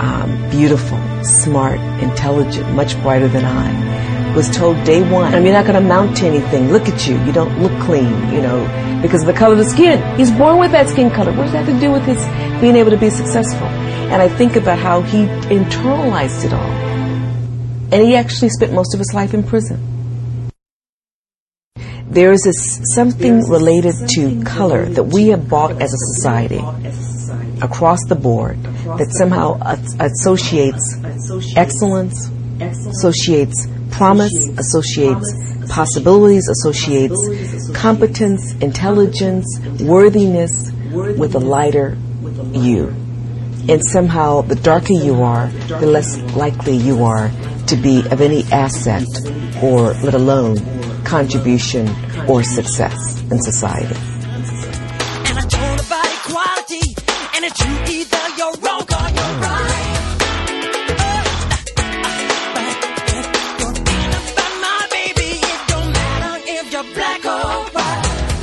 um, 0.00 0.48
beautiful, 0.48 0.96
smart, 1.28 1.80
intelligent, 2.00 2.70
much 2.72 3.00
brighter 3.02 3.28
than 3.28 3.44
I. 3.44 4.34
Was 4.34 4.50
told 4.50 4.82
day 4.84 5.02
one, 5.10 5.34
I 5.34 5.36
mean, 5.36 5.46
you're 5.46 5.54
not 5.54 5.66
going 5.66 5.80
to 5.80 5.86
amount 5.86 6.18
to 6.18 6.26
anything. 6.26 6.70
Look 6.70 6.88
at 6.88 7.06
you. 7.06 7.18
You 7.24 7.32
don't 7.32 7.62
look 7.62 7.72
clean, 7.82 8.12
you 8.32 8.42
know, 8.42 9.00
because 9.00 9.22
of 9.22 9.26
the 9.26 9.32
color 9.32 9.52
of 9.52 9.58
the 9.58 9.64
skin. 9.64 9.98
He's 10.18 10.30
born 10.30 10.58
with 10.58 10.72
that 10.72 10.88
skin 10.88 11.10
color. 11.10 11.32
What 11.32 11.44
does 11.44 11.52
that 11.52 11.64
have 11.64 11.74
to 11.74 11.80
do 11.80 11.90
with 11.90 12.04
his 12.04 12.22
being 12.60 12.76
able 12.76 12.90
to 12.90 12.98
be 12.98 13.08
successful? 13.08 13.66
And 13.66 14.20
I 14.20 14.28
think 14.28 14.56
about 14.56 14.78
how 14.78 15.00
he 15.02 15.24
internalized 15.48 16.44
it 16.44 16.52
all. 16.52 16.70
And 17.92 18.02
he 18.02 18.14
actually 18.14 18.50
spent 18.50 18.72
most 18.72 18.94
of 18.94 18.98
his 18.98 19.14
life 19.14 19.32
in 19.32 19.42
prison. 19.42 19.80
There 22.08 22.32
is 22.32 22.46
a, 22.46 22.52
something 22.94 23.40
related 23.48 23.94
to 24.16 24.42
color 24.44 24.86
that 24.86 25.04
we 25.04 25.28
have 25.28 25.48
bought 25.48 25.80
as 25.80 25.92
a 25.92 25.98
society 26.14 26.60
across 27.62 28.00
the 28.08 28.14
board 28.14 28.62
that 28.62 29.08
somehow 29.16 29.58
associates 30.00 30.96
excellence, 31.56 32.30
associates 32.60 33.68
promise, 33.90 34.34
associates. 34.58 35.34
possibilities, 35.68 36.48
associates 36.48 37.70
competence, 37.74 38.54
intelligence, 38.60 39.46
worthiness 39.80 40.70
with 40.92 41.34
a 41.34 41.38
lighter 41.38 41.96
you. 42.52 42.88
And 43.68 43.84
somehow 43.84 44.42
the 44.42 44.54
darker 44.54 44.92
you 44.92 45.22
are, 45.22 45.48
the 45.68 45.86
less 45.86 46.18
likely 46.36 46.76
you 46.76 47.02
are 47.04 47.30
to 47.66 47.76
be 47.76 48.00
of 48.10 48.20
any 48.20 48.44
asset 48.52 49.06
or 49.62 49.92
let 50.04 50.14
alone 50.14 50.56
contribution 51.04 51.88
or 52.28 52.42
success 52.42 53.22
in 53.30 53.40
society. 53.40 54.15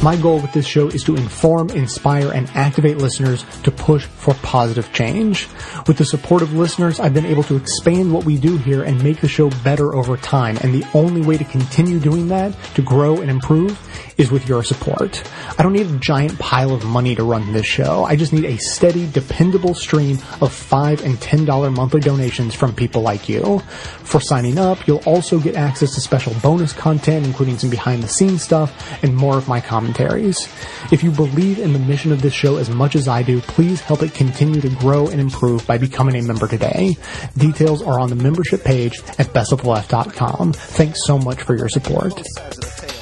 My 0.04 0.18
goal 0.18 0.42
with 0.42 0.52
this 0.52 0.68
show 0.68 0.90
is 0.90 1.02
to 1.06 1.16
inform, 1.16 1.70
inspire, 1.70 2.34
and 2.34 2.50
activate 2.56 2.98
listeners 2.98 3.46
to 3.64 3.72
push 3.72 4.04
for 4.04 4.34
positive 4.36 4.92
change. 4.92 5.48
With 5.88 5.98
the 5.98 6.04
support 6.04 6.42
of 6.42 6.52
listeners, 6.54 7.00
I've 7.00 7.14
been 7.14 7.26
able 7.26 7.44
to 7.44 7.56
expand 7.56 8.12
what 8.14 8.26
we 8.26 8.38
do 8.38 8.58
here 8.58 8.84
and 8.84 9.02
make 9.02 9.22
the 9.22 9.30
show 9.30 9.50
better 9.64 9.96
over 9.96 10.18
time. 10.18 10.58
And 10.62 10.74
the 10.74 10.86
only 10.94 11.22
way 11.22 11.38
to 11.38 11.46
continue 11.46 12.00
doing 12.00 12.28
that, 12.28 12.54
to 12.76 12.82
grow 12.82 13.22
and 13.22 13.32
improve, 13.32 13.80
is 14.18 14.32
with 14.32 14.48
your 14.48 14.64
support. 14.64 15.24
I 15.58 15.64
don't 15.64 15.74
need 15.74 15.88
a 15.88 15.98
giant 16.00 16.38
pile 16.40 16.72
of 16.74 16.86
money 16.86 17.16
to 17.16 17.24
run 17.24 17.52
this 17.54 17.66
show. 17.66 18.04
I 18.04 18.16
just 18.16 18.34
need 18.34 18.46
a 18.46 18.58
steady, 18.58 19.10
dependable 19.12 19.74
stream 19.74 20.18
of 20.42 20.52
5 20.52 21.04
and 21.04 21.16
$10 21.16 21.76
monthly 21.76 22.00
donations 22.00 22.56
from 22.56 22.74
people 22.74 23.02
like 23.02 23.30
you. 23.30 23.60
For 24.04 24.20
signing 24.20 24.58
up, 24.58 24.88
you'll 24.88 25.04
also 25.06 25.40
get 25.40 25.56
access 25.56 25.96
to 25.96 26.02
special 26.02 26.34
bonus 26.42 26.74
content, 26.74 27.26
including 27.26 27.58
some 27.58 27.70
behind 27.70 28.04
the 28.04 28.08
scenes 28.08 28.44
stuff 28.44 29.04
and 29.04 29.16
more 29.16 29.38
of 29.38 29.48
my 29.48 29.60
commentaries. 29.60 30.48
If 30.92 31.04
you 31.04 31.12
believe 31.12 31.60
in 31.60 31.74
the 31.74 31.80
mission 31.80 32.12
of 32.12 32.22
this 32.22 32.34
show 32.34 32.58
as 32.58 32.70
much 32.70 32.96
as 32.96 33.08
I 33.08 33.24
do, 33.24 33.42
please 33.42 33.82
help 33.82 34.04
it 34.04 34.14
continue 34.14 34.62
to 34.62 34.70
grow 34.70 35.08
and 35.08 35.20
improve 35.20 35.66
by 35.66 35.78
becoming 35.78 36.16
a 36.16 36.22
member 36.22 36.48
today. 36.48 36.96
Details 37.38 37.82
are 37.82 38.00
on 38.00 38.10
the 38.10 38.16
membership 38.16 38.64
page 38.64 39.00
at 39.18 39.28
bestoftheleft.com. 39.28 40.54
Thanks 40.54 41.00
so 41.06 41.18
much 41.18 41.42
for 41.44 41.58
your 41.58 41.70
support. 41.70 42.22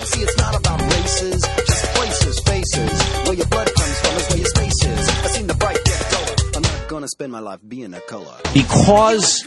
See, 0.04 0.22
it's 0.22 0.38
not 0.38 0.56
about 0.56 0.82
races, 0.82 1.42
just 1.42 1.86
places, 1.96 2.40
faces. 2.40 3.02
Where 3.28 3.36
your 3.36 3.48
blood 3.48 3.70
comes 3.76 4.00
from 4.00 4.16
is 4.18 4.30
where 4.30 4.38
your 4.38 4.48
space 4.48 4.86
is. 4.86 5.10
I 5.10 5.28
seen 5.28 5.48
the 5.48 5.54
bright 5.56 5.80
get 5.86 6.12
duller. 6.12 6.36
I'm 6.56 6.62
not 6.64 6.88
gonna 6.90 7.08
spend 7.08 7.32
my 7.32 7.40
life 7.40 7.60
being 7.68 7.94
a 7.94 8.02
color. 8.02 8.36
because 8.54 9.46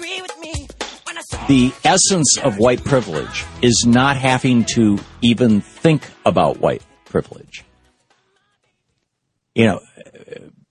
the 1.48 1.72
essence 1.84 2.38
of 2.38 2.58
white 2.58 2.84
privilege 2.84 3.44
is 3.62 3.84
not 3.86 4.16
having 4.16 4.64
to 4.74 4.98
even 5.22 5.60
think 5.60 6.08
about 6.24 6.60
white 6.60 6.82
privilege. 7.04 7.64
You 9.54 9.66
know, 9.66 9.80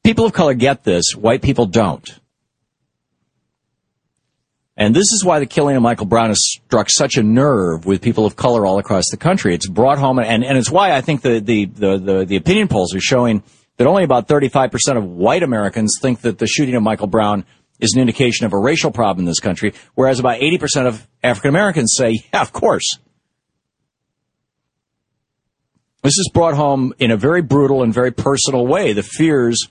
people 0.03 0.25
of 0.25 0.33
color 0.33 0.53
get 0.53 0.83
this, 0.83 1.15
white 1.15 1.41
people 1.41 1.65
don't. 1.65 2.09
And 4.75 4.95
this 4.95 5.11
is 5.11 5.23
why 5.23 5.39
the 5.39 5.45
killing 5.45 5.75
of 5.75 5.83
Michael 5.83 6.07
Brown 6.07 6.29
has 6.29 6.39
struck 6.43 6.89
such 6.89 7.17
a 7.17 7.23
nerve 7.23 7.85
with 7.85 8.01
people 8.01 8.25
of 8.25 8.35
color 8.35 8.65
all 8.65 8.79
across 8.79 9.03
the 9.11 9.17
country. 9.17 9.53
It's 9.53 9.69
brought 9.69 9.99
home, 9.99 10.17
and, 10.17 10.43
and 10.43 10.57
it's 10.57 10.71
why 10.71 10.93
I 10.93 11.01
think 11.01 11.21
the, 11.21 11.39
the, 11.39 11.65
the, 11.65 11.97
the, 11.97 12.25
the 12.25 12.35
opinion 12.37 12.67
polls 12.67 12.95
are 12.95 12.99
showing 12.99 13.43
that 13.77 13.85
only 13.85 14.03
about 14.03 14.27
35% 14.27 14.97
of 14.97 15.05
white 15.05 15.43
Americans 15.43 15.97
think 16.01 16.21
that 16.21 16.39
the 16.39 16.47
shooting 16.47 16.75
of 16.75 16.81
Michael 16.81 17.07
Brown 17.07 17.45
is 17.79 17.93
an 17.93 18.01
indication 18.01 18.45
of 18.45 18.53
a 18.53 18.57
racial 18.57 18.91
problem 18.91 19.25
in 19.25 19.25
this 19.27 19.39
country, 19.39 19.73
whereas 19.93 20.19
about 20.19 20.39
80% 20.39 20.87
of 20.87 21.07
African 21.23 21.49
Americans 21.49 21.93
say, 21.95 22.23
yeah, 22.33 22.41
of 22.41 22.51
course. 22.51 22.97
This 26.01 26.17
is 26.17 26.29
brought 26.33 26.55
home 26.55 26.93
in 26.99 27.11
a 27.11 27.17
very 27.17 27.41
brutal 27.41 27.83
and 27.83 27.93
very 27.93 28.11
personal 28.11 28.65
way. 28.67 28.93
The 28.93 29.03
fears 29.03 29.67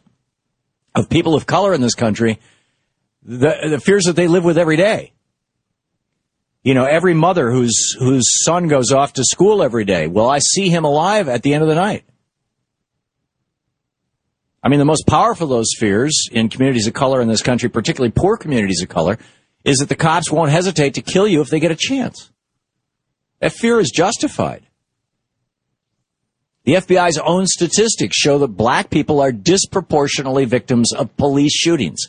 of 0.95 1.09
people 1.09 1.35
of 1.35 1.47
color 1.47 1.75
in 1.75 1.81
this 1.81 1.95
country, 1.95 2.39
the, 3.23 3.68
the 3.68 3.81
fears 3.81 4.05
that 4.05 4.16
they 4.16 4.29
live 4.29 4.45
with 4.45 4.59
every 4.59 4.77
day. 4.77 5.12
You 6.62 6.75
know, 6.75 6.85
every 6.85 7.14
mother 7.14 7.51
whose 7.51 7.97
whose 7.99 8.45
son 8.45 8.68
goes 8.68 8.93
off 8.93 9.14
to 9.14 9.25
school 9.25 9.62
every 9.62 9.85
day. 9.85 10.07
Will 10.07 10.31
I 10.31 10.39
see 10.39 10.68
him 10.68 10.85
alive 10.85 11.29
at 11.29 11.43
the 11.43 11.55
end 11.55 11.62
of 11.62 11.68
the 11.68 11.75
night? 11.75 12.05
I 14.62 14.68
mean, 14.68 14.79
the 14.79 14.85
most 14.85 15.07
powerful 15.09 15.45
of 15.45 15.51
those 15.51 15.73
fears 15.77 16.29
in 16.31 16.49
communities 16.49 16.87
of 16.87 16.95
color 16.95 17.20
in 17.20 17.27
this 17.27 17.43
country, 17.43 17.68
particularly 17.68 18.12
poor 18.14 18.37
communities 18.37 18.81
of 18.81 18.89
color, 18.89 19.18
is 19.64 19.79
that 19.79 19.89
the 19.89 19.97
cops 19.97 20.31
won't 20.31 20.51
hesitate 20.51 20.95
to 20.95 21.03
kill 21.03 21.27
you 21.27 21.41
if 21.41 21.49
they 21.49 21.59
get 21.59 21.73
a 21.73 21.77
chance. 21.77 22.31
That 23.41 23.53
fear 23.53 23.81
is 23.81 23.91
justified. 23.91 24.62
The 26.62 26.75
FBI's 26.75 27.18
own 27.18 27.47
statistics 27.47 28.16
show 28.16 28.39
that 28.39 28.49
black 28.49 28.89
people 28.89 29.20
are 29.20 29.33
disproportionately 29.33 30.45
victims 30.45 30.93
of 30.93 31.16
police 31.16 31.53
shootings. 31.53 32.07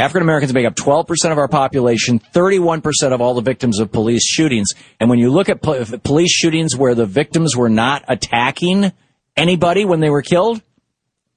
African 0.00 0.22
Americans 0.22 0.52
make 0.52 0.66
up 0.66 0.74
12% 0.74 1.06
of 1.30 1.38
our 1.38 1.48
population, 1.48 2.20
31% 2.34 2.82
of 3.12 3.20
all 3.20 3.34
the 3.34 3.40
victims 3.40 3.78
of 3.78 3.92
police 3.92 4.24
shootings. 4.24 4.70
And 4.98 5.08
when 5.08 5.18
you 5.18 5.30
look 5.30 5.48
at 5.48 5.62
po- 5.62 5.84
police 6.02 6.32
shootings 6.32 6.76
where 6.76 6.94
the 6.94 7.06
victims 7.06 7.56
were 7.56 7.68
not 7.68 8.04
attacking 8.08 8.92
anybody 9.36 9.84
when 9.84 10.00
they 10.00 10.10
were 10.10 10.22
killed, 10.22 10.62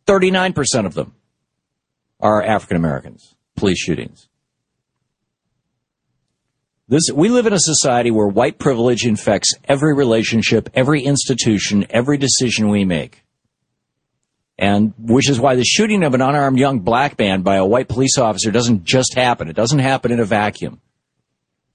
39% 0.08 0.86
of 0.86 0.94
them 0.94 1.14
are 2.20 2.42
African 2.42 2.78
Americans, 2.78 3.36
police 3.56 3.80
shootings. 3.80 4.28
This, 6.88 7.04
we 7.14 7.30
live 7.30 7.46
in 7.46 7.54
a 7.54 7.60
society 7.60 8.12
where 8.12 8.28
white 8.28 8.60
privilege 8.60 9.06
infects 9.06 9.54
every 9.66 9.96
relationship, 9.96 10.70
every 10.74 11.02
institution, 11.02 11.86
every 11.90 12.18
decision 12.18 12.68
we 12.68 12.84
make. 12.86 13.23
And 14.58 14.94
which 14.98 15.30
is 15.30 15.40
why 15.40 15.56
the 15.56 15.64
shooting 15.64 16.04
of 16.04 16.14
an 16.14 16.22
unarmed 16.22 16.60
young 16.60 16.80
black 16.80 17.18
man 17.18 17.42
by 17.42 17.56
a 17.56 17.66
white 17.66 17.88
police 17.88 18.18
officer 18.18 18.52
doesn't 18.52 18.84
just 18.84 19.16
happen. 19.16 19.50
It 19.50 19.56
doesn't 19.56 19.80
happen 19.80 20.12
in 20.12 20.20
a 20.20 20.26
vacuum. 20.26 20.80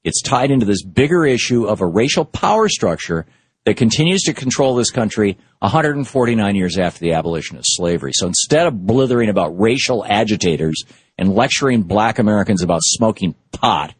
It's 0.05 0.23
tied 0.23 0.51
into 0.51 0.65
this 0.65 0.85
bigger 0.85 1.27
issue 1.27 1.67
of 1.67 1.81
a 1.81 1.87
racial 1.87 2.25
power 2.25 2.69
structure 2.69 3.27
that 3.65 3.77
continues 3.77 4.23
to 4.23 4.33
control 4.33 4.75
this 4.75 4.91
country 4.91 5.37
149 5.59 6.57
years 6.57 6.79
after 6.79 7.01
the 7.01 7.13
abolition 7.13 7.57
of 7.57 7.65
slavery. 7.67 8.13
So 8.15 8.27
instead 8.27 8.67
of 8.67 8.87
blithering 8.87 9.29
about 9.29 9.59
racial 9.61 10.05
agitators 10.07 10.85
and 11.19 11.35
lecturing 11.35 11.83
black 11.83 12.19
Americans 12.19 12.63
about 12.63 12.81
smoking 12.83 13.35
pot, 13.53 13.93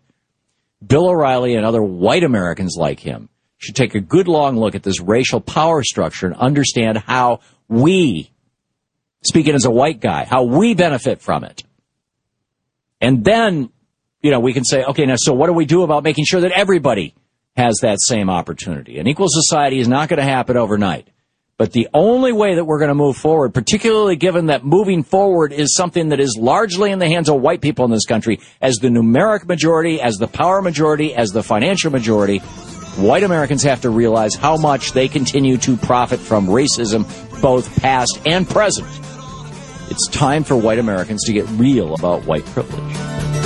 Bill 0.87 1.09
O'Reilly 1.09 1.55
and 1.55 1.67
other 1.67 1.83
white 1.83 2.23
Americans 2.23 2.77
like 2.79 3.01
him 3.01 3.29
should 3.59 3.75
take 3.75 3.95
a 3.95 4.01
good 4.01 4.29
long 4.29 4.57
look 4.57 4.75
at 4.75 4.85
this 4.85 5.01
racial 5.01 5.41
power 5.41 5.83
structure 5.83 6.27
and 6.29 6.37
understand 6.37 6.97
how 6.97 7.41
we, 7.69 8.31
speaking 9.23 9.55
as 9.55 9.65
a 9.65 9.71
white 9.71 10.01
guy, 10.01 10.25
how 10.25 10.45
we 10.45 10.75
benefit 10.75 11.21
from 11.21 11.45
it. 11.45 11.65
And 13.01 13.25
then, 13.25 13.71
you 14.23 14.31
know, 14.31 14.41
we 14.41 14.53
can 14.53 14.65
say, 14.65 14.85
okay, 14.85 15.07
now, 15.07 15.15
so 15.17 15.33
what 15.33 15.47
do 15.47 15.53
we 15.53 15.67
do 15.67 15.83
about 15.83 16.03
making 16.03 16.25
sure 16.25 16.41
that 16.41 16.53
everybody 16.53 17.15
has 17.57 17.79
that 17.83 17.99
same 18.01 18.31
opportunity? 18.31 18.99
An 18.99 19.07
equal 19.07 19.29
society 19.29 19.79
is 19.79 19.89
not 19.89 20.09
going 20.09 20.19
to 20.19 20.25
happen 20.25 20.57
overnight. 20.57 21.09
But 21.59 21.73
the 21.73 21.89
only 21.93 22.33
way 22.33 22.55
that 22.55 22.65
we're 22.65 22.79
going 22.79 22.91
to 22.91 22.95
move 22.95 23.17
forward, 23.17 23.53
particularly 23.53 24.15
given 24.15 24.47
that 24.47 24.65
moving 24.65 25.03
forward 25.03 25.53
is 25.53 25.75
something 25.75 26.11
that 26.11 26.21
is 26.21 26.39
largely 26.41 26.93
in 26.93 27.01
the 27.01 27.09
hands 27.09 27.29
of 27.29 27.41
white 27.41 27.61
people 27.61 27.85
in 27.85 27.91
this 27.91 28.07
country, 28.07 28.39
as 28.61 28.77
the 28.77 28.87
numeric 28.87 29.45
majority, 29.45 30.01
as 30.01 30.19
the 30.19 30.29
power 30.29 30.63
majority, 30.63 31.13
as 31.17 31.31
the 31.31 31.43
financial 31.43 31.91
majority, 31.91 32.41
white 32.99 33.23
Americans 33.23 33.63
have 33.63 33.83
to 33.83 33.91
realize 33.91 34.35
how 34.35 34.57
much 34.57 34.93
they 34.93 35.09
continue 35.09 35.57
to 35.59 35.77
profit 35.77 36.21
from 36.21 36.47
racism, 36.47 37.05
both 37.41 37.81
past 37.81 38.21
and 38.27 38.49
present. 38.49 38.89
It's 39.91 40.09
time 40.09 40.45
for 40.45 40.57
white 40.57 40.79
Americans 40.79 41.25
to 41.25 41.33
get 41.33 41.49
real 41.51 41.95
about 41.95 42.25
white 42.25 42.45
privilege. 42.47 43.38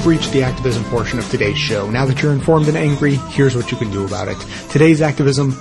You've 0.00 0.06
reached 0.06 0.32
the 0.32 0.44
activism 0.44 0.82
portion 0.84 1.18
of 1.18 1.28
today's 1.28 1.58
show. 1.58 1.90
Now 1.90 2.06
that 2.06 2.22
you're 2.22 2.32
informed 2.32 2.68
and 2.68 2.76
angry, 2.78 3.16
here's 3.16 3.54
what 3.54 3.70
you 3.70 3.76
can 3.76 3.90
do 3.90 4.06
about 4.06 4.28
it. 4.28 4.38
Today's 4.70 5.02
activism 5.02 5.60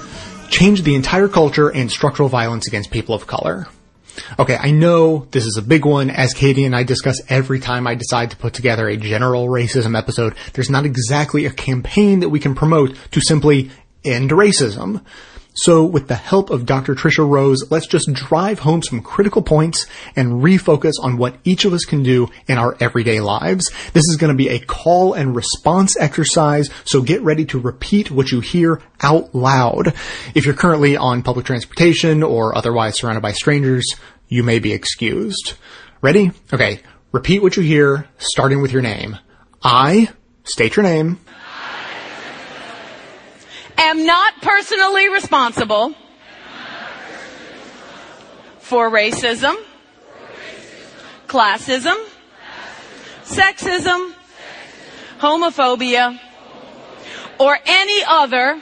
changed 0.50 0.86
the 0.86 0.96
entire 0.96 1.28
culture 1.28 1.68
and 1.68 1.92
structural 1.92 2.30
violence 2.30 2.66
against 2.66 2.90
people 2.90 3.14
of 3.14 3.28
color. 3.28 3.68
Okay, 4.40 4.56
I 4.56 4.72
know 4.72 5.28
this 5.32 5.46
is 5.46 5.58
a 5.58 5.62
big 5.62 5.84
one, 5.84 6.10
as 6.10 6.34
Katie 6.34 6.64
and 6.64 6.74
I 6.74 6.84
discuss 6.84 7.22
every 7.28 7.60
time 7.60 7.86
I 7.86 7.96
decide 7.96 8.32
to 8.32 8.38
put 8.38 8.54
together 8.54 8.88
a 8.88 8.96
general 8.96 9.48
racism 9.48 9.98
episode. 9.98 10.36
There's 10.54 10.70
not 10.70 10.86
exactly 10.86 11.46
a 11.46 11.52
campaign 11.52 12.22
that 12.22 12.30
we 12.30 12.40
can 12.40 12.56
promote 12.56 12.96
to 13.12 13.20
simply 13.20 13.72
end 14.06 14.30
racism. 14.30 15.04
So 15.64 15.84
with 15.84 16.08
the 16.08 16.16
help 16.16 16.52
of 16.52 16.66
Dr. 16.66 16.96
Tricia 16.96 17.28
Rose, 17.28 17.70
let's 17.70 17.86
just 17.86 18.14
drive 18.14 18.60
home 18.60 18.82
some 18.82 19.02
critical 19.02 19.42
points 19.42 19.88
and 20.16 20.42
refocus 20.42 20.94
on 21.02 21.18
what 21.18 21.36
each 21.44 21.66
of 21.66 21.74
us 21.74 21.84
can 21.84 22.02
do 22.02 22.30
in 22.48 22.58
our 22.58 22.78
everyday 22.80 23.20
lives. 23.20 23.70
This 23.92 24.06
is 24.10 24.16
going 24.16 24.32
to 24.32 24.38
be 24.38 24.48
a 24.48 24.60
call 24.60 25.14
and 25.14 25.36
response 25.36 25.98
exercise, 26.00 26.70
so 26.86 27.02
get 27.02 27.22
ready 27.24 27.44
to 27.48 27.60
repeat 27.60 28.10
what 28.10 28.32
you 28.32 28.40
hear 28.40 28.82
out 29.02 29.36
loud. 29.36 29.94
If 30.34 30.46
you're 30.46 30.56
currently 30.56 30.96
on 30.96 31.24
public 31.24 31.46
transportation 31.46 32.24
or 32.24 32.58
otherwise 32.58 32.98
surrounded 32.98 33.22
by 33.22 33.34
strangers, 33.34 33.86
you 34.30 34.44
may 34.44 34.60
be 34.60 34.72
excused. 34.72 35.56
Ready? 36.02 36.32
Okay. 36.54 36.80
Repeat 37.12 37.42
what 37.42 37.58
you 37.58 37.64
hear, 37.64 38.08
starting 38.18 38.62
with 38.62 38.72
your 38.72 38.82
name. 38.82 39.18
I, 39.62 40.08
state 40.46 40.78
your 40.78 40.84
name, 40.84 41.20
am 43.80 44.06
not 44.06 44.42
personally 44.42 45.10
responsible 45.10 45.96
for 48.60 48.90
racism, 48.90 49.56
classism, 51.28 51.96
sexism, 53.24 54.14
homophobia, 55.20 56.20
or 57.40 57.58
any 57.66 58.04
other 58.08 58.62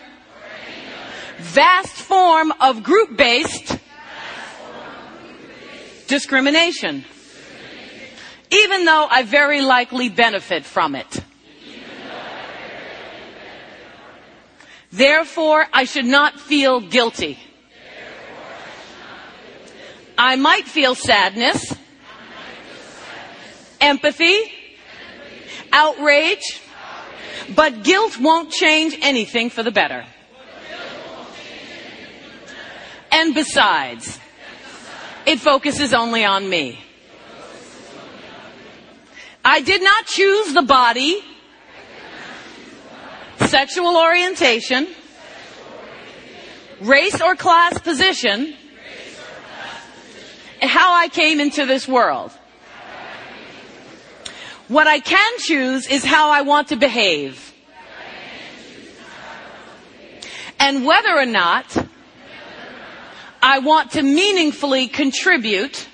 vast 1.40 1.94
form 1.94 2.54
of 2.62 2.84
group-based 2.84 3.78
discrimination, 6.08 7.04
even 8.50 8.86
though 8.86 9.08
I 9.10 9.24
very 9.24 9.62
likely 9.62 10.10
benefit 10.10 10.64
from 10.64 10.96
it. 10.96 11.22
Therefore, 14.98 15.68
I 15.72 15.84
should 15.84 16.06
not 16.06 16.40
feel 16.40 16.82
guilty. 16.82 17.38
I 20.18 20.36
might 20.38 20.66
feel 20.66 20.96
sadness, 20.96 21.72
empathy, 23.80 24.52
outrage, 25.72 26.60
but 27.56 27.84
guilt 27.84 28.20
won't 28.20 28.50
change 28.50 28.98
anything 29.04 29.52
for 29.52 29.62
the 29.62 29.70
better. 29.70 30.04
And 33.12 33.36
besides, 33.36 34.20
it 35.28 35.40
focuses 35.40 35.94
only 35.94 36.26
on 36.26 36.50
me. 36.50 36.80
I 39.46 39.62
did 39.62 39.84
not 39.84 40.08
choose 40.08 40.56
the 40.56 40.64
body 40.64 41.24
sexual 43.48 43.96
orientation, 43.98 44.88
race 46.82 47.22
or 47.22 47.36
class 47.36 47.80
position, 47.80 48.54
how 50.62 50.94
I 50.94 51.08
came 51.08 51.40
into 51.40 51.66
this 51.66 51.88
world. 51.88 52.32
What 54.68 54.86
I 54.86 55.00
can 55.00 55.40
choose 55.40 55.88
is 55.88 56.04
how 56.04 56.30
I 56.30 56.42
want 56.42 56.70
to 56.70 56.76
behave. 56.76 57.54
And 60.60 60.86
whether 60.86 61.16
or 61.16 61.26
not 61.26 61.88
I 63.42 63.60
want 63.60 63.92
to 63.92 64.02
meaningfully 64.02 64.88
contribute 64.88 65.88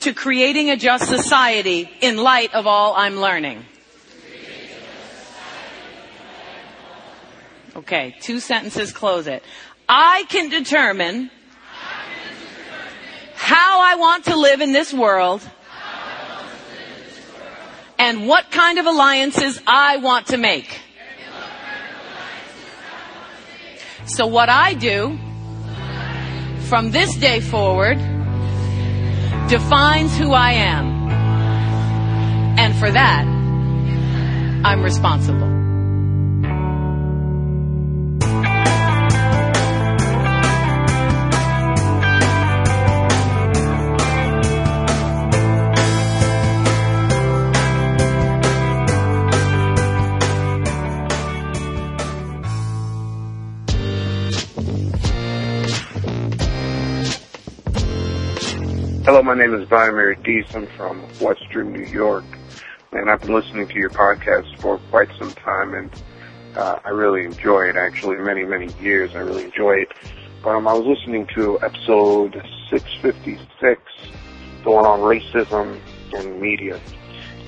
to 0.00 0.12
creating 0.12 0.70
a 0.70 0.76
just 0.76 1.06
society 1.06 1.88
in 2.00 2.16
light 2.16 2.52
of 2.54 2.66
all 2.66 2.94
I'm 2.96 3.20
learning. 3.20 3.64
Okay, 7.76 8.14
two 8.20 8.38
sentences, 8.38 8.92
close 8.92 9.26
it. 9.26 9.42
I 9.88 10.24
can 10.28 10.48
determine 10.48 11.30
how 13.34 13.80
I 13.82 13.96
want 13.96 14.26
to 14.26 14.36
live 14.36 14.60
in 14.60 14.72
this 14.72 14.94
world 14.94 15.42
and 17.98 18.28
what 18.28 18.50
kind 18.50 18.78
of 18.78 18.86
alliances 18.86 19.60
I 19.66 19.96
want 19.98 20.28
to 20.28 20.36
make. 20.36 20.80
So 24.06 24.26
what 24.26 24.48
I 24.48 24.74
do 24.74 25.18
from 26.68 26.90
this 26.90 27.16
day 27.16 27.40
forward 27.40 27.98
defines 29.48 30.16
who 30.16 30.32
I 30.32 30.52
am. 30.52 31.08
And 32.58 32.74
for 32.76 32.90
that, 32.90 33.24
I'm 34.64 34.82
responsible. 34.82 35.63
Hello, 59.04 59.22
my 59.22 59.34
name 59.34 59.52
is 59.52 59.68
Vladimir 59.68 60.14
Dees. 60.14 60.46
I'm 60.54 60.66
from 60.78 61.02
Western 61.20 61.74
New 61.74 61.84
York, 61.84 62.24
and 62.90 63.10
I've 63.10 63.20
been 63.20 63.34
listening 63.34 63.68
to 63.68 63.74
your 63.74 63.90
podcast 63.90 64.58
for 64.60 64.78
quite 64.90 65.10
some 65.18 65.30
time, 65.34 65.74
and 65.74 66.02
uh, 66.56 66.78
I 66.86 66.88
really 66.88 67.26
enjoy 67.26 67.68
it. 67.68 67.76
Actually, 67.76 68.16
many 68.16 68.46
many 68.46 68.72
years, 68.80 69.14
I 69.14 69.18
really 69.18 69.44
enjoy 69.44 69.72
it. 69.72 69.92
But 70.42 70.56
um, 70.56 70.66
I 70.66 70.72
was 70.72 70.86
listening 70.86 71.26
to 71.34 71.58
episode 71.60 72.42
656, 72.70 73.82
the 74.64 74.70
one 74.70 74.86
on 74.86 75.00
racism 75.00 75.78
and 76.14 76.40
media, 76.40 76.80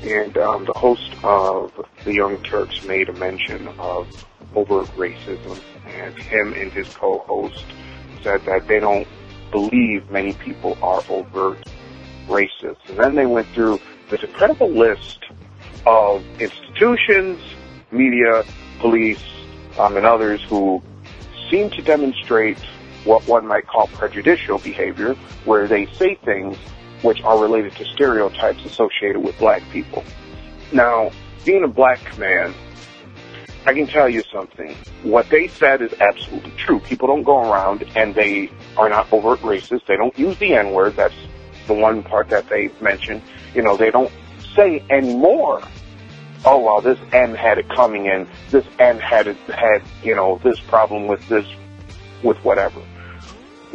and 0.03 0.37
um, 0.37 0.67
the 0.67 0.75
host 0.75 1.11
of 1.25 1.73
the 2.05 2.13
Young 2.13 2.37
Turks 2.43 2.85
made 2.85 3.09
a 3.09 3.15
mention 3.15 3.67
of 3.79 4.07
overt 4.55 4.89
racism, 4.89 5.59
and 5.87 6.19
him 6.19 6.53
and 6.53 6.71
his 6.71 6.87
co-host 6.91 7.65
said 8.23 8.45
that 8.45 8.69
they 8.69 8.79
don't 8.79 9.09
believe 9.57 10.11
many 10.11 10.35
people 10.35 10.77
are 10.83 11.03
overt 11.09 11.59
racist. 12.29 12.77
And 12.89 12.99
then 12.99 13.15
they 13.15 13.25
went 13.25 13.47
through 13.55 13.81
this 14.11 14.23
incredible 14.23 14.69
list 14.69 15.25
of 15.87 16.23
institutions, 16.39 17.41
media, 17.91 18.45
police, 18.81 19.25
um, 19.79 19.97
and 19.97 20.05
others 20.05 20.43
who 20.43 20.83
seem 21.51 21.71
to 21.71 21.81
demonstrate 21.81 22.59
what 23.05 23.27
one 23.27 23.47
might 23.47 23.67
call 23.67 23.87
prejudicial 23.87 24.59
behavior, 24.59 25.15
where 25.47 25.67
they 25.67 25.87
say 25.95 26.17
things 26.17 26.59
which 27.01 27.23
are 27.23 27.41
related 27.41 27.75
to 27.77 27.85
stereotypes 27.87 28.63
associated 28.67 29.23
with 29.23 29.39
black 29.39 29.63
people. 29.71 30.05
Now, 30.71 31.11
being 31.47 31.65
a 31.65 31.69
black 31.69 32.19
man, 32.19 32.53
I 33.67 33.75
can 33.75 33.89
tell 33.89 34.09
you 34.09 34.23
something. 34.33 34.77
What 35.03 35.29
they 35.29 35.49
said 35.49 35.83
is 35.83 35.93
absolutely 36.01 36.53
true. 36.53 36.79
People 36.79 37.09
don't 37.09 37.25
go 37.25 37.51
around 37.51 37.85
and 37.97 38.14
they 38.14 38.49
are 38.77 38.89
not 38.89 39.12
overt 39.12 39.41
racist. 39.41 39.87
They 39.87 39.97
don't 39.97 40.17
use 40.17 40.39
the 40.39 40.55
N 40.55 40.71
word. 40.71 40.95
That's 40.95 41.14
the 41.67 41.75
one 41.75 42.05
part 42.05 42.29
that 42.29 42.49
they 42.49 42.71
mentioned. 42.81 43.23
You 43.55 43.62
know, 43.62 43.77
they 43.77 43.91
don't 43.91 44.12
say 44.55 44.85
anymore. 44.89 45.62
Oh 46.45 46.61
well, 46.61 46.81
this 46.81 46.99
N 47.12 47.35
had 47.35 47.59
it 47.59 47.69
coming 47.69 48.07
in. 48.07 48.29
This 48.51 48.64
N 48.79 49.01
had 49.01 49.27
it 49.27 49.37
had 49.49 49.83
you 50.05 50.14
know 50.14 50.41
this 50.45 50.61
problem 50.61 51.09
with 51.09 51.27
this 51.29 51.47
with 52.23 52.37
whatever. 52.45 52.81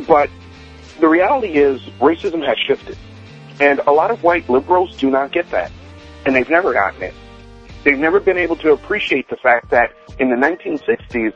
But 0.08 0.30
the 1.02 1.10
reality 1.10 1.58
is 1.58 1.82
racism 2.00 2.48
has 2.48 2.58
shifted, 2.66 2.98
and 3.60 3.80
a 3.88 3.92
lot 3.92 4.10
of 4.10 4.24
white 4.24 4.50
liberals 4.50 4.96
do 4.96 5.10
not 5.10 5.34
get 5.34 5.52
that, 5.52 5.70
and 6.26 6.34
they've 6.34 6.50
never 6.50 6.72
gotten 6.72 7.04
it. 7.04 7.14
They've 7.84 7.98
never 7.98 8.20
been 8.20 8.38
able 8.38 8.56
to 8.58 8.74
appreciate 8.74 9.30
the 9.30 9.38
fact 9.38 9.70
that 9.72 9.92
in 10.20 10.30
the 10.30 10.36
1960s, 10.36 11.34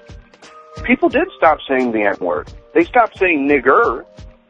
people 0.84 1.10
did 1.10 1.28
stop 1.38 1.60
saying 1.68 1.92
the 1.92 2.04
N 2.04 2.16
word. 2.20 2.52
They 2.74 2.84
stopped 2.84 3.18
saying 3.18 3.50
nigger. 3.50 4.06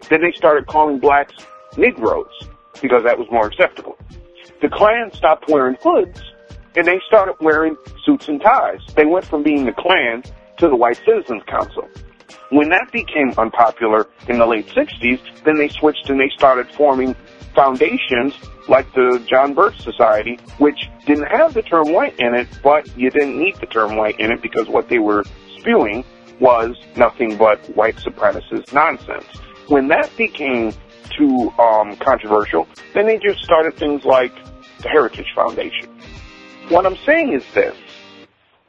Then 0.10 0.22
they 0.22 0.34
started 0.34 0.68
calling 0.68 1.00
blacks 1.00 1.34
Negroes 1.78 2.32
because 2.82 3.04
that 3.04 3.18
was 3.18 3.28
more 3.32 3.48
acceptable. 3.48 3.98
The 4.62 4.70
Klan 4.70 5.12
stopped 5.14 5.50
wearing 5.50 5.78
hoods 5.82 6.22
and 6.76 6.86
they 6.86 7.00
started 7.08 7.36
wearing 7.40 7.78
suits 8.04 8.28
and 8.28 8.42
ties. 8.42 8.80
They 8.96 9.06
went 9.06 9.26
from 9.26 9.44
being 9.44 9.66
the 9.66 9.72
Klan 9.72 10.24
to 10.58 10.68
the 10.68 10.76
White 10.76 10.98
Citizens 11.06 11.44
Council. 11.48 11.88
When 12.50 12.70
that 12.70 12.92
became 12.92 13.34
unpopular 13.38 14.08
in 14.28 14.38
the 14.38 14.46
late 14.46 14.68
60s, 14.68 15.20
then 15.44 15.58
they 15.58 15.70
switched 15.70 16.10
and 16.10 16.20
they 16.20 16.30
started 16.30 16.72
forming 16.74 17.16
foundations 17.56 18.36
like 18.68 18.92
the 18.94 19.24
John 19.28 19.54
Birch 19.54 19.80
Society, 19.82 20.38
which 20.58 20.90
didn't 21.06 21.28
have 21.28 21.54
the 21.54 21.62
term 21.62 21.92
white 21.94 22.20
in 22.20 22.36
it, 22.36 22.48
but 22.62 22.96
you 22.98 23.10
didn't 23.10 23.38
need 23.38 23.56
the 23.56 23.66
term 23.66 23.96
white 23.96 24.20
in 24.20 24.32
it 24.32 24.42
because 24.42 24.68
what 24.68 24.90
they 24.90 25.00
were 25.00 25.24
spewing 25.58 26.04
was 26.40 26.76
nothing 26.96 27.38
but 27.38 27.60
white 27.76 27.96
supremacist 27.98 28.74
nonsense. 28.74 29.26
When 29.68 29.88
that 29.88 30.16
became 30.18 30.74
too 31.18 31.52
um, 31.60 31.96
controversial, 31.98 32.68
then 32.94 33.06
they 33.06 33.18
just 33.18 33.44
started 33.44 33.76
things 33.76 34.04
like 34.04 34.34
the 34.82 34.90
Heritage 34.90 35.32
Foundation. 35.34 35.90
What 36.70 36.86
I'm 36.86 36.98
saying 37.06 37.34
is 37.34 37.44
this. 37.54 37.76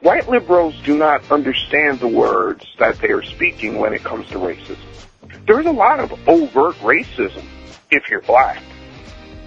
White 0.01 0.29
liberals 0.29 0.75
do 0.83 0.95
not 0.95 1.29
understand 1.31 1.99
the 1.99 2.07
words 2.07 2.63
that 2.77 2.99
they 2.99 3.09
are 3.09 3.23
speaking 3.23 3.79
when 3.79 3.93
it 3.93 4.03
comes 4.03 4.27
to 4.27 4.35
racism. 4.35 4.77
There's 5.47 5.65
a 5.65 5.71
lot 5.71 5.99
of 5.99 6.11
overt 6.27 6.75
racism 6.75 7.43
if 7.89 8.09
you're 8.09 8.21
black. 8.21 8.61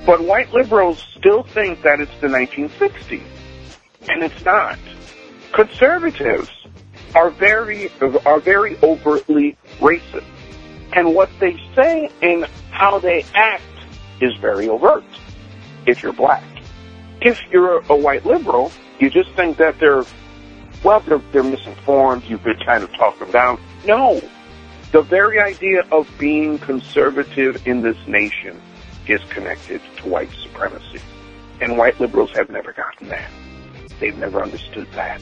But 0.06 0.22
white 0.22 0.52
liberals 0.52 1.04
still 1.16 1.42
think 1.42 1.82
that 1.82 2.00
it's 2.00 2.12
the 2.20 2.28
1960s. 2.28 3.22
And 4.08 4.22
it's 4.22 4.44
not. 4.44 4.78
Conservatives 5.52 6.50
are 7.14 7.30
very, 7.30 7.90
are 8.24 8.40
very 8.40 8.78
overtly 8.82 9.56
racist. 9.78 10.24
And 10.92 11.14
what 11.14 11.30
they 11.38 11.60
say 11.74 12.10
and 12.22 12.46
how 12.70 12.98
they 12.98 13.24
act 13.34 13.62
is 14.20 14.34
very 14.36 14.68
overt 14.68 15.04
if 15.86 16.02
you're 16.02 16.12
black. 16.12 16.44
If 17.20 17.38
you're 17.50 17.80
a 17.88 17.96
white 17.96 18.24
liberal, 18.24 18.72
you 18.98 19.10
just 19.10 19.30
think 19.32 19.58
that 19.58 19.78
they're, 19.78 20.04
well, 20.82 21.00
they're, 21.00 21.22
they're 21.32 21.42
misinformed, 21.42 22.24
you 22.24 22.38
could 22.38 22.64
kind 22.64 22.82
of 22.82 22.92
talk 22.94 23.18
them 23.18 23.30
down. 23.30 23.60
No. 23.84 24.20
The 24.92 25.02
very 25.02 25.38
idea 25.40 25.82
of 25.92 26.10
being 26.18 26.58
conservative 26.58 27.66
in 27.66 27.82
this 27.82 27.96
nation 28.06 28.60
is 29.10 29.20
connected 29.30 29.80
to 29.98 30.08
white 30.08 30.30
supremacy. 30.42 31.00
And 31.60 31.76
white 31.76 32.00
liberals 32.00 32.30
have 32.32 32.50
never 32.50 32.72
gotten 32.72 33.08
that. 33.08 33.30
They've 33.98 34.16
never 34.16 34.42
understood 34.42 34.90
that. 34.92 35.20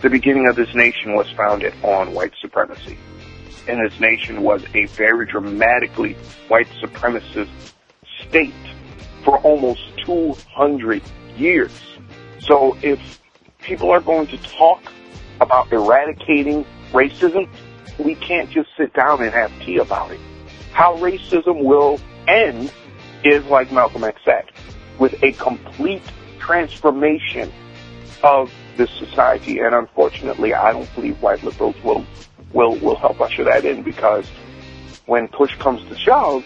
The 0.00 0.10
beginning 0.10 0.48
of 0.48 0.56
this 0.56 0.74
nation 0.74 1.14
was 1.14 1.30
founded 1.32 1.74
on 1.82 2.12
white 2.12 2.32
supremacy. 2.40 2.98
And 3.68 3.80
this 3.84 3.98
nation 4.00 4.42
was 4.42 4.64
a 4.74 4.86
very 4.86 5.26
dramatically 5.26 6.14
white 6.48 6.68
supremacist 6.80 7.50
state 8.20 8.54
for 9.24 9.38
almost 9.38 9.80
200 10.04 11.02
years. 11.36 11.72
So 12.40 12.76
if 12.82 13.20
people 13.60 13.90
are 13.90 14.00
going 14.00 14.26
to 14.28 14.38
talk 14.38 14.82
about 15.40 15.72
eradicating 15.72 16.64
racism, 16.92 17.48
we 17.98 18.14
can't 18.16 18.50
just 18.50 18.68
sit 18.76 18.92
down 18.94 19.22
and 19.22 19.32
have 19.32 19.52
tea 19.60 19.78
about 19.78 20.10
it. 20.10 20.20
How 20.72 20.96
racism 20.96 21.62
will 21.62 22.00
end 22.26 22.72
is 23.24 23.44
like 23.46 23.70
Malcolm 23.72 24.04
X 24.04 24.20
said, 24.24 24.44
with 24.98 25.20
a 25.22 25.32
complete 25.32 26.02
transformation 26.38 27.52
of 28.22 28.52
this 28.76 28.90
society. 28.90 29.58
And 29.58 29.74
unfortunately, 29.74 30.54
I 30.54 30.72
don't 30.72 30.92
believe 30.94 31.20
white 31.22 31.42
liberals 31.42 31.76
will 31.82 32.04
will 32.52 32.76
will 32.76 32.96
help 32.96 33.20
usher 33.20 33.44
that 33.44 33.64
in 33.64 33.82
because 33.82 34.26
when 35.06 35.28
push 35.28 35.54
comes 35.56 35.86
to 35.88 35.96
shove, 35.96 36.44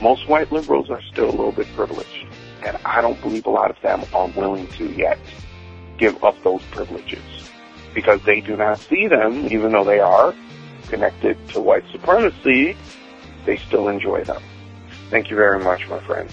most 0.00 0.28
white 0.28 0.52
liberals 0.52 0.90
are 0.90 1.02
still 1.02 1.26
a 1.26 1.30
little 1.30 1.52
bit 1.52 1.66
privileged, 1.74 2.26
and 2.64 2.76
I 2.84 3.00
don't 3.00 3.20
believe 3.20 3.46
a 3.46 3.50
lot 3.50 3.70
of 3.70 3.80
them 3.80 4.04
are 4.14 4.28
willing 4.28 4.66
to 4.78 4.86
yet 4.92 5.18
give 5.98 6.22
up 6.22 6.40
those 6.44 6.62
privileges 6.70 7.22
because 7.94 8.22
they 8.22 8.40
do 8.40 8.56
not 8.56 8.78
see 8.78 9.08
them, 9.08 9.46
even 9.46 9.72
though 9.72 9.84
they 9.84 9.98
are 9.98 10.34
connected 10.88 11.36
to 11.50 11.60
white 11.60 11.84
supremacy. 11.90 12.76
They 13.44 13.56
still 13.56 13.88
enjoy 13.88 14.24
them. 14.24 14.42
Thank 15.10 15.30
you 15.30 15.36
very 15.36 15.62
much, 15.62 15.88
my 15.88 16.00
friend. 16.00 16.30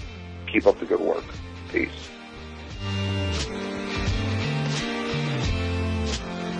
Keep 0.52 0.66
up 0.66 0.78
the 0.78 0.86
good 0.86 1.00
work. 1.00 1.24
Peace. 1.72 1.90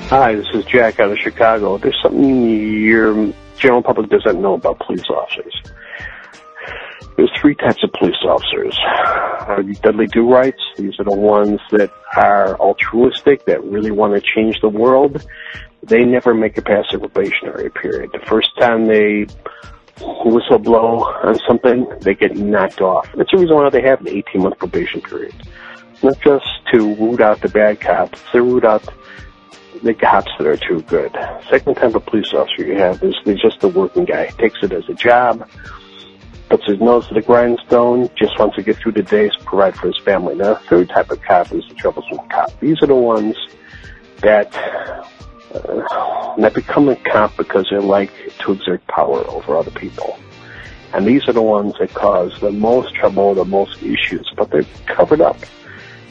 Hi, 0.08 0.34
this 0.34 0.46
is 0.54 0.64
Jack 0.64 0.98
out 0.98 1.10
of 1.10 1.18
Chicago. 1.18 1.78
There's 1.78 2.00
something 2.00 2.48
your 2.80 3.32
general 3.58 3.82
public 3.82 4.08
doesn't 4.08 4.40
know 4.40 4.54
about 4.54 4.78
police 4.78 5.04
officers. 5.10 5.54
There's 7.16 7.30
three 7.40 7.54
types 7.54 7.82
of 7.82 7.92
police 7.92 8.14
officers. 8.24 8.78
Uh, 8.84 9.62
the 9.62 9.78
deadly 9.82 10.06
do 10.06 10.30
rights. 10.30 10.60
These 10.76 10.98
are 10.98 11.04
the 11.04 11.16
ones 11.16 11.60
that 11.70 11.90
are 12.16 12.56
altruistic, 12.60 13.44
that 13.46 13.62
really 13.64 13.90
want 13.90 14.14
to 14.14 14.20
change 14.20 14.60
the 14.60 14.68
world. 14.68 15.26
They 15.82 16.04
never 16.04 16.34
make 16.34 16.56
it 16.56 16.64
past 16.64 16.90
their 16.90 17.00
probationary 17.00 17.70
period. 17.70 18.10
The 18.12 18.26
first 18.26 18.56
time 18.58 18.86
they 18.86 19.26
whistle 20.00 20.58
blow 20.58 21.04
on 21.22 21.38
something, 21.46 21.86
they 22.00 22.14
get 22.14 22.36
knocked 22.36 22.80
off. 22.80 23.08
That's 23.14 23.30
the 23.30 23.38
reason 23.38 23.56
why 23.56 23.70
they 23.70 23.82
have 23.82 24.00
an 24.00 24.08
18 24.08 24.42
month 24.42 24.58
probation 24.58 25.00
period. 25.00 25.34
Not 26.02 26.20
just 26.20 26.46
to 26.72 26.94
root 26.96 27.20
out 27.20 27.40
the 27.40 27.48
bad 27.48 27.80
cops, 27.80 28.20
to 28.32 28.42
root 28.42 28.64
out 28.64 28.86
the 29.82 29.94
cops 29.94 30.30
that 30.38 30.46
are 30.46 30.56
too 30.56 30.82
good. 30.82 31.12
Second 31.48 31.76
type 31.76 31.94
of 31.94 32.04
police 32.06 32.32
officer 32.32 32.66
you 32.66 32.76
have 32.76 33.02
is 33.02 33.14
just 33.40 33.62
a 33.64 33.68
working 33.68 34.04
guy. 34.04 34.26
Takes 34.38 34.58
it 34.62 34.72
as 34.72 34.88
a 34.88 34.94
job, 34.94 35.48
puts 36.48 36.66
his 36.66 36.80
nose 36.80 37.08
to 37.08 37.14
the 37.14 37.22
grindstone, 37.22 38.08
just 38.16 38.38
wants 38.38 38.56
to 38.56 38.62
get 38.62 38.76
through 38.76 38.92
the 38.92 39.02
day, 39.02 39.30
provide 39.44 39.76
for 39.76 39.88
his 39.88 39.98
family. 39.98 40.34
Now, 40.34 40.54
the 40.54 40.60
third 40.60 40.88
type 40.90 41.10
of 41.10 41.22
cop 41.22 41.52
is 41.52 41.66
the 41.68 41.74
troublesome 41.74 42.26
cop. 42.28 42.58
These 42.60 42.82
are 42.82 42.86
the 42.86 42.94
ones 42.94 43.36
that 44.18 44.52
uh, 45.64 46.36
that 46.36 46.54
become 46.54 46.88
a 46.88 46.96
cop 46.96 47.36
because 47.36 47.66
they 47.70 47.78
like 47.78 48.12
to 48.40 48.52
exert 48.52 48.86
power 48.86 49.26
over 49.28 49.56
other 49.56 49.70
people. 49.70 50.18
And 50.92 51.06
these 51.06 51.28
are 51.28 51.32
the 51.32 51.42
ones 51.42 51.74
that 51.78 51.92
cause 51.94 52.38
the 52.40 52.52
most 52.52 52.94
trouble, 52.94 53.34
the 53.34 53.44
most 53.44 53.82
issues, 53.82 54.30
but 54.36 54.50
they're 54.50 54.64
covered 54.86 55.20
up 55.20 55.36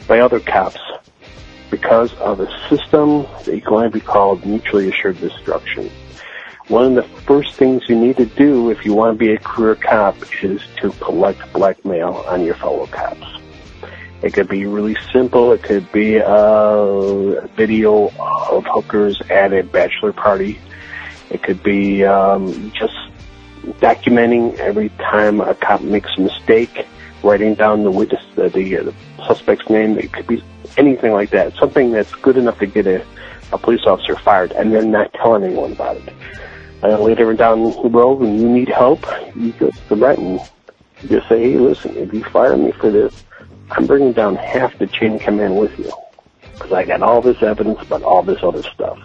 by 0.06 0.20
other 0.20 0.40
cops 0.40 0.80
because 1.70 2.14
of 2.14 2.40
a 2.40 2.68
system 2.68 3.26
that 3.44 3.64
going 3.64 3.90
to 3.90 3.90
be 3.90 4.00
called 4.00 4.44
mutually 4.46 4.88
assured 4.88 5.18
destruction. 5.20 5.90
One 6.68 6.84
of 6.84 6.94
the 6.94 7.20
first 7.20 7.54
things 7.54 7.82
you 7.88 7.96
need 7.96 8.16
to 8.16 8.26
do 8.26 8.70
if 8.70 8.84
you 8.84 8.94
want 8.94 9.18
to 9.18 9.24
be 9.24 9.32
a 9.32 9.38
career 9.38 9.76
cop 9.76 10.16
is 10.42 10.60
to 10.80 10.90
collect 10.92 11.52
blackmail 11.52 12.24
on 12.28 12.44
your 12.44 12.54
fellow 12.56 12.86
cops. 12.86 13.26
It 14.22 14.32
could 14.32 14.48
be 14.48 14.66
really 14.66 14.96
simple. 15.12 15.52
It 15.52 15.62
could 15.62 15.90
be 15.92 16.16
a 16.16 17.48
video 17.56 18.08
of 18.18 18.64
hookers 18.66 19.20
at 19.30 19.52
a 19.52 19.62
bachelor 19.62 20.12
party. 20.12 20.58
It 21.30 21.42
could 21.42 21.62
be 21.62 22.04
um, 22.04 22.72
just 22.72 22.94
documenting 23.80 24.58
every 24.58 24.88
time 24.90 25.40
a 25.40 25.54
cop 25.54 25.82
makes 25.82 26.10
a 26.16 26.20
mistake, 26.20 26.86
writing 27.22 27.54
down 27.54 27.82
the 27.84 27.90
witness, 27.90 28.22
the, 28.36 28.48
the, 28.48 28.78
uh, 28.78 28.82
the 28.84 28.94
suspect's 29.26 29.68
name. 29.68 29.98
It 29.98 30.12
could 30.12 30.26
be 30.26 30.42
anything 30.76 31.12
like 31.12 31.30
that. 31.30 31.54
Something 31.54 31.92
that's 31.92 32.14
good 32.14 32.36
enough 32.36 32.58
to 32.60 32.66
get 32.66 32.86
a, 32.86 33.04
a 33.52 33.58
police 33.58 33.84
officer 33.86 34.16
fired, 34.16 34.52
and 34.52 34.74
then 34.74 34.90
not 34.90 35.12
telling 35.14 35.44
anyone 35.44 35.72
about 35.72 35.96
it. 35.96 36.14
And 36.82 37.00
later 37.00 37.32
down 37.34 37.64
the 37.64 37.88
road, 37.88 38.20
when 38.20 38.38
you 38.38 38.48
need 38.48 38.68
help, 38.68 39.04
you 39.34 39.52
go 39.52 39.70
to 39.70 39.88
the 39.88 39.96
right 39.96 40.18
and 40.18 40.40
just 41.06 41.28
say, 41.28 41.52
"Hey, 41.52 41.58
listen, 41.58 41.96
if 41.96 42.12
you 42.12 42.22
fire 42.24 42.56
me 42.56 42.72
for 42.72 42.90
this, 42.90 43.24
I'm 43.70 43.86
bringing 43.86 44.12
down 44.12 44.36
half 44.36 44.78
the 44.78 44.86
chain 44.86 45.18
command 45.18 45.56
with 45.56 45.78
you 45.78 45.92
because 46.52 46.72
I 46.72 46.84
got 46.84 47.02
all 47.02 47.20
this 47.20 47.42
evidence 47.42 47.80
about 47.82 48.02
all 48.02 48.22
this 48.22 48.42
other 48.42 48.62
stuff." 48.62 48.98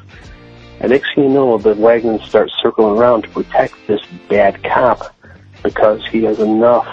And 0.80 0.92
next 0.92 1.14
thing 1.14 1.26
you 1.26 1.30
know, 1.30 1.58
the 1.58 1.76
wagons 1.76 2.24
start 2.24 2.50
circling 2.62 2.98
around 2.98 3.24
to 3.24 3.30
protect 3.30 3.76
this 3.88 4.02
bad 4.30 4.64
cop 4.64 5.16
because 5.64 6.06
he 6.08 6.24
has 6.24 6.40
enough 6.40 6.88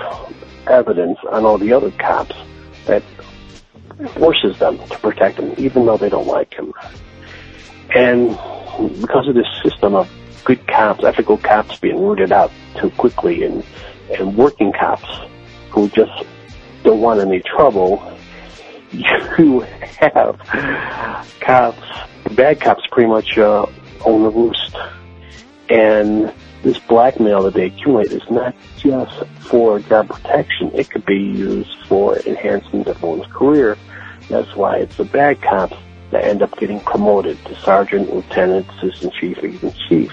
evidence 0.66 1.18
on 1.30 1.44
all 1.46 1.56
the 1.58 1.72
other 1.72 1.90
cops 1.92 2.36
that 2.86 3.02
forces 4.10 4.58
them 4.58 4.78
to 4.78 4.98
protect 4.98 5.38
him, 5.38 5.54
even 5.56 5.86
though 5.86 5.96
they 5.96 6.08
don't 6.08 6.26
like 6.26 6.52
him. 6.54 6.72
And 7.94 8.30
because 9.00 9.26
of 9.26 9.34
this 9.34 9.46
system 9.62 9.94
of 9.94 10.10
good 10.44 10.66
cops, 10.68 11.04
ethical 11.04 11.38
cops 11.38 11.78
being 11.78 12.00
rooted 12.00 12.32
out 12.32 12.52
too 12.76 12.90
quickly, 12.90 13.42
and 13.42 13.64
and 14.18 14.36
working 14.36 14.72
cops 14.72 15.08
who 15.70 15.88
just 15.88 16.24
don't 16.88 17.02
want 17.02 17.20
any 17.20 17.40
trouble, 17.40 18.02
you 18.92 19.60
have 20.00 20.38
cops, 21.38 21.86
bad 22.34 22.58
cops, 22.62 22.86
pretty 22.90 23.10
much 23.10 23.36
uh, 23.36 23.66
on 24.06 24.22
the 24.22 24.30
roost. 24.30 24.74
And 25.68 26.32
this 26.62 26.78
blackmail 26.78 27.42
that 27.42 27.52
they 27.52 27.66
accumulate 27.66 28.10
is 28.10 28.22
not 28.30 28.54
just 28.78 29.26
for 29.50 29.80
job 29.80 30.08
protection. 30.08 30.70
It 30.72 30.88
could 30.88 31.04
be 31.04 31.18
used 31.18 31.76
for 31.88 32.18
enhancing 32.20 32.88
everyone's 32.88 33.30
career. 33.30 33.76
That's 34.30 34.56
why 34.56 34.78
it's 34.78 34.96
the 34.96 35.04
bad 35.04 35.42
cops 35.42 35.76
that 36.10 36.24
end 36.24 36.40
up 36.40 36.58
getting 36.58 36.80
promoted 36.80 37.36
to 37.44 37.60
sergeant, 37.60 38.14
lieutenant, 38.14 38.66
assistant 38.78 39.12
chief, 39.12 39.36
even 39.44 39.74
chief. 39.90 40.10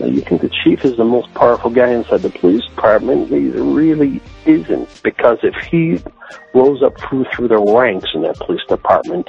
Now 0.00 0.06
you 0.06 0.22
think 0.22 0.40
the 0.40 0.48
chief 0.64 0.82
is 0.86 0.96
the 0.96 1.04
most 1.04 1.32
powerful 1.34 1.70
guy 1.70 1.90
inside 1.90 2.22
the 2.22 2.30
police 2.30 2.64
department? 2.64 3.28
He 3.28 3.50
really 3.50 4.22
isn't, 4.46 5.02
because 5.02 5.36
if 5.42 5.54
he 5.70 6.02
rose 6.54 6.82
up 6.82 6.98
through 6.98 7.26
through 7.34 7.48
the 7.48 7.58
ranks 7.58 8.08
in 8.14 8.22
that 8.22 8.38
police 8.38 8.64
department 8.66 9.28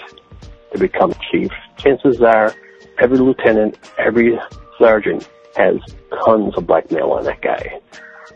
to 0.71 0.79
become 0.79 1.13
chief, 1.29 1.51
chances 1.75 2.21
are 2.21 2.55
every 2.99 3.17
lieutenant, 3.17 3.77
every 3.97 4.39
sergeant 4.79 5.29
has 5.57 5.75
tons 6.23 6.53
of 6.55 6.67
blackmail 6.67 7.11
on 7.11 7.25
that 7.25 7.41
guy. 7.41 7.81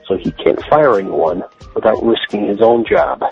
So 0.05 0.17
he 0.17 0.31
can't 0.33 0.61
fire 0.65 0.99
anyone 0.99 1.41
without 1.73 2.03
risking 2.03 2.49
his 2.49 2.61
own 2.61 2.85
job 2.85 3.23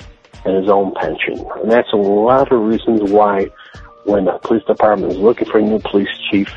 and 0.46 0.56
his 0.56 0.70
own 0.70 0.94
pension. 0.96 1.46
And 1.62 1.70
that's 1.70 1.92
a 1.92 1.98
lot 1.98 2.54
of 2.54 2.62
reasons 2.62 3.12
why 3.12 3.50
when 4.06 4.26
the 4.26 4.38
police 4.44 4.64
department 4.64 5.12
is 5.12 5.18
looking 5.18 5.50
for 5.50 5.60
a 5.60 5.62
new 5.62 5.80
police 5.80 6.08
chief, 6.32 6.50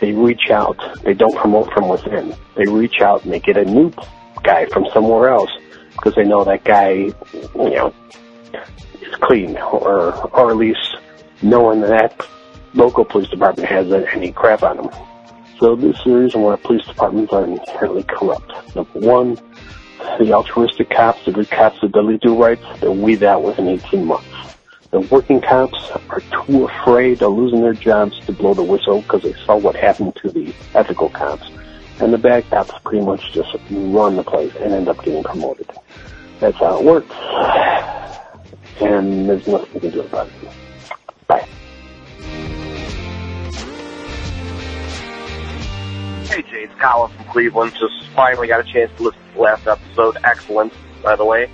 they 0.00 0.12
reach 0.12 0.50
out. 0.50 0.78
They 1.04 1.14
don't 1.14 1.36
promote 1.36 1.72
from 1.72 1.88
within. 1.88 2.34
They 2.56 2.66
reach 2.66 3.00
out 3.00 3.24
and 3.24 3.32
they 3.32 3.40
get 3.40 3.56
a 3.56 3.64
new 3.64 3.92
guy 4.42 4.66
from 4.66 4.86
somewhere 4.92 5.28
else 5.28 5.50
because 5.92 6.14
they 6.14 6.24
know 6.24 6.44
that 6.44 6.64
guy, 6.64 6.92
you 6.92 7.14
know, 7.54 7.94
is 9.00 9.14
clean 9.16 9.56
or, 9.58 10.14
or 10.30 10.50
at 10.50 10.56
least 10.56 10.96
knowing 11.42 11.80
that 11.82 12.26
local 12.74 13.04
police 13.04 13.28
department 13.28 13.68
has 13.68 13.92
any 13.92 14.32
crap 14.32 14.62
on 14.62 14.76
them. 14.76 14.90
So 15.58 15.76
this 15.76 15.96
is 15.98 16.04
the 16.04 16.16
reason 16.16 16.40
why 16.40 16.56
police 16.56 16.86
departments 16.86 17.32
are 17.32 17.44
inherently 17.44 18.02
corrupt. 18.04 18.74
Number 18.74 18.98
one, 19.00 19.38
the 20.18 20.32
altruistic 20.32 20.88
cops, 20.88 21.24
the 21.26 21.32
good 21.32 21.50
cops 21.50 21.80
that 21.82 21.92
Dudley 21.92 22.16
Do-Rights, 22.18 22.62
they'll 22.80 22.94
weed 22.94 23.22
out 23.22 23.42
within 23.42 23.68
18 23.68 24.06
months. 24.06 24.26
The 24.90 25.00
working 25.02 25.40
cops 25.40 25.88
are 26.08 26.20
too 26.20 26.64
afraid 26.64 27.22
of 27.22 27.32
losing 27.32 27.60
their 27.60 27.74
jobs 27.74 28.18
to 28.26 28.32
blow 28.32 28.54
the 28.54 28.64
whistle 28.64 29.02
because 29.02 29.22
they 29.22 29.34
saw 29.44 29.56
what 29.56 29.76
happened 29.76 30.16
to 30.16 30.30
the 30.30 30.52
ethical 30.74 31.08
cops. 31.10 31.48
And 32.00 32.12
the 32.12 32.18
bad 32.18 32.48
cops 32.50 32.72
pretty 32.84 33.04
much 33.04 33.32
just 33.32 33.56
run 33.70 34.16
the 34.16 34.24
place 34.24 34.52
and 34.56 34.72
end 34.72 34.88
up 34.88 35.04
getting 35.04 35.22
promoted. 35.22 35.70
That's 36.40 36.56
how 36.56 36.80
it 36.80 36.84
works. 36.84 37.14
And 38.80 39.28
there's 39.28 39.46
nothing 39.46 39.74
you 39.74 39.80
can 39.80 39.90
do 39.90 40.00
about 40.00 40.26
it. 40.26 40.32
Bye. 41.28 41.46
Hey 46.24 46.42
Jay, 46.42 46.64
it's 46.64 46.74
Colin 46.80 47.12
from 47.12 47.24
Cleveland. 47.26 47.72
Just 47.78 48.08
finally 48.16 48.48
got 48.48 48.58
a 48.58 48.64
chance 48.64 48.90
to 48.96 49.04
listen 49.04 49.20
to 49.20 49.34
the 49.34 49.40
last 49.40 49.68
episode. 49.68 50.16
Excellent, 50.24 50.72
by 51.02 51.14
the 51.14 51.24
way. 51.24 51.48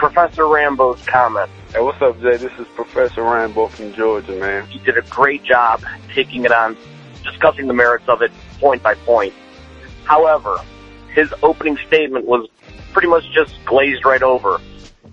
Professor 0.00 0.48
Rambo's 0.48 1.04
comment. 1.04 1.50
Hey, 1.74 1.80
what's 1.82 2.00
up, 2.00 2.18
Jay? 2.22 2.38
This 2.38 2.52
is 2.58 2.66
Professor 2.68 3.22
Rambo 3.22 3.66
from 3.66 3.92
Georgia, 3.92 4.32
man. 4.32 4.66
He 4.68 4.78
did 4.78 4.96
a 4.96 5.02
great 5.02 5.44
job 5.44 5.84
taking 6.14 6.46
it 6.46 6.52
on, 6.52 6.74
discussing 7.22 7.66
the 7.66 7.74
merits 7.74 8.08
of 8.08 8.22
it 8.22 8.32
point 8.60 8.82
by 8.82 8.94
point. 8.94 9.34
However, 10.04 10.56
his 11.14 11.30
opening 11.42 11.76
statement 11.86 12.24
was 12.24 12.48
pretty 12.94 13.08
much 13.08 13.30
just 13.34 13.62
glazed 13.66 14.06
right 14.06 14.22
over 14.22 14.58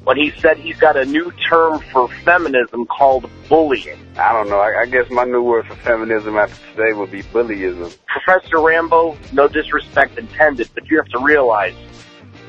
when 0.05 0.15
he 0.15 0.31
said 0.39 0.55
he's 0.57 0.77
got 0.77 0.95
a 0.95 1.03
new 1.03 1.33
term 1.49 1.81
for 1.91 2.07
feminism 2.23 2.85
called 2.85 3.29
bullying. 3.49 3.99
I 4.17 4.31
don't 4.31 4.49
know. 4.49 4.59
I, 4.59 4.83
I 4.83 4.85
guess 4.85 5.09
my 5.09 5.25
new 5.25 5.43
word 5.43 5.67
for 5.67 5.75
feminism 5.75 6.37
after 6.37 6.65
today 6.71 6.93
would 6.93 7.11
be 7.11 7.23
bullyism. 7.23 7.93
Professor 8.05 8.61
Rambo, 8.61 9.17
no 9.33 9.49
disrespect 9.49 10.17
intended, 10.17 10.69
but 10.73 10.89
you 10.89 10.95
have 10.95 11.09
to 11.09 11.19
realize 11.19 11.75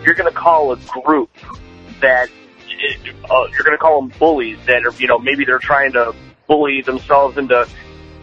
you're 0.05 0.15
going 0.15 0.33
to 0.33 0.39
call 0.39 0.71
a 0.71 0.77
group 1.05 1.31
that 2.01 2.29
uh, 2.29 3.45
you're 3.53 3.65
going 3.65 3.77
to 3.77 3.79
call 3.79 4.01
them 4.01 4.13
bullies 4.19 4.59
that 4.67 4.85
are, 4.87 4.95
you 5.01 5.07
know, 5.07 5.19
maybe 5.19 5.45
they're 5.45 5.59
trying 5.59 5.93
to 5.93 6.15
bully 6.47 6.83
themselves 6.83 7.37
into 7.37 7.67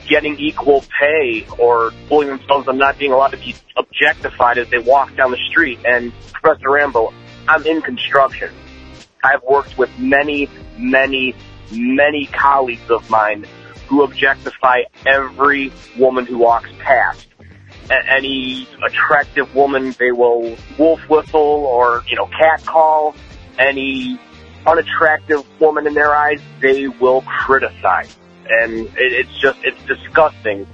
getting 0.08 0.40
equal 0.40 0.84
pay 1.00 1.46
or 1.58 1.92
bullying 2.10 2.38
themselves 2.38 2.68
into 2.68 2.78
not 2.78 2.98
being 2.98 3.12
allowed 3.12 3.30
to 3.30 3.38
be 3.38 3.56
objectified 3.76 4.58
as 4.58 4.70
they 4.70 4.80
walk 4.80 5.16
down 5.16 5.32
the 5.32 5.40
street. 5.50 5.80
And 5.86 6.14
Professor 6.32 6.70
Rambo, 6.70 7.14
I'm 7.48 7.66
in 7.66 7.82
construction. 7.82 8.50
I've 9.24 9.44
worked 9.44 9.78
with 9.78 9.90
many, 9.98 10.50
many, 10.78 11.36
many 11.72 12.28
colleagues 12.28 12.90
of 12.90 13.10
mine 13.10 13.46
who 13.88 14.04
objectify 14.04 14.82
every 15.06 15.72
woman 15.98 16.26
who 16.26 16.38
walks 16.38 16.70
past. 16.80 17.26
A- 17.90 18.14
any 18.16 18.68
attractive 18.86 19.54
woman, 19.56 19.96
they 20.00 20.12
will 20.12 20.56
wolf 20.78 21.00
whistle 21.10 21.40
or, 21.66 22.04
you 22.08 22.16
know, 22.16 22.28
cat 22.28 22.64
call. 22.66 23.16
Any 23.58 24.20
unattractive 24.66 25.46
woman 25.60 25.88
in 25.88 25.94
their 25.94 26.14
eyes, 26.14 26.42
they 26.62 26.88
will 26.88 27.22
criticize. 27.22 28.16
And 28.50 28.88
it, 28.88 28.94
it's 28.98 29.38
just, 29.40 29.60
it's 29.64 29.82
disgusting 29.86 30.68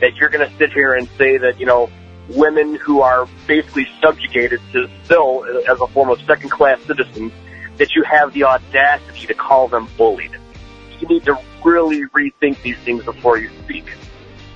that 0.00 0.16
you're 0.16 0.28
going 0.28 0.48
to 0.48 0.56
sit 0.56 0.72
here 0.72 0.94
and 0.94 1.08
say 1.18 1.38
that, 1.38 1.58
you 1.58 1.66
know, 1.66 1.90
women 2.30 2.74
who 2.74 3.00
are 3.00 3.26
basically 3.46 3.86
subjugated 4.00 4.60
to 4.72 4.88
still 5.04 5.44
uh, 5.44 5.72
as 5.72 5.80
a 5.80 5.86
form 5.88 6.10
of 6.10 6.20
second 6.22 6.50
class 6.50 6.80
citizens 6.82 7.32
that 7.78 7.94
you 7.94 8.02
have 8.02 8.32
the 8.34 8.44
audacity 8.44 9.26
to 9.26 9.34
call 9.34 9.68
them 9.68 9.88
bullied. 9.96 10.36
You 11.00 11.08
need 11.08 11.24
to 11.24 11.38
really 11.64 12.02
rethink 12.06 12.60
these 12.62 12.76
things 12.78 13.04
before 13.04 13.38
you 13.38 13.50
speak. 13.64 13.86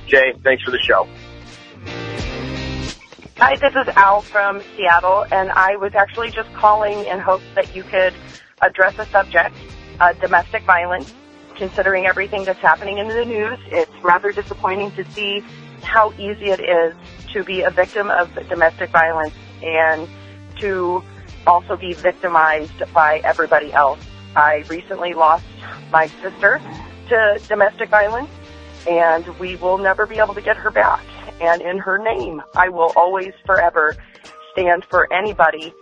Jay, 0.06 0.32
thanks 0.42 0.62
for 0.64 0.70
the 0.70 0.78
show. 0.78 1.08
Hi, 3.44 3.56
this 3.56 3.74
is 3.74 3.88
Al 3.96 4.20
from 4.20 4.62
Seattle, 4.76 5.26
and 5.32 5.50
I 5.50 5.74
was 5.74 5.96
actually 5.96 6.30
just 6.30 6.52
calling 6.54 7.04
in 7.06 7.18
hopes 7.18 7.42
that 7.56 7.74
you 7.74 7.82
could 7.82 8.14
address 8.60 8.96
a 9.00 9.06
subject, 9.06 9.56
uh, 9.98 10.12
domestic 10.12 10.62
violence. 10.62 11.12
Considering 11.56 12.06
everything 12.06 12.44
that's 12.44 12.60
happening 12.60 12.98
in 12.98 13.08
the 13.08 13.24
news, 13.24 13.58
it's 13.66 13.90
rather 14.00 14.30
disappointing 14.30 14.92
to 14.92 15.04
see 15.10 15.42
how 15.82 16.12
easy 16.12 16.50
it 16.50 16.60
is 16.60 16.94
to 17.32 17.42
be 17.42 17.62
a 17.62 17.70
victim 17.70 18.10
of 18.10 18.32
domestic 18.48 18.90
violence 18.90 19.34
and 19.60 20.08
to 20.60 21.02
also 21.44 21.76
be 21.76 21.94
victimized 21.94 22.80
by 22.94 23.20
everybody 23.24 23.72
else. 23.72 23.98
I 24.36 24.62
recently 24.68 25.14
lost 25.14 25.44
my 25.90 26.06
sister 26.22 26.60
to 27.08 27.40
domestic 27.48 27.88
violence, 27.88 28.30
and 28.88 29.26
we 29.40 29.56
will 29.56 29.78
never 29.78 30.06
be 30.06 30.20
able 30.20 30.34
to 30.34 30.42
get 30.42 30.56
her 30.58 30.70
back. 30.70 31.02
And 31.42 31.60
in 31.60 31.78
her 31.78 31.98
name, 31.98 32.40
I 32.54 32.68
will 32.68 32.92
always, 32.96 33.32
forever 33.44 33.96
stand 34.52 34.84
for 34.88 35.12
anybody 35.12 35.74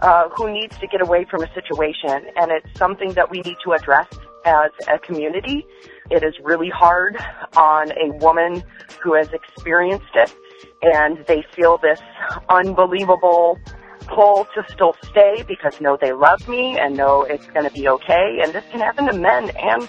uh, 0.00 0.28
who 0.28 0.52
needs 0.52 0.76
to 0.78 0.86
get 0.86 1.00
away 1.00 1.24
from 1.30 1.42
a 1.42 1.52
situation. 1.54 2.26
And 2.36 2.52
it's 2.52 2.78
something 2.78 3.12
that 3.14 3.30
we 3.30 3.40
need 3.40 3.56
to 3.64 3.72
address 3.72 4.08
as 4.44 4.70
a 4.88 4.98
community. 4.98 5.66
It 6.10 6.22
is 6.22 6.34
really 6.44 6.68
hard 6.68 7.16
on 7.56 7.90
a 7.92 8.12
woman 8.18 8.62
who 9.02 9.14
has 9.14 9.32
experienced 9.32 10.14
it 10.14 10.34
and 10.82 11.24
they 11.26 11.44
feel 11.54 11.78
this 11.78 12.00
unbelievable 12.48 13.58
pull 14.06 14.46
to 14.54 14.64
still 14.68 14.94
stay 15.02 15.42
because 15.48 15.80
know 15.80 15.96
they 16.00 16.12
love 16.12 16.46
me 16.48 16.78
and 16.78 16.96
know 16.96 17.22
it's 17.22 17.46
going 17.48 17.66
to 17.66 17.72
be 17.72 17.88
okay. 17.88 18.38
And 18.42 18.52
this 18.52 18.64
can 18.70 18.80
happen 18.80 19.06
to 19.06 19.12
men 19.12 19.50
and 19.56 19.88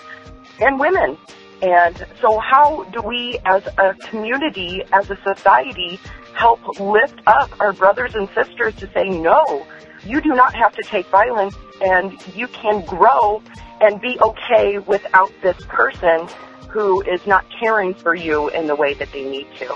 and 0.59 0.79
women. 0.79 1.17
And 1.61 2.05
so 2.21 2.39
how 2.39 2.83
do 2.85 3.01
we 3.01 3.39
as 3.45 3.65
a 3.77 3.93
community, 3.95 4.83
as 4.91 5.09
a 5.09 5.17
society, 5.23 5.99
help 6.33 6.79
lift 6.79 7.19
up 7.25 7.49
our 7.59 7.73
brothers 7.73 8.13
and 8.15 8.29
sisters 8.35 8.75
to 8.75 8.89
say, 8.93 9.09
no, 9.09 9.65
you 10.05 10.21
do 10.21 10.29
not 10.29 10.53
have 10.55 10.75
to 10.75 10.83
take 10.83 11.07
violence 11.07 11.55
and 11.81 12.13
you 12.35 12.47
can 12.47 12.85
grow 12.85 13.41
and 13.81 13.99
be 14.01 14.19
okay 14.21 14.77
without 14.79 15.31
this 15.41 15.57
person 15.67 16.27
who 16.69 17.01
is 17.03 17.25
not 17.25 17.45
caring 17.59 17.93
for 17.93 18.13
you 18.13 18.49
in 18.49 18.67
the 18.67 18.75
way 18.75 18.93
that 18.93 19.11
they 19.11 19.23
need 19.23 19.47
to. 19.57 19.75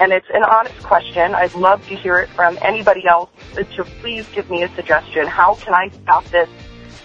And 0.00 0.12
it's 0.12 0.26
an 0.34 0.42
honest 0.42 0.82
question. 0.82 1.34
I'd 1.34 1.54
love 1.54 1.86
to 1.88 1.96
hear 1.96 2.18
it 2.18 2.28
from 2.30 2.58
anybody 2.62 3.06
else. 3.06 3.30
So 3.76 3.84
please 4.00 4.26
give 4.34 4.50
me 4.50 4.62
a 4.62 4.74
suggestion. 4.74 5.26
How 5.26 5.54
can 5.54 5.74
I 5.74 5.88
stop 5.88 6.24
this 6.26 6.48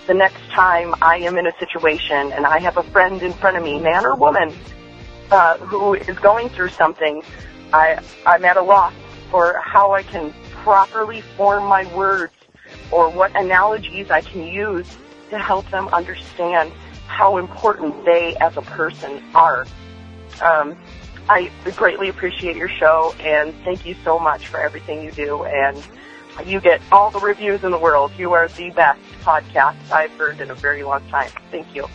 the 0.07 0.13
next 0.13 0.41
time 0.51 0.95
I 1.01 1.17
am 1.17 1.37
in 1.37 1.45
a 1.45 1.57
situation 1.59 2.31
and 2.31 2.45
I 2.45 2.59
have 2.59 2.77
a 2.77 2.83
friend 2.83 3.21
in 3.21 3.33
front 3.33 3.57
of 3.57 3.63
me, 3.63 3.79
man 3.79 4.05
or 4.05 4.15
woman, 4.15 4.55
uh, 5.31 5.57
who 5.57 5.93
is 5.93 6.17
going 6.19 6.49
through 6.49 6.69
something? 6.69 7.21
I, 7.73 7.99
I'm 8.25 8.45
at 8.45 8.55
a 8.55 8.63
loss 8.63 8.93
for 9.29 9.59
how 9.63 9.91
I 9.91 10.03
can 10.03 10.33
properly 10.63 11.21
form 11.35 11.65
my 11.65 11.85
words 11.93 12.33
or 12.91 13.09
what 13.09 13.35
analogies 13.35 14.09
I 14.09 14.21
can 14.21 14.43
use 14.43 14.87
to 15.29 15.37
help 15.37 15.69
them 15.71 15.89
understand 15.89 16.71
how 17.07 17.37
important 17.37 18.05
they 18.05 18.35
as 18.39 18.55
a 18.55 18.61
person 18.61 19.21
are. 19.35 19.67
Um, 20.41 20.77
I 21.29 21.51
greatly 21.75 22.07
appreciate 22.07 22.55
your 22.55 22.69
show 22.69 23.13
and 23.19 23.53
thank 23.65 23.85
you 23.85 23.95
so 24.05 24.17
much 24.17 24.47
for 24.47 24.61
everything 24.61 25.03
you 25.03 25.11
do 25.11 25.43
and 25.43 25.83
you 26.45 26.59
get 26.59 26.81
all 26.91 27.11
the 27.11 27.19
reviews 27.19 27.63
in 27.63 27.71
the 27.71 27.79
world. 27.79 28.11
You 28.17 28.33
are 28.33 28.47
the 28.49 28.69
best 28.71 28.99
podcast 29.21 29.77
I've 29.91 30.11
heard 30.11 30.39
in 30.39 30.51
a 30.51 30.55
very 30.55 30.83
long 30.83 31.07
time. 31.09 31.31
Thank 31.51 31.75
you. 31.75 31.87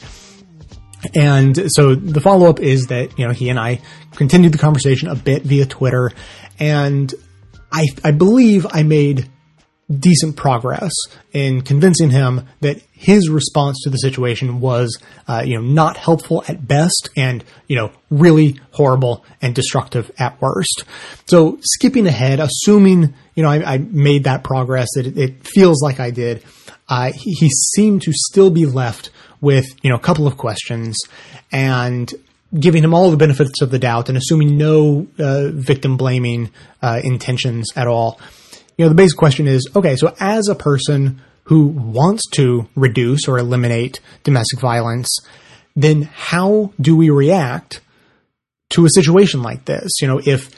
And 1.14 1.58
so 1.72 1.94
the 1.94 2.20
follow 2.20 2.50
up 2.50 2.60
is 2.60 2.88
that, 2.88 3.18
you 3.18 3.26
know, 3.26 3.32
he 3.32 3.48
and 3.48 3.58
I 3.58 3.80
continued 4.14 4.52
the 4.52 4.58
conversation 4.58 5.08
a 5.08 5.14
bit 5.14 5.44
via 5.44 5.64
Twitter 5.64 6.10
and 6.60 7.14
I, 7.72 7.86
I 8.04 8.10
believe 8.10 8.66
I 8.70 8.82
made 8.82 9.26
decent 9.90 10.36
progress 10.36 10.92
in 11.32 11.62
convincing 11.62 12.10
him 12.10 12.46
that 12.60 12.82
his 13.02 13.28
response 13.28 13.80
to 13.82 13.90
the 13.90 13.96
situation 13.96 14.60
was, 14.60 14.96
uh, 15.26 15.42
you 15.44 15.56
know, 15.56 15.60
not 15.60 15.96
helpful 15.96 16.44
at 16.46 16.66
best 16.66 17.10
and, 17.16 17.42
you 17.66 17.74
know, 17.74 17.90
really 18.10 18.60
horrible 18.70 19.24
and 19.40 19.54
destructive 19.54 20.10
at 20.18 20.40
worst. 20.40 20.84
So 21.26 21.58
skipping 21.62 22.06
ahead, 22.06 22.38
assuming, 22.38 23.14
you 23.34 23.42
know, 23.42 23.50
I, 23.50 23.74
I 23.74 23.78
made 23.78 24.24
that 24.24 24.44
progress, 24.44 24.88
it, 24.96 25.18
it 25.18 25.46
feels 25.46 25.82
like 25.82 25.98
I 25.98 26.12
did, 26.12 26.44
uh, 26.88 27.10
he, 27.12 27.32
he 27.32 27.48
seemed 27.74 28.02
to 28.02 28.12
still 28.12 28.50
be 28.50 28.66
left 28.66 29.10
with, 29.40 29.66
you 29.82 29.90
know, 29.90 29.96
a 29.96 30.00
couple 30.00 30.28
of 30.28 30.36
questions 30.36 30.96
and 31.50 32.14
giving 32.56 32.84
him 32.84 32.94
all 32.94 33.10
the 33.10 33.16
benefits 33.16 33.62
of 33.62 33.72
the 33.72 33.78
doubt 33.80 34.10
and 34.10 34.16
assuming 34.16 34.56
no 34.56 35.08
uh, 35.18 35.48
victim 35.48 35.96
blaming 35.96 36.50
uh, 36.82 37.00
intentions 37.02 37.66
at 37.74 37.88
all 37.88 38.20
you 38.76 38.84
know, 38.84 38.88
the 38.88 38.94
basic 38.94 39.18
question 39.18 39.46
is, 39.46 39.68
okay, 39.76 39.96
so 39.96 40.14
as 40.18 40.48
a 40.48 40.54
person 40.54 41.20
who 41.44 41.66
wants 41.66 42.22
to 42.34 42.68
reduce 42.76 43.28
or 43.28 43.38
eliminate 43.38 44.00
domestic 44.24 44.60
violence, 44.60 45.08
then 45.74 46.02
how 46.02 46.72
do 46.80 46.96
we 46.96 47.10
react 47.10 47.80
to 48.70 48.84
a 48.84 48.90
situation 48.90 49.42
like 49.42 49.64
this? 49.64 50.00
You 50.00 50.08
know, 50.08 50.20
if, 50.24 50.50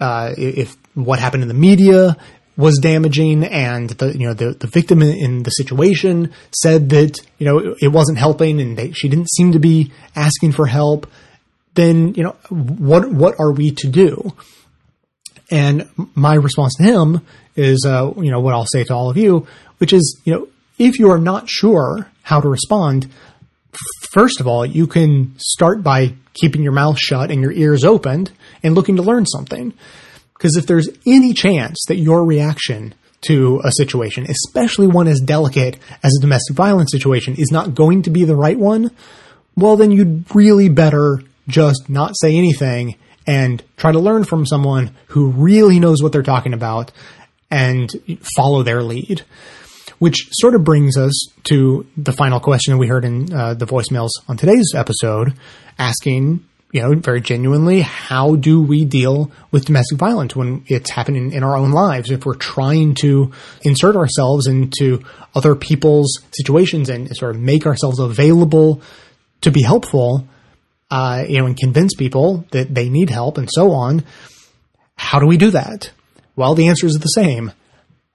uh, 0.00 0.34
if 0.36 0.76
what 0.94 1.18
happened 1.18 1.42
in 1.42 1.48
the 1.48 1.54
media 1.54 2.16
was 2.56 2.78
damaging 2.78 3.44
and 3.44 3.90
the, 3.90 4.18
you 4.18 4.26
know, 4.26 4.34
the, 4.34 4.52
the 4.52 4.66
victim 4.66 5.00
in, 5.00 5.44
the 5.44 5.50
situation 5.50 6.32
said 6.52 6.90
that, 6.90 7.18
you 7.38 7.46
know, 7.46 7.58
it, 7.58 7.78
it 7.82 7.88
wasn't 7.88 8.18
helping 8.18 8.60
and 8.60 8.76
they, 8.76 8.92
she 8.92 9.08
didn't 9.08 9.30
seem 9.30 9.52
to 9.52 9.60
be 9.60 9.92
asking 10.16 10.52
for 10.52 10.66
help, 10.66 11.06
then, 11.74 12.14
you 12.14 12.24
know, 12.24 12.36
what, 12.50 13.10
what 13.12 13.36
are 13.38 13.52
we 13.52 13.70
to 13.70 13.88
do? 13.88 14.32
And 15.50 15.88
my 16.14 16.34
response 16.34 16.74
to 16.74 16.82
him 16.82 17.20
is, 17.54 17.86
uh, 17.86 18.12
you 18.16 18.30
know, 18.30 18.40
what 18.40 18.54
I'll 18.54 18.66
say 18.66 18.84
to 18.84 18.94
all 18.94 19.08
of 19.08 19.16
you, 19.16 19.46
which 19.78 19.92
is, 19.92 20.20
you 20.24 20.32
know, 20.32 20.48
if 20.78 20.98
you 20.98 21.10
are 21.10 21.18
not 21.18 21.48
sure 21.48 22.08
how 22.22 22.40
to 22.40 22.48
respond, 22.48 23.08
first 24.10 24.40
of 24.40 24.46
all, 24.46 24.64
you 24.64 24.86
can 24.86 25.34
start 25.38 25.82
by 25.82 26.14
keeping 26.34 26.62
your 26.62 26.72
mouth 26.72 26.98
shut 26.98 27.30
and 27.30 27.42
your 27.42 27.52
ears 27.52 27.84
opened 27.84 28.30
and 28.62 28.74
looking 28.74 28.96
to 28.96 29.02
learn 29.02 29.26
something. 29.26 29.72
Because 30.34 30.56
if 30.56 30.66
there's 30.66 30.88
any 31.06 31.34
chance 31.34 31.76
that 31.88 31.96
your 31.96 32.24
reaction 32.24 32.94
to 33.22 33.60
a 33.64 33.72
situation, 33.72 34.26
especially 34.28 34.86
one 34.86 35.08
as 35.08 35.20
delicate 35.20 35.76
as 36.02 36.14
a 36.16 36.20
domestic 36.20 36.54
violence 36.54 36.92
situation, 36.92 37.34
is 37.36 37.50
not 37.50 37.74
going 37.74 38.02
to 38.02 38.10
be 38.10 38.24
the 38.24 38.36
right 38.36 38.58
one, 38.58 38.90
well, 39.56 39.76
then 39.76 39.90
you'd 39.90 40.24
really 40.34 40.68
better 40.68 41.20
just 41.48 41.88
not 41.88 42.12
say 42.16 42.36
anything 42.36 42.94
and 43.26 43.62
try 43.76 43.90
to 43.90 43.98
learn 43.98 44.22
from 44.22 44.46
someone 44.46 44.94
who 45.08 45.30
really 45.30 45.80
knows 45.80 46.02
what 46.02 46.12
they're 46.12 46.22
talking 46.22 46.54
about 46.54 46.92
and 47.50 47.90
follow 48.36 48.62
their 48.62 48.82
lead. 48.82 49.22
Which 49.98 50.28
sort 50.32 50.54
of 50.54 50.62
brings 50.62 50.96
us 50.96 51.28
to 51.44 51.86
the 51.96 52.12
final 52.12 52.38
question 52.38 52.78
we 52.78 52.86
heard 52.86 53.04
in 53.04 53.32
uh, 53.32 53.54
the 53.54 53.66
voicemails 53.66 54.10
on 54.28 54.36
today's 54.36 54.72
episode, 54.76 55.34
asking, 55.76 56.44
you 56.70 56.82
know, 56.82 56.94
very 56.94 57.20
genuinely, 57.20 57.80
how 57.80 58.36
do 58.36 58.62
we 58.62 58.84
deal 58.84 59.32
with 59.50 59.64
domestic 59.64 59.98
violence 59.98 60.36
when 60.36 60.62
it's 60.66 60.90
happening 60.90 61.32
in 61.32 61.42
our 61.42 61.56
own 61.56 61.72
lives? 61.72 62.10
If 62.10 62.26
we're 62.26 62.36
trying 62.36 62.94
to 63.00 63.32
insert 63.62 63.96
ourselves 63.96 64.46
into 64.46 65.02
other 65.34 65.56
people's 65.56 66.20
situations 66.30 66.88
and 66.88 67.14
sort 67.16 67.34
of 67.34 67.40
make 67.40 67.66
ourselves 67.66 67.98
available 67.98 68.82
to 69.40 69.50
be 69.50 69.62
helpful, 69.62 70.28
uh, 70.90 71.24
you 71.28 71.38
know, 71.38 71.46
and 71.46 71.56
convince 71.56 71.94
people 71.94 72.44
that 72.52 72.72
they 72.72 72.88
need 72.88 73.10
help 73.10 73.36
and 73.36 73.48
so 73.50 73.72
on, 73.72 74.04
how 74.96 75.18
do 75.18 75.26
we 75.26 75.36
do 75.36 75.50
that? 75.50 75.90
Well, 76.36 76.54
the 76.54 76.68
answer 76.68 76.86
is 76.86 76.94
the 76.94 77.06
same. 77.06 77.52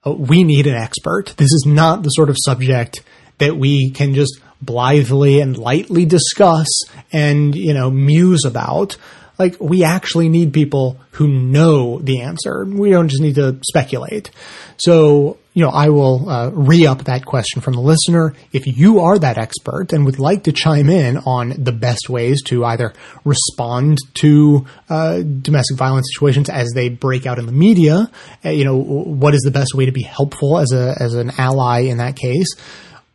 Uh, 0.06 0.12
we 0.12 0.44
need 0.44 0.66
an 0.66 0.74
expert. 0.74 1.34
This 1.36 1.52
is 1.52 1.64
not 1.66 2.02
the 2.02 2.10
sort 2.10 2.30
of 2.30 2.36
subject 2.38 3.02
that 3.38 3.56
we 3.56 3.90
can 3.90 4.14
just 4.14 4.40
blithely 4.60 5.40
and 5.40 5.56
lightly 5.58 6.04
discuss 6.04 6.68
and, 7.12 7.54
you 7.54 7.74
know, 7.74 7.90
muse 7.90 8.44
about. 8.44 8.96
Like, 9.38 9.60
we 9.60 9.82
actually 9.82 10.28
need 10.28 10.52
people 10.52 10.98
who 11.12 11.26
know 11.26 11.98
the 11.98 12.20
answer. 12.20 12.64
We 12.64 12.90
don't 12.90 13.08
just 13.08 13.22
need 13.22 13.34
to 13.34 13.58
speculate. 13.66 14.30
So, 14.76 15.38
you 15.54 15.62
know, 15.62 15.70
I 15.70 15.88
will 15.88 16.28
uh, 16.28 16.50
re-up 16.50 17.04
that 17.04 17.24
question 17.24 17.62
from 17.62 17.74
the 17.74 17.80
listener. 17.80 18.34
If 18.52 18.66
you 18.66 18.98
are 18.98 19.16
that 19.20 19.38
expert 19.38 19.92
and 19.92 20.04
would 20.04 20.18
like 20.18 20.42
to 20.44 20.52
chime 20.52 20.90
in 20.90 21.18
on 21.18 21.50
the 21.56 21.70
best 21.70 22.10
ways 22.10 22.42
to 22.46 22.64
either 22.64 22.92
respond 23.24 23.98
to 24.14 24.66
uh, 24.90 25.22
domestic 25.22 25.76
violence 25.76 26.08
situations 26.12 26.50
as 26.50 26.72
they 26.74 26.88
break 26.88 27.24
out 27.24 27.38
in 27.38 27.46
the 27.46 27.52
media, 27.52 28.10
uh, 28.44 28.50
you 28.50 28.64
know, 28.64 28.76
what 28.76 29.32
is 29.32 29.42
the 29.42 29.52
best 29.52 29.76
way 29.76 29.86
to 29.86 29.92
be 29.92 30.02
helpful 30.02 30.58
as 30.58 30.72
a 30.72 30.96
as 31.00 31.14
an 31.14 31.30
ally 31.38 31.82
in 31.82 31.98
that 31.98 32.16
case, 32.16 32.48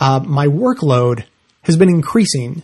uh, 0.00 0.20
my 0.24 0.46
workload 0.46 1.24
has 1.62 1.76
been 1.76 1.88
increasing, 1.88 2.62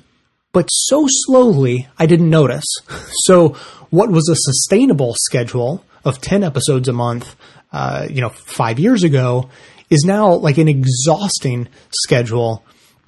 but 0.52 0.66
so 0.68 1.06
slowly 1.08 1.88
I 1.98 2.06
didn't 2.06 2.30
notice. 2.30 2.64
So 3.26 3.56
what 3.88 4.10
was 4.10 4.28
a 4.28 4.34
sustainable 4.36 5.14
schedule 5.16 5.82
of 6.04 6.20
10 6.20 6.44
episodes 6.44 6.88
a 6.88 6.92
month, 6.92 7.36
uh, 7.72 8.06
you 8.10 8.20
know, 8.20 8.28
five 8.28 8.78
years 8.78 9.02
ago 9.02 9.48
is 9.88 10.04
now 10.04 10.34
like 10.34 10.58
an 10.58 10.68
exhausting 10.68 11.68
schedule 11.90 12.64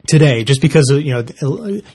today 0.06 0.44
just 0.44 0.62
because 0.62 0.88
of, 0.90 1.02
you 1.02 1.12
know, 1.12 1.24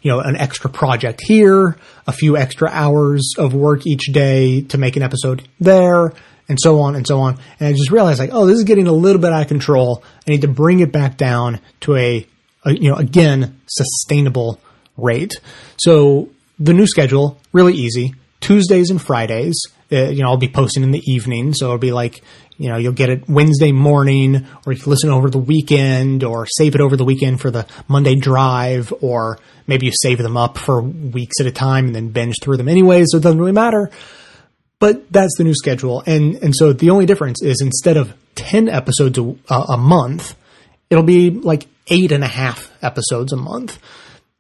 you 0.02 0.12
know, 0.12 0.20
an 0.20 0.36
extra 0.36 0.70
project 0.70 1.22
here, 1.24 1.78
a 2.06 2.12
few 2.12 2.38
extra 2.38 2.70
hours 2.70 3.34
of 3.38 3.54
work 3.54 3.88
each 3.88 4.08
day 4.12 4.62
to 4.62 4.78
make 4.78 4.96
an 4.98 5.04
episode 5.04 5.48
there, 5.60 6.14
and 6.52 6.60
so 6.62 6.82
on 6.82 6.96
and 6.96 7.08
so 7.08 7.20
on. 7.20 7.40
And 7.60 7.70
I 7.70 7.72
just 7.72 7.90
realized 7.90 8.20
like, 8.20 8.30
oh, 8.32 8.46
this 8.46 8.58
is 8.58 8.64
getting 8.66 8.88
a 8.88 8.94
little 8.94 9.22
bit 9.22 9.32
out 9.32 9.42
of 9.42 9.48
control. 9.48 10.04
I 10.28 10.32
need 10.32 10.42
to 10.42 10.48
bring 10.48 10.82
it 10.82 10.92
back 10.92 11.18
down 11.18 11.60
to 11.82 11.96
a, 11.96 12.28
a 12.64 12.74
you 12.74 12.92
know, 12.92 12.98
again, 12.98 13.60
sustainable 13.66 14.60
rate. 14.98 15.34
So 15.78 16.30
the 16.60 16.74
new 16.74 16.86
schedule, 16.86 17.40
really 17.52 17.74
easy. 17.74 18.14
Tuesdays 18.42 18.92
and 18.92 19.02
Fridays. 19.02 19.56
Uh, 19.92 20.10
you 20.10 20.22
know, 20.22 20.30
I'll 20.30 20.38
be 20.38 20.48
posting 20.48 20.84
in 20.84 20.92
the 20.92 21.02
evening, 21.06 21.54
so 21.54 21.66
it'll 21.66 21.78
be 21.78 21.92
like, 21.92 22.22
you 22.58 22.70
know, 22.70 22.78
you'll 22.78 22.94
get 22.94 23.10
it 23.10 23.28
Wednesday 23.28 23.72
morning, 23.74 24.48
or 24.66 24.72
you 24.72 24.80
can 24.80 24.90
listen 24.90 25.10
over 25.10 25.30
the 25.30 25.38
weekend, 25.38 26.24
or 26.24 26.46
save 26.46 26.76
it 26.76 26.82
over 26.82 26.96
the 26.96 27.04
weekend 27.04 27.42
for 27.42 27.52
the 27.52 27.68
Monday 27.90 28.16
drive, 28.16 28.94
or 29.02 29.38
maybe 29.68 29.88
you 29.88 29.92
save 29.94 30.20
them 30.20 30.38
up 30.38 30.58
for 30.58 30.82
weeks 30.82 31.42
at 31.42 31.46
a 31.46 31.52
time 31.52 31.88
and 31.88 31.96
then 31.96 32.10
binge 32.10 32.36
through 32.42 32.58
them 32.58 32.70
anyway, 32.70 33.04
so 33.06 33.18
it 33.18 33.24
doesn't 33.24 33.40
really 33.40 33.52
matter. 33.52 33.92
But 34.82 35.10
that's 35.10 35.38
the 35.38 35.46
new 35.46 35.56
schedule, 35.56 36.04
and 36.06 36.36
and 36.36 36.54
so 36.54 36.74
the 36.74 36.90
only 36.90 37.06
difference 37.06 37.42
is 37.42 37.62
instead 37.62 37.96
of 37.96 38.14
ten 38.36 38.68
episodes 38.68 39.18
a, 39.18 39.56
a 39.56 39.78
month, 39.78 40.36
it'll 40.90 41.06
be 41.06 41.30
like 41.30 41.68
eight 41.88 42.12
and 42.12 42.24
a 42.24 42.28
half 42.28 42.70
episodes 42.84 43.32
a 43.32 43.38
month 43.38 43.80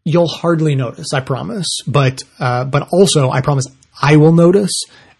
you'll 0.03 0.27
hardly 0.27 0.75
notice, 0.75 1.07
I 1.13 1.21
promise. 1.21 1.67
But 1.87 2.23
uh, 2.39 2.65
but 2.65 2.89
also, 2.91 3.29
I 3.29 3.41
promise 3.41 3.65
I 4.01 4.17
will 4.17 4.33
notice, 4.33 4.71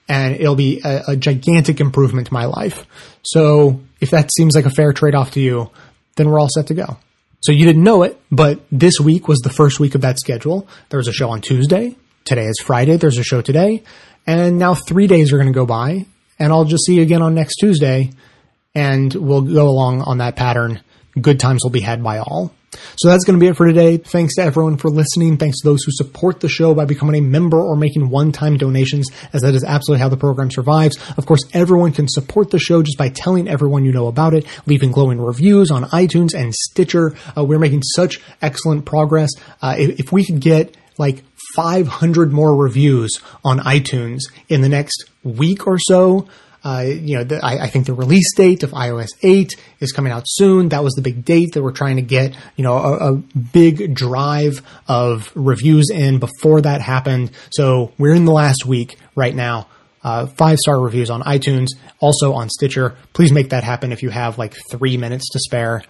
and 0.07 0.35
it'll 0.35 0.55
be 0.55 0.81
a, 0.83 1.03
a 1.09 1.15
gigantic 1.15 1.79
improvement 1.79 2.27
to 2.27 2.33
my 2.33 2.45
life. 2.45 2.85
So 3.23 3.81
if 3.99 4.11
that 4.11 4.31
seems 4.35 4.55
like 4.55 4.65
a 4.65 4.71
fair 4.71 4.93
trade 4.93 5.15
off 5.15 5.31
to 5.31 5.39
you, 5.39 5.69
then 6.15 6.29
we're 6.29 6.39
all 6.39 6.49
set 6.49 6.67
to 6.67 6.73
go. 6.73 6.97
So 7.41 7.51
you 7.51 7.65
didn't 7.65 7.83
know 7.83 8.03
it, 8.03 8.21
but 8.31 8.61
this 8.71 8.99
week 8.99 9.27
was 9.27 9.39
the 9.39 9.49
first 9.49 9.79
week 9.79 9.95
of 9.95 10.01
that 10.01 10.19
schedule. 10.19 10.67
There 10.89 10.99
was 10.99 11.07
a 11.07 11.13
show 11.13 11.29
on 11.29 11.41
Tuesday. 11.41 11.95
Today 12.31 12.45
is 12.45 12.61
Friday. 12.63 12.95
There's 12.95 13.17
a 13.17 13.25
show 13.25 13.41
today. 13.41 13.83
And 14.25 14.57
now 14.57 14.73
three 14.73 15.05
days 15.05 15.33
are 15.33 15.37
going 15.37 15.51
to 15.51 15.53
go 15.53 15.65
by, 15.65 16.05
and 16.39 16.53
I'll 16.53 16.63
just 16.63 16.85
see 16.85 16.95
you 16.95 17.01
again 17.01 17.21
on 17.21 17.35
next 17.35 17.57
Tuesday, 17.57 18.11
and 18.73 19.13
we'll 19.13 19.41
go 19.41 19.67
along 19.67 20.03
on 20.03 20.19
that 20.19 20.37
pattern. 20.37 20.79
Good 21.19 21.41
times 21.41 21.59
will 21.61 21.71
be 21.71 21.81
had 21.81 22.01
by 22.01 22.19
all. 22.19 22.53
So 22.95 23.09
that's 23.09 23.25
going 23.25 23.37
to 23.37 23.43
be 23.43 23.49
it 23.49 23.57
for 23.57 23.67
today. 23.67 23.97
Thanks 23.97 24.35
to 24.35 24.43
everyone 24.43 24.77
for 24.77 24.89
listening. 24.89 25.35
Thanks 25.35 25.59
to 25.59 25.67
those 25.67 25.83
who 25.83 25.91
support 25.91 26.39
the 26.39 26.47
show 26.47 26.73
by 26.73 26.85
becoming 26.85 27.21
a 27.21 27.21
member 27.21 27.59
or 27.59 27.75
making 27.75 28.09
one-time 28.09 28.55
donations, 28.55 29.09
as 29.33 29.41
that 29.41 29.53
is 29.53 29.65
absolutely 29.65 30.01
how 30.01 30.07
the 30.07 30.15
program 30.15 30.51
survives. 30.51 30.95
Of 31.17 31.25
course, 31.25 31.41
everyone 31.51 31.91
can 31.91 32.07
support 32.07 32.49
the 32.49 32.59
show 32.59 32.81
just 32.81 32.97
by 32.97 33.09
telling 33.09 33.49
everyone 33.49 33.83
you 33.83 33.91
know 33.91 34.07
about 34.07 34.33
it, 34.33 34.45
leaving 34.65 34.93
glowing 34.93 35.19
reviews 35.19 35.69
on 35.69 35.83
iTunes 35.89 36.33
and 36.33 36.53
Stitcher. 36.53 37.13
Uh, 37.37 37.43
we're 37.43 37.59
making 37.59 37.83
such 37.83 38.21
excellent 38.41 38.85
progress. 38.85 39.31
Uh, 39.61 39.75
if, 39.77 39.99
if 39.99 40.11
we 40.13 40.23
could 40.23 40.39
get 40.39 40.77
like 40.97 41.23
500 41.55 42.31
more 42.31 42.55
reviews 42.55 43.19
on 43.43 43.59
iTunes 43.59 44.19
in 44.49 44.61
the 44.61 44.69
next 44.69 45.05
week 45.23 45.67
or 45.67 45.77
so, 45.79 46.27
uh, 46.63 46.83
you 46.85 47.17
know, 47.17 47.23
the, 47.23 47.43
I, 47.43 47.63
I, 47.63 47.67
think 47.67 47.87
the 47.87 47.93
release 47.93 48.35
date 48.35 48.61
of 48.61 48.69
iOS 48.71 49.09
8 49.23 49.51
is 49.79 49.91
coming 49.91 50.13
out 50.13 50.25
soon. 50.27 50.69
That 50.69 50.83
was 50.83 50.93
the 50.93 51.01
big 51.01 51.25
date 51.25 51.53
that 51.53 51.63
we're 51.63 51.71
trying 51.71 51.95
to 51.95 52.03
get, 52.03 52.35
you 52.55 52.63
know, 52.63 52.77
a, 52.77 53.13
a 53.13 53.15
big 53.15 53.95
drive 53.95 54.61
of 54.87 55.31
reviews 55.33 55.89
in 55.89 56.19
before 56.19 56.61
that 56.61 56.81
happened. 56.81 57.31
So 57.51 57.93
we're 57.97 58.13
in 58.13 58.25
the 58.25 58.31
last 58.31 58.65
week 58.65 58.97
right 59.15 59.33
now. 59.33 59.67
Uh, 60.03 60.27
five 60.27 60.57
star 60.57 60.79
reviews 60.79 61.09
on 61.09 61.21
iTunes, 61.23 61.67
also 61.99 62.33
on 62.33 62.49
Stitcher. 62.49 62.95
Please 63.13 63.31
make 63.31 63.49
that 63.49 63.63
happen 63.63 63.91
if 63.91 64.03
you 64.03 64.09
have 64.09 64.37
like 64.37 64.55
three 64.69 64.97
minutes 64.97 65.29
to 65.31 65.39
spare. 65.39 65.83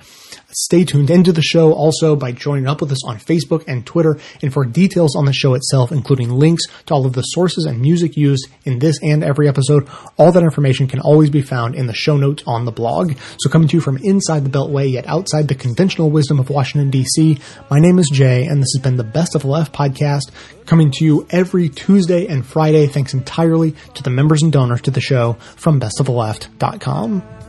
Stay 0.51 0.83
tuned 0.83 1.09
into 1.09 1.31
the 1.31 1.41
show 1.41 1.73
also 1.73 2.15
by 2.15 2.31
joining 2.31 2.67
up 2.67 2.81
with 2.81 2.91
us 2.91 3.05
on 3.05 3.17
Facebook 3.17 3.63
and 3.67 3.85
Twitter. 3.85 4.19
And 4.41 4.53
for 4.53 4.65
details 4.65 5.15
on 5.15 5.25
the 5.25 5.33
show 5.33 5.53
itself, 5.53 5.91
including 5.91 6.29
links 6.29 6.63
to 6.85 6.93
all 6.93 7.05
of 7.05 7.13
the 7.13 7.21
sources 7.21 7.65
and 7.65 7.79
music 7.81 8.17
used 8.17 8.47
in 8.65 8.79
this 8.79 8.97
and 9.01 9.23
every 9.23 9.47
episode, 9.47 9.87
all 10.17 10.31
that 10.31 10.43
information 10.43 10.87
can 10.87 10.99
always 10.99 11.29
be 11.29 11.41
found 11.41 11.75
in 11.75 11.87
the 11.87 11.93
show 11.93 12.17
notes 12.17 12.43
on 12.45 12.65
the 12.65 12.71
blog. 12.71 13.13
So 13.39 13.49
coming 13.49 13.67
to 13.69 13.77
you 13.77 13.81
from 13.81 13.97
inside 13.97 14.43
the 14.43 14.49
Beltway, 14.49 14.91
yet 14.91 15.07
outside 15.07 15.47
the 15.47 15.55
conventional 15.55 16.09
wisdom 16.09 16.39
of 16.39 16.49
Washington, 16.49 16.89
D.C., 16.89 17.37
my 17.69 17.79
name 17.79 17.99
is 17.99 18.09
Jay, 18.11 18.45
and 18.45 18.61
this 18.61 18.73
has 18.75 18.83
been 18.83 18.97
the 18.97 19.03
Best 19.03 19.35
of 19.35 19.41
the 19.41 19.47
Left 19.47 19.73
podcast, 19.73 20.31
coming 20.65 20.91
to 20.91 21.05
you 21.05 21.27
every 21.29 21.69
Tuesday 21.69 22.27
and 22.27 22.45
Friday, 22.45 22.87
thanks 22.87 23.13
entirely 23.13 23.75
to 23.93 24.03
the 24.03 24.09
members 24.09 24.41
and 24.43 24.51
donors 24.51 24.81
to 24.81 24.91
the 24.91 25.01
show 25.01 25.33
from 25.55 25.79
bestoftheleft.com. 25.79 27.40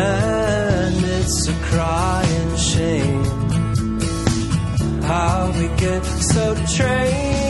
And 0.00 1.04
it's 1.04 1.48
a 1.48 1.54
crying 1.70 2.56
shame 2.56 3.24
how 5.02 5.52
we 5.56 5.66
get 5.76 6.04
so 6.04 6.54
trained 6.76 7.47